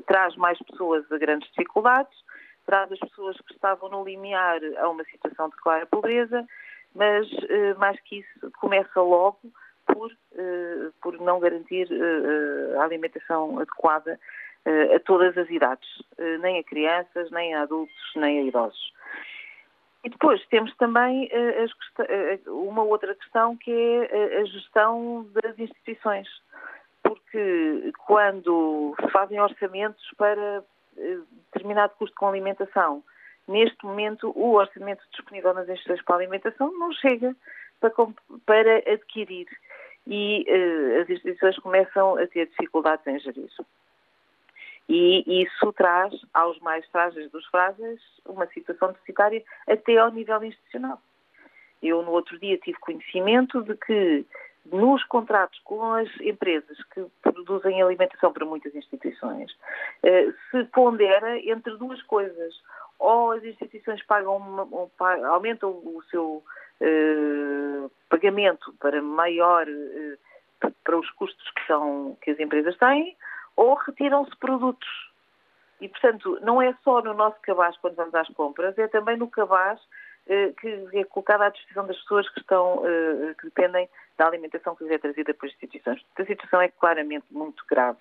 traz 0.08 0.36
mais 0.36 0.58
pessoas 0.64 1.10
a 1.12 1.18
grandes 1.20 1.48
dificuldades, 1.52 2.18
traz 2.66 2.92
as 2.92 3.00
pessoas 3.00 3.38
que 3.42 3.54
estavam 3.54 3.90
no 3.90 4.04
limiar 4.04 4.60
a 4.80 4.90
uma 4.90 5.04
situação 5.04 5.50
de 5.50 5.56
clara 5.58 5.86
pobreza, 5.86 6.48
mas 6.96 7.28
mais 7.78 8.00
que 8.02 8.22
isso 8.22 8.52
começa 8.60 9.00
logo 9.00 9.40
por, 9.94 10.12
por 11.02 11.22
não 11.22 11.40
garantir 11.40 11.88
a 12.78 12.84
alimentação 12.84 13.60
adequada 13.60 14.20
a 14.96 15.00
todas 15.00 15.38
as 15.38 15.50
idades, 15.50 15.90
nem 16.42 16.60
a 16.60 16.64
crianças, 16.64 17.30
nem 17.32 17.54
a 17.54 17.64
adultos, 17.64 18.12
nem 18.16 18.40
a 18.40 18.44
idosos. 18.44 18.94
E 20.04 20.10
depois 20.10 20.46
temos 20.48 20.76
também 20.76 21.30
uma 22.48 22.84
outra 22.84 23.16
questão 23.16 23.56
que 23.56 23.72
é 23.72 24.40
a 24.42 24.46
gestão 24.46 25.28
das 25.34 25.58
instituições. 25.58 26.28
Porque 27.02 27.92
quando 28.06 28.96
se 29.02 29.12
fazem 29.12 29.40
orçamentos 29.40 30.04
para 30.18 30.64
determinado 31.52 31.94
custo 31.98 32.16
com 32.16 32.28
alimentação, 32.28 33.04
neste 33.48 33.86
momento 33.86 34.32
o 34.36 34.54
orçamento 34.54 35.04
disponível 35.12 35.54
nas 35.54 35.68
instituições 35.68 36.04
para 36.06 36.16
alimentação 36.16 36.72
não 36.78 36.92
chega 36.94 37.36
para, 37.80 37.92
para 38.46 38.78
adquirir 38.92 39.48
e 40.08 40.46
uh, 40.48 41.02
as 41.02 41.10
instituições 41.10 41.58
começam 41.60 42.18
a 42.18 42.28
ter 42.28 42.48
dificuldades 42.48 43.06
em 43.08 43.20
gerir. 43.20 43.50
E 44.90 45.44
isso 45.44 45.72
traz 45.74 46.14
aos 46.34 46.60
mais 46.60 46.86
frágeis 46.88 47.32
dos 47.32 47.46
frágeis 47.48 48.02
uma 48.26 48.46
situação 48.48 48.92
deficitária 48.92 49.42
até 49.68 49.98
ao 49.98 50.12
nível 50.12 50.44
institucional. 50.44 51.02
Eu, 51.82 52.02
no 52.02 52.12
outro 52.12 52.38
dia, 52.40 52.58
tive 52.58 52.78
conhecimento 52.80 53.62
de 53.64 53.76
que 53.76 54.26
nos 54.66 55.04
contratos 55.06 55.60
com 55.64 55.94
as 55.94 56.10
empresas 56.22 56.78
que 56.94 57.06
produzem 57.22 57.82
alimentação 57.82 58.32
para 58.32 58.46
muitas 58.46 58.74
instituições, 58.74 59.52
eh, 60.04 60.32
se 60.50 60.64
pondera 60.66 61.38
entre 61.40 61.76
duas 61.78 62.02
coisas. 62.04 62.54
Ou 63.00 63.32
as 63.32 63.44
instituições 63.44 64.02
pagam, 64.06 64.90
aumentam 65.30 65.72
o 65.72 66.02
seu 66.10 66.44
eh, 66.80 67.90
pagamento 68.10 68.74
para 68.80 69.02
maior, 69.02 69.68
eh, 69.68 70.18
para 70.84 70.98
os 70.98 71.10
custos 71.12 71.52
que, 71.52 71.68
são, 71.68 72.18
que 72.22 72.32
as 72.32 72.40
empresas 72.40 72.78
têm, 72.78 73.18
ou 73.58 73.76
retiram-se 73.76 74.36
produtos. 74.38 74.88
E, 75.82 75.90
portanto, 75.90 76.40
não 76.42 76.62
é 76.62 76.74
só 76.84 77.02
no 77.02 77.14
nosso 77.14 77.38
cabaz 77.42 77.76
quando 77.78 77.96
vamos 77.96 78.16
às 78.16 78.30
compras, 78.30 78.78
é 78.78 78.88
também 78.88 79.18
no 79.18 79.30
cabaz 79.30 79.82
que 80.26 80.98
é 80.98 81.04
colocado 81.06 81.42
à 81.42 81.50
disposição 81.50 81.86
das 81.86 81.98
pessoas 81.98 82.30
que, 82.30 82.40
estão, 82.40 82.82
eh, 82.86 83.34
que 83.40 83.46
dependem 83.46 83.90
da 84.18 84.28
alimentação 84.28 84.76
que 84.76 84.84
lhes 84.84 84.94
é 84.94 84.98
trazida 84.98 85.34
pelas 85.34 85.54
instituições. 85.56 86.02
A 86.18 86.26
situação 86.26 86.62
é 86.62 86.70
claramente 86.70 87.26
muito 87.30 87.64
grave, 87.70 88.00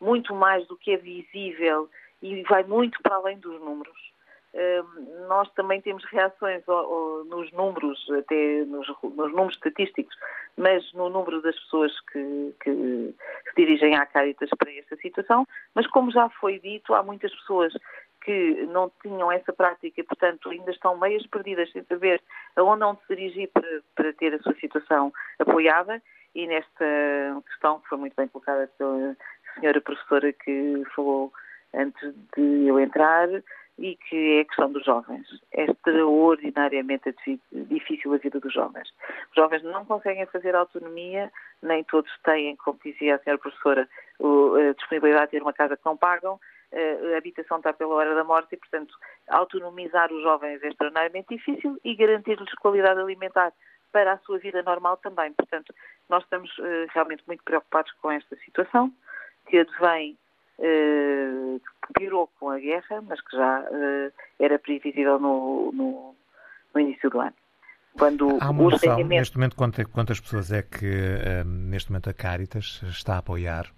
muito 0.00 0.34
mais 0.34 0.66
do 0.66 0.76
que 0.76 0.92
é 0.92 0.96
visível 0.96 1.88
e 2.22 2.42
vai 2.42 2.64
muito 2.64 3.00
para 3.02 3.16
além 3.16 3.38
dos 3.38 3.58
números. 3.60 4.14
Ehm, 4.54 5.26
nós 5.26 5.50
também 5.54 5.80
temos 5.80 6.04
reações 6.04 6.62
nos 7.26 7.50
números, 7.52 8.06
até 8.10 8.64
nos, 8.64 8.86
nos, 9.02 9.32
números 9.32 9.54
estatísticos, 9.54 10.14
mas 10.56 10.92
no 10.92 11.08
número 11.08 11.42
das 11.42 11.58
pessoas 11.58 11.92
que, 12.12 12.54
que, 12.62 12.70
se 12.70 13.56
dirigem 13.56 13.96
à 13.96 14.06
Caritas 14.06 14.50
para 14.56 14.72
esta 14.72 14.96
situação. 14.96 15.46
Mas 15.74 15.86
como 15.88 16.12
já 16.12 16.28
foi 16.28 16.60
dito, 16.60 16.94
há 16.94 17.02
muitas 17.02 17.34
pessoas 17.34 17.72
que 18.24 18.66
não 18.66 18.90
tinham 19.02 19.30
essa 19.30 19.52
prática 19.52 20.00
e, 20.00 20.04
portanto, 20.04 20.48
ainda 20.50 20.70
estão 20.70 20.96
meias 20.98 21.26
perdidas 21.26 21.70
sem 21.72 21.84
saber 21.84 22.22
aonde 22.56 22.80
não 22.80 22.96
se 22.96 23.14
dirigir 23.14 23.48
para, 23.52 23.82
para 23.94 24.12
ter 24.14 24.34
a 24.34 24.38
sua 24.40 24.54
situação 24.54 25.12
apoiada. 25.38 26.02
E 26.34 26.46
nesta 26.46 26.84
questão, 27.46 27.80
que 27.80 27.88
foi 27.88 27.98
muito 27.98 28.16
bem 28.16 28.26
colocada 28.28 28.68
pela 28.76 29.16
senhora 29.54 29.80
professora 29.80 30.32
que 30.32 30.82
falou 30.94 31.32
antes 31.72 32.14
de 32.36 32.66
eu 32.66 32.80
entrar, 32.80 33.28
e 33.78 33.96
que 33.96 34.38
é 34.38 34.40
a 34.40 34.44
questão 34.44 34.70
dos 34.70 34.84
jovens. 34.84 35.26
É 35.52 35.64
extraordinariamente 35.64 37.14
difícil 37.52 38.14
a 38.14 38.18
vida 38.18 38.38
dos 38.38 38.52
jovens. 38.52 38.88
Os 39.30 39.34
jovens 39.34 39.62
não 39.64 39.84
conseguem 39.84 40.26
fazer 40.26 40.54
autonomia, 40.54 41.30
nem 41.62 41.82
todos 41.84 42.10
têm, 42.22 42.56
como 42.56 42.78
dizia 42.84 43.16
a 43.16 43.18
senhora 43.18 43.40
professora, 43.40 43.88
a 44.20 44.72
disponibilidade 44.74 45.26
de 45.26 45.30
ter 45.32 45.42
uma 45.42 45.52
casa 45.52 45.76
que 45.76 45.84
não 45.84 45.96
pagam, 45.96 46.38
a 47.14 47.18
habitação 47.18 47.58
está 47.58 47.72
pela 47.72 47.94
hora 47.94 48.14
da 48.14 48.24
morte 48.24 48.54
e, 48.54 48.56
portanto, 48.56 48.94
autonomizar 49.28 50.12
os 50.12 50.22
jovens 50.22 50.62
é 50.62 50.68
extraordinariamente 50.68 51.36
difícil 51.36 51.78
e 51.84 51.94
garantir-lhes 51.94 52.52
qualidade 52.54 53.00
alimentar 53.00 53.52
para 53.94 54.14
a 54.14 54.18
sua 54.18 54.38
vida 54.38 54.60
normal 54.64 54.96
também. 54.96 55.32
Portanto, 55.32 55.72
nós 56.10 56.24
estamos 56.24 56.50
uh, 56.58 56.86
realmente 56.92 57.22
muito 57.28 57.44
preocupados 57.44 57.92
com 58.02 58.10
esta 58.10 58.36
situação, 58.44 58.92
que 59.46 59.58
advém 59.58 60.18
uh, 60.58 61.60
que 61.60 61.92
piorou 61.94 62.28
com 62.40 62.50
a 62.50 62.58
guerra, 62.58 63.00
mas 63.02 63.20
que 63.20 63.36
já 63.36 63.60
uh, 63.60 64.12
era 64.40 64.58
previsível 64.58 65.20
no, 65.20 65.70
no, 65.72 66.14
no, 66.74 66.80
início 66.80 67.08
do 67.08 67.20
ano. 67.20 67.34
Quando 67.96 68.36
Há 68.40 68.50
uma 68.50 68.70
noção, 68.70 68.98
neste 69.04 69.36
momento, 69.36 69.54
quantas, 69.54 70.18
pessoas 70.18 70.50
é 70.50 70.62
que, 70.62 71.44
neste 71.46 71.92
momento, 71.92 72.10
a 72.10 72.12
Caritas 72.12 72.82
está 72.88 73.14
a 73.14 73.18
apoiar? 73.18 73.70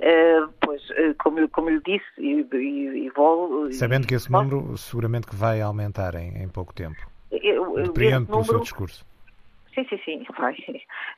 Uh, 0.00 0.48
pois, 0.60 0.82
uh, 0.90 1.14
como, 1.18 1.48
como 1.48 1.70
lhe 1.70 1.80
disse, 1.80 2.04
e, 2.18 2.46
e, 2.52 3.06
e 3.06 3.10
vou... 3.10 3.70
Sabendo 3.72 4.06
que 4.06 4.14
esse 4.14 4.30
número 4.30 4.76
seguramente 4.76 5.26
que 5.26 5.34
vai 5.34 5.60
aumentar 5.60 6.14
em, 6.14 6.42
em 6.42 6.48
pouco 6.48 6.72
tempo. 6.72 6.98
Depreendo 7.30 8.26
pelo 8.26 8.38
número... 8.38 8.44
seu 8.44 8.60
discurso. 8.60 9.04
Sim, 9.74 9.86
sim, 9.88 9.98
sim, 10.04 10.26
vai. 10.38 10.56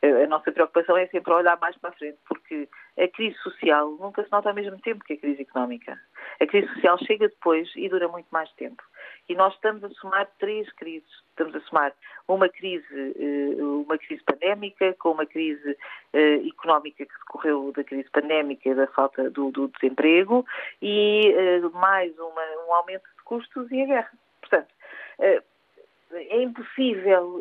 A 0.03 0.26
nossa 0.26 0.53
preocupação 0.53 0.97
é 0.97 1.07
sempre 1.07 1.33
olhar 1.33 1.59
mais 1.61 1.76
para 1.78 1.91
a 1.91 1.93
frente, 1.93 2.18
porque 2.28 2.68
a 2.99 3.09
crise 3.09 3.37
social 3.39 3.91
nunca 4.01 4.24
se 4.24 4.31
nota 4.31 4.49
ao 4.49 4.55
mesmo 4.55 4.78
tempo 4.81 5.05
que 5.05 5.14
a 5.14 5.18
crise 5.18 5.43
económica. 5.43 5.99
A 6.41 6.47
crise 6.47 6.68
social 6.74 6.99
chega 6.99 7.28
depois 7.28 7.70
e 7.76 7.89
dura 7.89 8.09
muito 8.09 8.28
mais 8.31 8.51
tempo. 8.53 8.83
E 9.31 9.35
nós 9.37 9.55
estamos 9.55 9.85
a 9.85 9.89
somar 9.91 10.28
três 10.41 10.68
crises. 10.72 11.09
Estamos 11.28 11.55
a 11.55 11.61
somar 11.61 11.93
uma 12.26 12.49
crise, 12.49 13.14
eh, 13.16 13.62
uma 13.62 13.97
crise 13.97 14.20
pandémica, 14.24 14.93
com 14.95 15.12
uma 15.12 15.24
crise 15.24 15.78
eh, 16.12 16.49
económica 16.49 17.07
que 17.07 17.18
decorreu 17.20 17.70
da 17.70 17.85
crise 17.85 18.11
pandémica 18.11 18.74
da 18.74 18.89
falta 18.89 19.31
do, 19.31 19.53
do 19.53 19.68
desemprego, 19.68 20.45
e 20.83 21.33
eh, 21.33 21.61
mais 21.72 22.12
uma, 22.18 22.43
um 22.66 22.74
aumento 22.74 23.05
de 23.05 23.22
custos 23.22 23.70
e 23.70 23.83
a 23.83 23.87
guerra. 23.87 24.11
Portanto, 24.41 24.74
é 25.20 26.43
impossível 26.43 27.41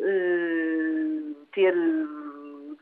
ter 1.52 1.74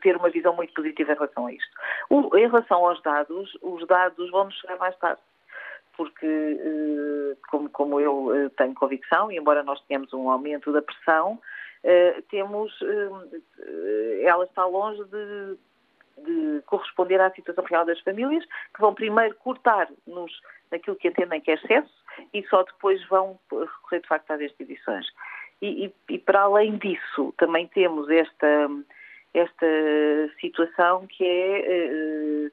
ter 0.01 0.15
uma 0.15 0.29
visão 0.29 0.55
muito 0.55 0.73
positiva 0.73 1.11
em 1.11 1.15
relação 1.15 1.47
a 1.47 1.51
isto. 1.51 1.71
Em 2.11 2.47
relação 2.47 2.85
aos 2.85 3.01
dados, 3.01 3.57
os 3.61 3.85
dados 3.87 4.29
vão 4.29 4.45
nos 4.45 4.55
chegar 4.59 4.77
mais 4.77 4.95
tarde 4.97 5.19
porque, 5.99 6.25
eh, 6.25 7.35
como, 7.51 7.69
como 7.71 7.99
eu 7.99 8.33
eh, 8.33 8.49
tenho 8.55 8.73
convicção, 8.73 9.29
e 9.29 9.37
embora 9.37 9.63
nós 9.63 9.81
tenhamos 9.81 10.13
um 10.13 10.29
aumento 10.29 10.71
da 10.71 10.81
pressão, 10.81 11.37
eh, 11.83 12.23
temos, 12.29 12.73
ela 14.23 14.45
está 14.45 14.65
longe 14.65 15.03
de, 15.03 15.57
de 16.23 16.61
corresponder 16.61 17.19
à 17.19 17.29
situação 17.31 17.65
real 17.65 17.85
das 17.85 17.99
famílias, 17.99 18.45
que 18.73 18.79
vão 18.79 18.93
primeiro 18.93 19.35
cortar-nos 19.35 20.31
naquilo 20.71 20.95
que 20.95 21.09
entendem 21.09 21.41
que 21.41 21.51
é 21.51 21.55
excesso 21.55 21.93
e 22.33 22.47
só 22.47 22.63
depois 22.63 23.05
vão 23.09 23.37
recorrer 23.51 23.99
de 23.99 24.07
facto 24.07 24.31
às 24.31 24.39
restituições. 24.39 25.05
E, 25.61 25.87
e, 25.87 26.13
e 26.13 26.17
para 26.17 26.43
além 26.43 26.77
disso, 26.77 27.33
também 27.37 27.67
temos 27.67 28.09
esta, 28.09 28.69
esta 29.33 29.67
situação 30.39 31.05
que 31.07 31.25
é 31.25 32.51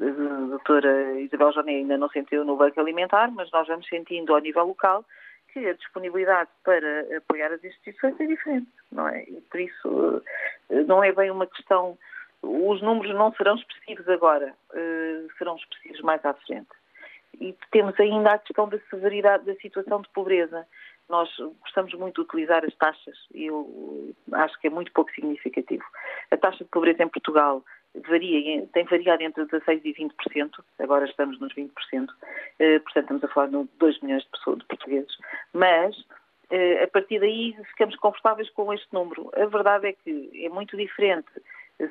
a 0.00 0.46
doutora 0.48 1.20
Isabel 1.20 1.52
Joné 1.52 1.76
ainda 1.76 1.96
não 1.96 2.08
sentiu 2.08 2.44
no 2.44 2.56
Banco 2.56 2.80
Alimentar, 2.80 3.30
mas 3.30 3.50
nós 3.52 3.66
vamos 3.68 3.86
sentindo 3.88 4.34
ao 4.34 4.40
nível 4.40 4.66
local 4.66 5.04
que 5.52 5.66
a 5.68 5.74
disponibilidade 5.74 6.50
para 6.64 7.16
apoiar 7.16 7.52
as 7.52 7.62
instituições 7.62 8.18
é 8.18 8.26
diferente, 8.26 8.68
não 8.90 9.08
é? 9.08 9.22
E 9.22 9.40
por 9.42 9.60
isso 9.60 10.22
eh, 10.70 10.82
não 10.82 11.02
é 11.02 11.12
bem 11.12 11.30
uma 11.30 11.46
questão. 11.46 11.96
Os 12.42 12.82
números 12.82 13.14
não 13.14 13.32
serão 13.34 13.54
expressivos 13.54 14.08
agora, 14.08 14.52
eh, 14.74 15.26
serão 15.38 15.54
expressivos 15.54 16.00
mais 16.00 16.24
à 16.24 16.34
frente. 16.34 16.70
E 17.40 17.56
temos 17.70 17.98
ainda 18.00 18.32
a 18.32 18.38
questão 18.38 18.68
da 18.68 18.78
severidade 18.90 19.44
da 19.44 19.54
situação 19.56 20.00
de 20.02 20.08
pobreza. 20.08 20.66
Nós 21.08 21.30
gostamos 21.60 21.94
muito 21.94 22.16
de 22.16 22.20
utilizar 22.22 22.64
as 22.64 22.74
taxas 22.74 23.16
e 23.32 23.46
eu 23.46 24.12
acho 24.32 24.58
que 24.58 24.66
é 24.66 24.70
muito 24.70 24.90
pouco 24.92 25.12
significativo. 25.12 25.84
A 26.30 26.36
taxa 26.36 26.64
de 26.64 26.70
pobreza 26.70 27.02
em 27.02 27.08
Portugal 27.08 27.62
varia, 28.08 28.66
tem 28.72 28.84
variado 28.84 29.22
entre 29.22 29.44
16% 29.44 29.82
e 29.84 29.94
20%, 29.94 30.50
agora 30.78 31.04
estamos 31.04 31.38
nos 31.40 31.54
20%, 31.54 31.70
eh, 32.58 32.78
portanto 32.80 33.02
estamos 33.02 33.24
a 33.24 33.28
falar 33.28 33.46
de 33.48 33.68
2 33.78 34.00
milhões 34.00 34.22
de, 34.24 34.30
pessoas, 34.30 34.58
de 34.58 34.66
portugueses, 34.66 35.16
mas 35.52 35.96
eh, 36.50 36.82
a 36.82 36.88
partir 36.88 37.20
daí 37.20 37.56
ficamos 37.70 37.96
confortáveis 37.96 38.50
com 38.50 38.72
este 38.72 38.92
número. 38.92 39.30
A 39.34 39.46
verdade 39.46 39.88
é 39.88 39.92
que 39.92 40.30
é 40.44 40.48
muito 40.48 40.76
diferente 40.76 41.30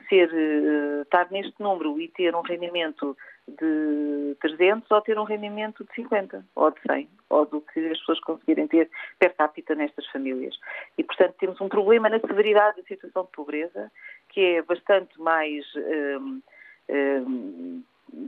ser, 0.10 0.30
eh, 0.34 1.02
estar 1.02 1.30
neste 1.32 1.62
número 1.62 2.00
e 2.00 2.08
ter 2.08 2.36
um 2.36 2.42
rendimento 2.42 3.18
de 3.48 4.36
300 4.40 4.90
ou 4.90 5.02
ter 5.02 5.20
um 5.20 5.24
rendimento 5.24 5.84
de 5.84 5.94
50 5.96 6.46
ou 6.56 6.72
de 6.72 6.80
100, 6.88 7.10
ou 7.30 7.46
do 7.46 7.62
que 7.62 7.80
as 7.88 8.00
pessoas 8.00 8.20
conseguirem 8.22 8.68
ter 8.68 8.90
per 9.20 9.36
capita 9.36 9.76
nestas 9.76 10.06
famílias. 10.08 10.58
E, 10.98 11.04
portanto, 11.04 11.36
temos 11.40 11.60
um 11.60 11.68
problema 11.68 12.08
na 12.10 12.20
severidade 12.20 12.78
da 12.78 12.84
situação 12.84 13.24
de 13.26 13.32
pobreza, 13.32 13.92
que 14.34 14.42
é 14.42 14.62
bastante 14.64 15.20
mais 15.22 15.64
um, 15.76 16.42
um, 16.90 17.84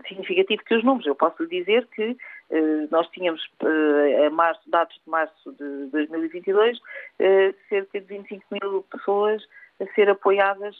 significativo 0.08 0.64
que 0.64 0.76
os 0.76 0.84
números. 0.84 1.08
Eu 1.08 1.16
posso 1.16 1.44
lhe 1.44 1.60
dizer 1.60 1.88
que 1.88 2.12
uh, 2.12 2.88
nós 2.92 3.08
tínhamos, 3.10 3.44
uh, 3.64 4.28
a 4.28 4.30
março, 4.30 4.62
dados 4.70 4.96
de 4.96 5.10
março 5.10 5.52
de 5.54 5.88
2022, 5.92 6.78
uh, 6.78 6.82
eh, 7.20 7.56
cerca 7.70 8.00
de 8.00 8.08
25 8.08 8.46
mil 8.52 8.84
pessoas 8.84 9.44
a 9.82 9.86
ser 9.94 10.10
apoiadas 10.10 10.74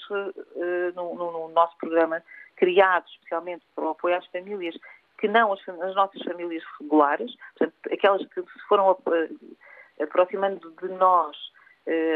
no, 0.96 1.16
no, 1.16 1.32
no 1.34 1.50
nosso 1.50 1.78
programa 1.78 2.24
criado 2.56 3.06
especialmente 3.10 3.62
para 3.76 3.84
o 3.84 3.90
apoio 3.90 4.16
às 4.16 4.26
famílias 4.28 4.74
que 5.18 5.28
não 5.28 5.52
as, 5.52 5.60
as 5.68 5.94
nossas 5.96 6.22
famílias 6.24 6.64
regulares, 6.80 7.36
portanto, 7.58 7.76
aquelas 7.92 8.26
que 8.28 8.42
se 8.42 8.60
foram 8.70 8.98
aproximando 10.02 10.74
de 10.82 10.88
nós 10.94 11.36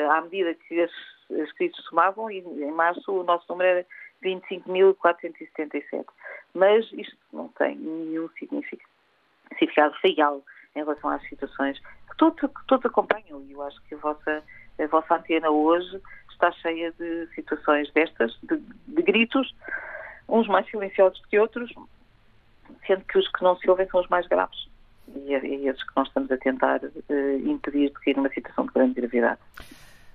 à 0.10 0.22
medida 0.22 0.54
que 0.54 0.80
as, 0.80 0.92
as 1.32 1.52
crises 1.54 1.78
somavam, 1.86 2.30
e 2.30 2.40
em 2.40 2.72
março 2.72 3.12
o 3.12 3.24
nosso 3.24 3.46
número 3.50 3.70
era 3.70 3.86
25.477. 4.24 6.06
Mas 6.54 6.92
isto 6.94 7.18
não 7.32 7.48
tem 7.50 7.76
nenhum 7.78 8.30
significado 8.30 9.96
real 10.04 10.44
em 10.76 10.80
relação 10.80 11.10
às 11.10 11.28
situações 11.28 11.80
que 11.80 12.18
todos, 12.18 12.40
que 12.40 12.68
todos 12.68 12.86
acompanham, 12.86 13.42
e 13.48 13.54
eu 13.54 13.62
acho 13.64 13.82
que 13.84 13.96
a 13.96 13.98
vossa, 13.98 14.44
a 14.80 14.88
vossa 14.88 15.16
antena 15.16 15.50
hoje 15.50 16.02
está 16.32 16.52
cheia 16.54 16.92
de 16.94 17.28
situações 17.36 17.92
destas, 17.92 18.38
de, 18.44 18.58
de 18.58 19.02
gritos, 19.02 19.54
uns 20.28 20.48
mais 20.48 20.70
silenciosos 20.70 21.22
que 21.26 21.38
outros, 21.40 21.72
sendo 22.86 23.04
que 23.06 23.18
os 23.18 23.28
que 23.30 23.44
não 23.44 23.58
se 23.58 23.70
ouvem 23.70 23.88
são 23.90 24.00
os 24.00 24.08
mais 24.08 24.28
graves. 24.28 24.68
E 25.16 25.34
é, 25.34 25.38
é 25.38 25.56
esses 25.66 25.84
que 25.84 25.96
nós 25.96 26.08
estamos 26.08 26.32
a 26.32 26.38
tentar 26.38 26.82
uh, 26.84 27.38
impedir 27.46 27.90
de 27.90 27.94
cair 27.96 28.16
numa 28.16 28.30
situação 28.30 28.66
de 28.66 28.74
grande 28.74 28.94
gravidade. 28.94 29.40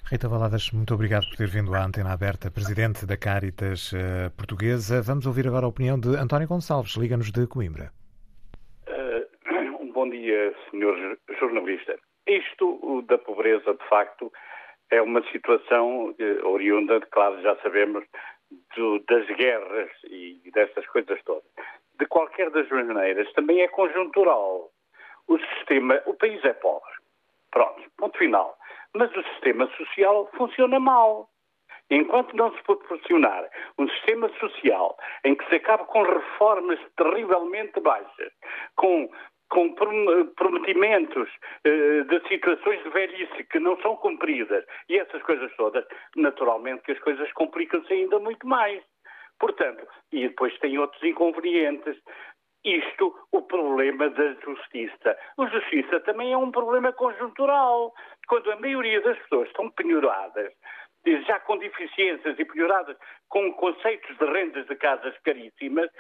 Rita 0.06 0.28
Valadas, 0.28 0.70
muito 0.70 0.92
obrigado 0.92 1.26
por 1.28 1.36
ter 1.36 1.48
vindo 1.48 1.74
à 1.74 1.82
Antena 1.82 2.12
Aberta, 2.12 2.50
Presidente 2.50 3.06
da 3.06 3.16
Caritas 3.16 3.90
uh, 3.92 4.30
Portuguesa. 4.36 5.00
Vamos 5.00 5.24
ouvir 5.26 5.48
agora 5.48 5.64
a 5.64 5.68
opinião 5.68 5.98
de 5.98 6.14
António 6.16 6.46
Gonçalves, 6.46 6.94
liga-nos 6.94 7.32
de 7.32 7.46
Coimbra. 7.46 7.90
Uh, 8.86 9.92
bom 9.94 10.08
dia, 10.10 10.54
senhor 10.70 10.94
jornalista. 11.40 11.98
Isto 12.26 13.02
da 13.08 13.16
pobreza, 13.16 13.72
de 13.72 13.88
facto, 13.88 14.30
é 14.90 15.00
uma 15.00 15.22
situação 15.32 16.14
oriunda, 16.44 17.00
claro, 17.10 17.40
já 17.40 17.56
sabemos, 17.62 18.04
do, 18.76 18.98
das 19.08 19.26
guerras 19.36 19.90
e 20.04 20.38
dessas 20.52 20.86
coisas 20.88 21.18
todas. 21.24 21.44
De 21.98 22.04
qualquer 22.06 22.50
das 22.50 22.68
maneiras, 22.68 23.32
também 23.32 23.62
é 23.62 23.68
conjuntural. 23.68 24.70
O 25.28 25.38
sistema, 25.38 25.98
o 26.04 26.12
país 26.12 26.44
é 26.44 26.52
pobre. 26.52 26.92
Pronto, 27.50 27.82
ponto 27.96 28.18
final. 28.18 28.58
Mas 28.96 29.10
o 29.16 29.22
sistema 29.34 29.68
social 29.76 30.30
funciona 30.36 30.78
mal. 30.78 31.28
Enquanto 31.90 32.34
não 32.34 32.50
se 32.54 32.62
proporcionar 32.62 33.48
um 33.78 33.86
sistema 33.88 34.30
social 34.40 34.96
em 35.24 35.34
que 35.34 35.46
se 35.48 35.56
acabe 35.56 35.84
com 35.86 36.02
reformas 36.02 36.80
terrivelmente 36.96 37.78
baixas, 37.80 38.32
com 38.76 39.10
com 39.50 39.72
prometimentos 40.36 41.28
uh, 41.28 42.04
de 42.04 42.28
situações 42.28 42.82
de 42.82 42.90
velhice 42.90 43.44
que 43.44 43.60
não 43.60 43.80
são 43.82 43.96
cumpridas 43.96 44.64
e 44.88 44.98
essas 44.98 45.22
coisas 45.22 45.54
todas, 45.56 45.84
naturalmente 46.16 46.82
que 46.82 46.92
as 46.92 46.98
coisas 46.98 47.30
complicam-se 47.34 47.92
ainda 47.92 48.18
muito 48.18 48.46
mais. 48.46 48.82
Portanto, 49.38 49.86
e 50.12 50.28
depois 50.28 50.56
tem 50.58 50.78
outros 50.78 51.02
inconvenientes. 51.02 51.96
Isto, 52.64 53.14
o 53.30 53.42
problema 53.42 54.08
da 54.08 54.32
justiça. 54.34 55.16
A 55.38 55.46
justiça 55.46 56.00
também 56.00 56.32
é 56.32 56.36
um 56.36 56.50
problema 56.50 56.92
conjuntural. 56.92 57.92
Quando 58.26 58.50
a 58.50 58.56
maioria 58.56 59.02
das 59.02 59.18
pessoas 59.18 59.48
estão 59.48 59.68
penhoradas, 59.70 60.50
já 61.26 61.38
com 61.40 61.58
deficiências 61.58 62.38
e 62.38 62.44
pioradas 62.44 62.96
com 63.28 63.52
conceitos 63.54 64.16
de 64.16 64.24
rendas 64.24 64.66
de 64.66 64.76
casas 64.76 65.16
caríssimas, 65.24 65.90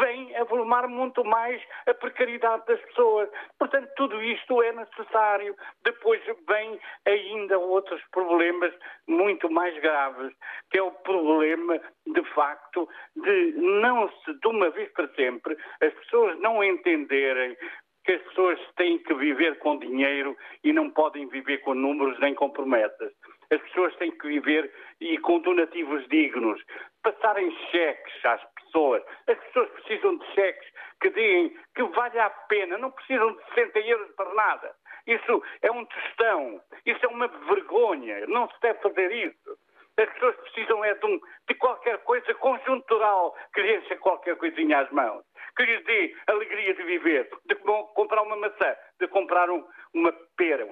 vem 0.00 0.34
a 0.36 0.44
volumar 0.44 0.88
muito 0.88 1.22
mais 1.24 1.62
a 1.86 1.94
precariedade 1.94 2.64
das 2.66 2.80
pessoas. 2.80 3.28
Portanto, 3.58 3.88
tudo 3.96 4.22
isto 4.22 4.62
é 4.62 4.72
necessário. 4.72 5.54
Depois 5.84 6.20
vem 6.48 6.80
ainda 7.06 7.58
outros 7.58 8.02
problemas 8.10 8.74
muito 9.06 9.50
mais 9.50 9.78
graves, 9.80 10.32
que 10.70 10.78
é 10.78 10.82
o 10.82 10.90
problema, 10.90 11.78
de 12.06 12.24
facto, 12.34 12.88
de 13.16 13.52
não 13.52 14.08
se, 14.24 14.32
de 14.40 14.48
uma 14.48 14.70
vez 14.70 14.90
para 14.92 15.08
sempre, 15.14 15.56
as 15.80 15.92
pessoas 15.94 16.38
não 16.40 16.64
entenderem 16.64 17.56
que 18.04 18.12
as 18.12 18.22
pessoas 18.22 18.58
têm 18.76 18.98
que 18.98 19.12
viver 19.14 19.58
com 19.58 19.78
dinheiro 19.78 20.34
e 20.64 20.72
não 20.72 20.88
podem 20.90 21.28
viver 21.28 21.58
com 21.58 21.74
números 21.74 22.18
nem 22.20 22.34
com 22.34 22.48
promessas. 22.48 23.12
As 23.50 23.60
pessoas 23.62 23.96
têm 23.96 24.10
que 24.10 24.28
viver 24.28 24.70
e 25.00 25.16
com 25.18 25.40
donativos 25.40 26.06
dignos, 26.08 26.62
passarem 27.02 27.50
cheques 27.70 28.24
às 28.24 28.42
pessoas. 28.54 29.02
As 29.26 29.38
pessoas 29.38 29.70
precisam 29.70 30.18
de 30.18 30.26
cheques 30.34 30.68
que 31.00 31.10
deem 31.10 31.56
que 31.74 31.82
valha 31.84 32.26
a 32.26 32.30
pena, 32.30 32.76
não 32.78 32.90
precisam 32.90 33.32
de 33.32 33.44
60 33.54 33.78
euros 33.80 34.10
para 34.16 34.34
nada. 34.34 34.74
Isso 35.06 35.42
é 35.62 35.70
um 35.70 35.84
tostão, 35.86 36.60
isso 36.84 37.04
é 37.04 37.08
uma 37.08 37.28
vergonha, 37.28 38.26
não 38.26 38.48
se 38.50 38.60
deve 38.60 38.80
fazer 38.80 39.10
isso. 39.12 39.58
As 39.98 40.08
pessoas 40.12 40.36
precisam 40.36 40.84
é 40.84 40.94
de, 40.94 41.06
um, 41.06 41.20
de 41.48 41.54
qualquer 41.54 41.98
coisa 42.04 42.32
conjuntural 42.34 43.34
que 43.52 43.62
lhe 43.62 43.76
encha 43.78 43.96
qualquer 43.96 44.36
coisinha 44.36 44.80
às 44.80 44.90
mãos, 44.92 45.24
que 45.56 45.64
lhes 45.64 45.84
dê 45.84 46.14
alegria 46.28 46.74
de 46.74 46.82
viver, 46.84 47.28
de 47.46 47.54
comprar 47.56 48.22
uma 48.22 48.36
maçã, 48.36 48.76
de 49.00 49.08
comprar 49.08 49.50
um, 49.50 49.64
uma 49.94 50.12
pera, 50.36 50.68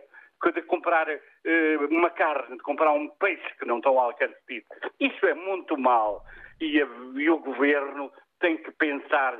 de 0.54 0.62
comprar 0.62 1.08
uma 1.90 2.10
carne, 2.10 2.56
de 2.56 2.62
comprar 2.62 2.92
um 2.92 3.08
peixe 3.08 3.44
que 3.58 3.64
não 3.64 3.78
estão 3.78 3.98
ao 3.98 4.06
alcance 4.06 4.36
disso. 4.48 4.66
Isso 5.00 5.26
é 5.26 5.34
muito 5.34 5.78
mal. 5.78 6.24
E, 6.60 6.80
a, 6.80 6.86
e 7.14 7.30
o 7.30 7.38
governo 7.38 8.10
tem 8.40 8.56
que 8.58 8.70
pensar 8.72 9.38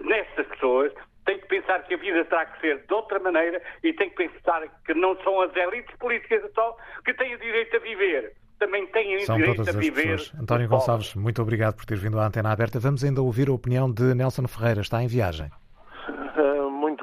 nestas 0.00 0.46
pessoas, 0.48 0.92
tem 1.24 1.38
que 1.40 1.46
pensar 1.46 1.82
que 1.84 1.94
a 1.94 1.96
vida 1.96 2.24
terá 2.24 2.46
que 2.46 2.60
ser 2.60 2.86
de 2.86 2.94
outra 2.94 3.18
maneira 3.18 3.60
e 3.82 3.92
tem 3.92 4.08
que 4.10 4.16
pensar 4.16 4.62
que 4.84 4.94
não 4.94 5.16
são 5.22 5.40
as 5.40 5.54
elites 5.56 5.94
políticas 5.96 6.42
só 6.54 6.76
que 7.04 7.12
têm 7.14 7.34
o 7.34 7.38
direito 7.38 7.76
a 7.76 7.80
viver. 7.80 8.32
Também 8.58 8.86
têm 8.86 9.16
o 9.16 9.18
direito 9.18 9.68
a 9.68 9.72
viver. 9.72 10.16
Pessoas. 10.16 10.40
António 10.40 10.68
Gonçalves, 10.68 11.14
muito 11.14 11.42
obrigado 11.42 11.76
por 11.76 11.84
ter 11.84 11.98
vindo 11.98 12.18
à 12.18 12.26
antena 12.26 12.52
aberta. 12.52 12.78
Vamos 12.78 13.04
ainda 13.04 13.20
ouvir 13.20 13.48
a 13.48 13.52
opinião 13.52 13.92
de 13.92 14.14
Nelson 14.14 14.48
Ferreira. 14.48 14.80
Está 14.80 15.02
em 15.02 15.08
viagem. 15.08 15.50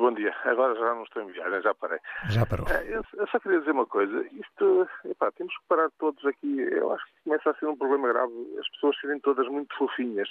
Bom 0.03 0.11
dia. 0.11 0.35
Agora 0.43 0.75
já 0.75 0.93
não 0.93 1.03
estou 1.03 1.23
em 1.23 1.27
viagem, 1.27 1.61
já 1.61 1.73
parei. 1.73 1.97
Já 2.29 2.45
parou. 2.45 2.67
Eh, 2.67 2.97
eu, 2.97 3.05
eu 3.13 3.25
só 3.27 3.39
queria 3.39 3.59
dizer 3.59 3.71
uma 3.71 3.85
coisa. 3.85 4.27
Isto, 4.33 4.85
epá, 5.05 5.31
temos 5.31 5.57
que 5.57 5.63
parar 5.65 5.89
todos 5.91 6.25
aqui. 6.25 6.59
Eu 6.59 6.91
acho 6.91 7.05
que 7.05 7.23
começa 7.23 7.49
a 7.49 7.53
ser 7.53 7.67
um 7.67 7.77
problema 7.77 8.09
grave. 8.09 8.33
As 8.59 8.67
pessoas 8.71 8.99
serem 8.99 9.17
todas 9.21 9.47
muito 9.47 9.73
fofinhas. 9.77 10.27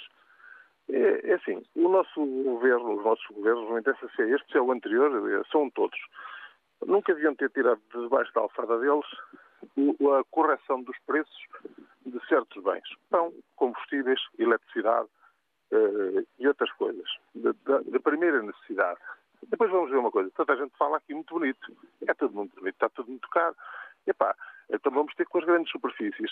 É, 0.91 1.31
é 1.31 1.33
assim, 1.33 1.63
o 1.75 1.89
nosso 1.89 2.23
governo, 2.23 2.97
os 2.97 3.03
nossos 3.03 3.25
governos, 3.31 3.67
não 3.67 3.79
interessa 3.79 4.07
se 4.15 4.21
é 4.21 4.29
este, 4.29 4.51
se 4.51 4.59
é 4.59 4.61
o 4.61 4.71
anterior, 4.71 5.09
eh, 5.27 5.41
são 5.51 5.67
todos. 5.71 5.99
Nunca 6.85 7.11
deviam 7.15 7.33
ter 7.33 7.49
tirado 7.49 7.81
de 7.95 7.99
debaixo 7.99 8.31
da 8.35 8.41
alfada 8.41 8.77
deles 8.77 9.07
a 10.19 10.23
correção 10.29 10.83
dos 10.83 10.99
preços 11.07 11.47
de 12.05 12.23
certos 12.27 12.61
bens. 12.61 12.87
Pão, 13.09 13.33
combustíveis, 13.55 14.21
eletricidade 14.37 15.09
uh, 15.71 16.27
e 16.37 16.47
outras 16.47 16.71
coisas, 16.73 17.09
de 17.33 17.99
primeira 18.01 18.39
necessidade. 18.43 18.99
Depois 19.49 19.71
vamos 19.71 19.89
ver 19.89 19.97
uma 19.97 20.11
coisa. 20.11 20.31
Tanta 20.35 20.55
gente 20.55 20.75
fala 20.77 20.97
aqui 20.97 21.13
muito 21.13 21.33
bonito. 21.33 21.71
É 22.07 22.13
tudo 22.13 22.35
muito 22.35 22.55
bonito, 22.55 22.75
está 22.75 22.89
tudo 22.89 23.09
muito 23.09 23.29
caro. 23.29 23.55
Epá, 24.05 24.35
então 24.69 24.91
vamos 24.91 25.13
ter 25.15 25.25
com 25.25 25.39
as 25.39 25.45
grandes 25.45 25.71
superfícies 25.71 26.31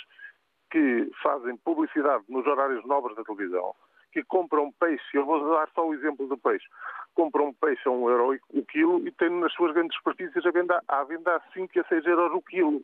que 0.71 1.11
fazem 1.21 1.57
publicidade 1.57 2.23
nos 2.29 2.47
horários 2.47 2.83
nobres 2.85 3.15
da 3.15 3.23
televisão, 3.23 3.75
que 4.11 4.23
compram 4.23 4.71
peixe, 4.71 5.03
eu 5.13 5.25
vou 5.25 5.53
dar 5.53 5.69
só 5.75 5.85
o 5.85 5.93
exemplo 5.93 6.27
do 6.27 6.37
peixe, 6.37 6.65
compram 7.13 7.53
peixe 7.53 7.87
a 7.87 7.91
um 7.91 8.09
euro 8.09 8.39
o 8.49 8.65
quilo 8.65 9.05
e 9.05 9.11
têm 9.11 9.29
nas 9.29 9.53
suas 9.53 9.73
grandes 9.73 9.95
superfícies 9.97 10.45
a 10.45 10.51
venda, 10.51 10.81
à 10.87 11.03
venda 11.03 11.35
a 11.35 11.41
5 11.53 11.79
a 11.79 11.83
6 11.83 12.05
euros 12.05 12.33
o 12.33 12.41
quilo. 12.41 12.81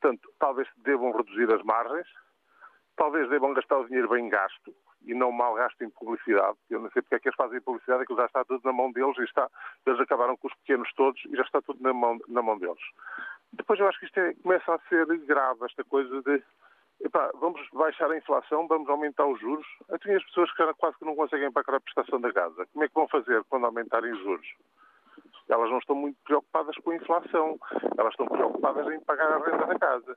Portanto, 0.00 0.32
talvez 0.38 0.66
devam 0.78 1.12
reduzir 1.12 1.52
as 1.54 1.62
margens, 1.62 2.06
talvez 2.96 3.28
devam 3.28 3.52
gastar 3.52 3.78
o 3.78 3.86
dinheiro 3.86 4.08
bem 4.08 4.28
gasto, 4.28 4.74
e 5.04 5.14
não 5.14 5.32
mal 5.32 5.54
gastem 5.54 5.90
publicidade. 5.90 6.56
Eu 6.68 6.80
não 6.80 6.90
sei 6.90 7.02
porque 7.02 7.14
é 7.16 7.18
que 7.18 7.28
eles 7.28 7.36
fazem 7.36 7.60
publicidade, 7.60 8.02
aquilo 8.02 8.18
já 8.18 8.26
está 8.26 8.44
tudo 8.44 8.60
na 8.64 8.72
mão 8.72 8.92
deles 8.92 9.16
e 9.18 9.24
está, 9.24 9.48
eles 9.86 10.00
acabaram 10.00 10.36
com 10.36 10.48
os 10.48 10.54
pequenos 10.56 10.92
todos 10.94 11.20
e 11.26 11.36
já 11.36 11.42
está 11.42 11.60
tudo 11.62 11.82
na 11.82 11.92
mão, 11.92 12.18
na 12.28 12.42
mão 12.42 12.58
deles. 12.58 12.82
Depois 13.52 13.80
eu 13.80 13.88
acho 13.88 13.98
que 13.98 14.06
isto 14.06 14.18
é, 14.18 14.34
começa 14.34 14.74
a 14.74 14.78
ser 14.88 15.06
grave, 15.26 15.64
esta 15.64 15.84
coisa 15.84 16.22
de 16.22 16.42
epá, 17.00 17.30
vamos 17.34 17.60
baixar 17.72 18.10
a 18.10 18.16
inflação, 18.16 18.66
vamos 18.68 18.88
aumentar 18.88 19.26
os 19.26 19.40
juros. 19.40 19.66
Tenho 20.02 20.18
as 20.18 20.24
pessoas 20.24 20.52
que 20.52 20.74
quase 20.74 20.98
que 20.98 21.04
não 21.04 21.16
conseguem 21.16 21.50
pagar 21.50 21.76
a 21.76 21.80
prestação 21.80 22.20
da 22.20 22.32
casa. 22.32 22.66
Como 22.72 22.84
é 22.84 22.88
que 22.88 22.94
vão 22.94 23.08
fazer 23.08 23.42
quando 23.44 23.66
aumentarem 23.66 24.12
os 24.12 24.20
juros? 24.20 24.46
Elas 25.50 25.68
não 25.68 25.78
estão 25.78 25.96
muito 25.96 26.16
preocupadas 26.24 26.76
com 26.76 26.90
a 26.92 26.96
inflação, 26.96 27.58
elas 27.98 28.12
estão 28.12 28.26
preocupadas 28.26 28.86
em 28.86 29.00
pagar 29.00 29.32
a 29.32 29.38
renda 29.38 29.66
da 29.66 29.78
casa. 29.78 30.16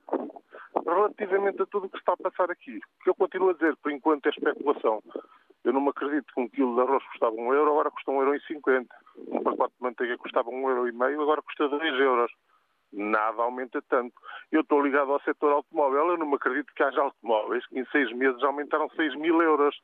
Relativamente 0.85 1.61
a 1.61 1.65
tudo 1.65 1.87
o 1.87 1.89
que 1.89 1.97
está 1.97 2.13
a 2.13 2.17
passar 2.17 2.51
aqui, 2.51 2.79
que 3.03 3.09
eu 3.09 3.15
continuo 3.15 3.49
a 3.49 3.53
dizer, 3.53 3.75
por 3.77 3.91
enquanto 3.91 4.27
é 4.27 4.29
especulação. 4.29 5.01
Eu 5.63 5.73
não 5.73 5.81
me 5.81 5.89
acredito 5.89 6.31
que 6.33 6.39
um 6.39 6.47
quilo 6.47 6.75
de 6.75 6.81
arroz 6.81 7.03
custava 7.05 7.35
um 7.35 7.53
euro, 7.53 7.71
agora 7.71 7.89
custa 7.89 8.11
um 8.11 8.19
euro 8.19 8.35
e 8.35 8.41
cinquenta. 8.41 8.93
Um 9.27 9.41
pacote 9.41 9.73
de 9.75 9.83
manteiga 9.83 10.17
custava 10.17 10.49
um 10.49 10.69
euro 10.69 10.87
e 10.87 10.91
meio, 10.91 11.21
agora 11.21 11.41
custa 11.41 11.67
dois 11.67 11.99
euros. 11.99 12.31
Nada 12.91 13.41
aumenta 13.41 13.81
tanto. 13.89 14.13
Eu 14.51 14.61
estou 14.61 14.83
ligado 14.83 15.11
ao 15.11 15.21
setor 15.21 15.51
automóvel, 15.53 16.09
eu 16.09 16.17
não 16.17 16.27
me 16.27 16.35
acredito 16.35 16.71
que 16.75 16.83
haja 16.83 17.01
automóveis 17.01 17.65
que 17.67 17.79
em 17.79 17.85
seis 17.85 18.11
meses 18.11 18.43
aumentaram 18.43 18.87
seis 18.89 19.15
mil 19.15 19.41
euros. 19.41 19.75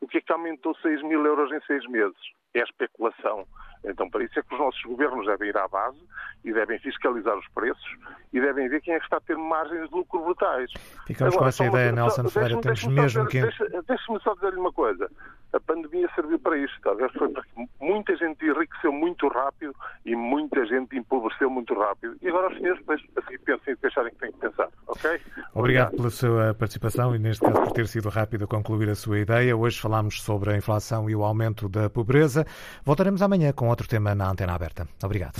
O 0.00 0.06
que 0.06 0.18
é 0.18 0.20
que 0.20 0.32
aumentou 0.32 0.76
seis 0.76 1.02
mil 1.02 1.24
euros 1.24 1.50
em 1.50 1.60
seis 1.62 1.84
meses? 1.88 2.20
É 2.54 2.60
especulação. 2.60 3.46
Então, 3.84 4.08
para 4.08 4.22
isso 4.22 4.38
é 4.38 4.42
que 4.42 4.54
os 4.54 4.60
nossos 4.60 4.82
governos 4.82 5.26
devem 5.26 5.48
ir 5.48 5.56
à 5.56 5.66
base 5.66 5.98
e 6.44 6.52
devem 6.52 6.78
fiscalizar 6.78 7.36
os 7.36 7.48
preços 7.48 7.96
e 8.32 8.40
devem 8.40 8.68
ver 8.68 8.80
quem 8.80 8.94
é 8.94 8.98
que 8.98 9.04
está 9.04 9.16
a 9.16 9.20
ter 9.20 9.36
margens 9.36 9.88
de 9.88 9.94
lucro 9.94 10.22
brutais. 10.22 10.70
Ficamos 11.06 11.34
Agora, 11.34 11.44
com 11.44 11.48
essa 11.48 11.64
ideia, 11.64 11.92
Nelson 11.92 12.28
Ferreira. 12.28 12.60
Temos 12.60 12.84
mesmo 12.84 13.26
que... 13.26 13.40
Deixe-me 13.40 14.20
só 14.22 14.34
dizer-lhe 14.34 14.56
uma 14.56 14.72
coisa. 14.72 15.10
A 15.52 15.60
pandemia 15.60 16.08
serviu 16.14 16.38
para 16.38 16.56
isto. 16.56 16.80
Talvez 16.80 17.12
foi 17.12 17.28
para 17.28 17.42
que 17.42 17.68
muita 17.80 18.16
gente 18.16 18.44
enriqueceu 18.44 18.92
muito 18.92 19.28
rápido 19.28 19.74
e 20.06 20.16
muita 20.16 20.64
gente 20.64 20.96
empobreceu 20.96 21.50
muito 21.50 21.74
rápido. 21.74 22.16
E 22.22 22.28
agora 22.28 22.48
os 22.50 22.56
senhores 22.56 22.80
depois, 22.80 23.02
assim, 23.16 23.38
pensem 23.38 23.76
e 23.82 23.86
acharem 23.86 24.12
que 24.12 24.18
têm 24.18 24.32
que 24.32 24.38
pensar. 24.38 24.68
Ok? 24.86 25.10
Obrigado, 25.10 25.50
Obrigado 25.54 25.96
pela 25.96 26.10
sua 26.10 26.54
participação 26.54 27.14
e, 27.14 27.18
neste 27.18 27.44
caso, 27.44 27.60
por 27.60 27.72
ter 27.72 27.86
sido 27.86 28.08
rápido 28.08 28.44
a 28.44 28.46
concluir 28.46 28.88
a 28.88 28.94
sua 28.94 29.18
ideia. 29.18 29.56
Hoje 29.56 29.78
falámos 29.80 30.22
sobre 30.22 30.52
a 30.52 30.56
inflação 30.56 31.10
e 31.10 31.14
o 31.14 31.22
aumento 31.22 31.68
da 31.68 31.90
pobreza. 31.90 32.41
Voltaremos 32.84 33.22
amanhã 33.22 33.52
com 33.52 33.68
outro 33.68 33.86
tema 33.86 34.14
na 34.14 34.30
Antena 34.30 34.54
Aberta. 34.54 34.86
Obrigado. 35.02 35.34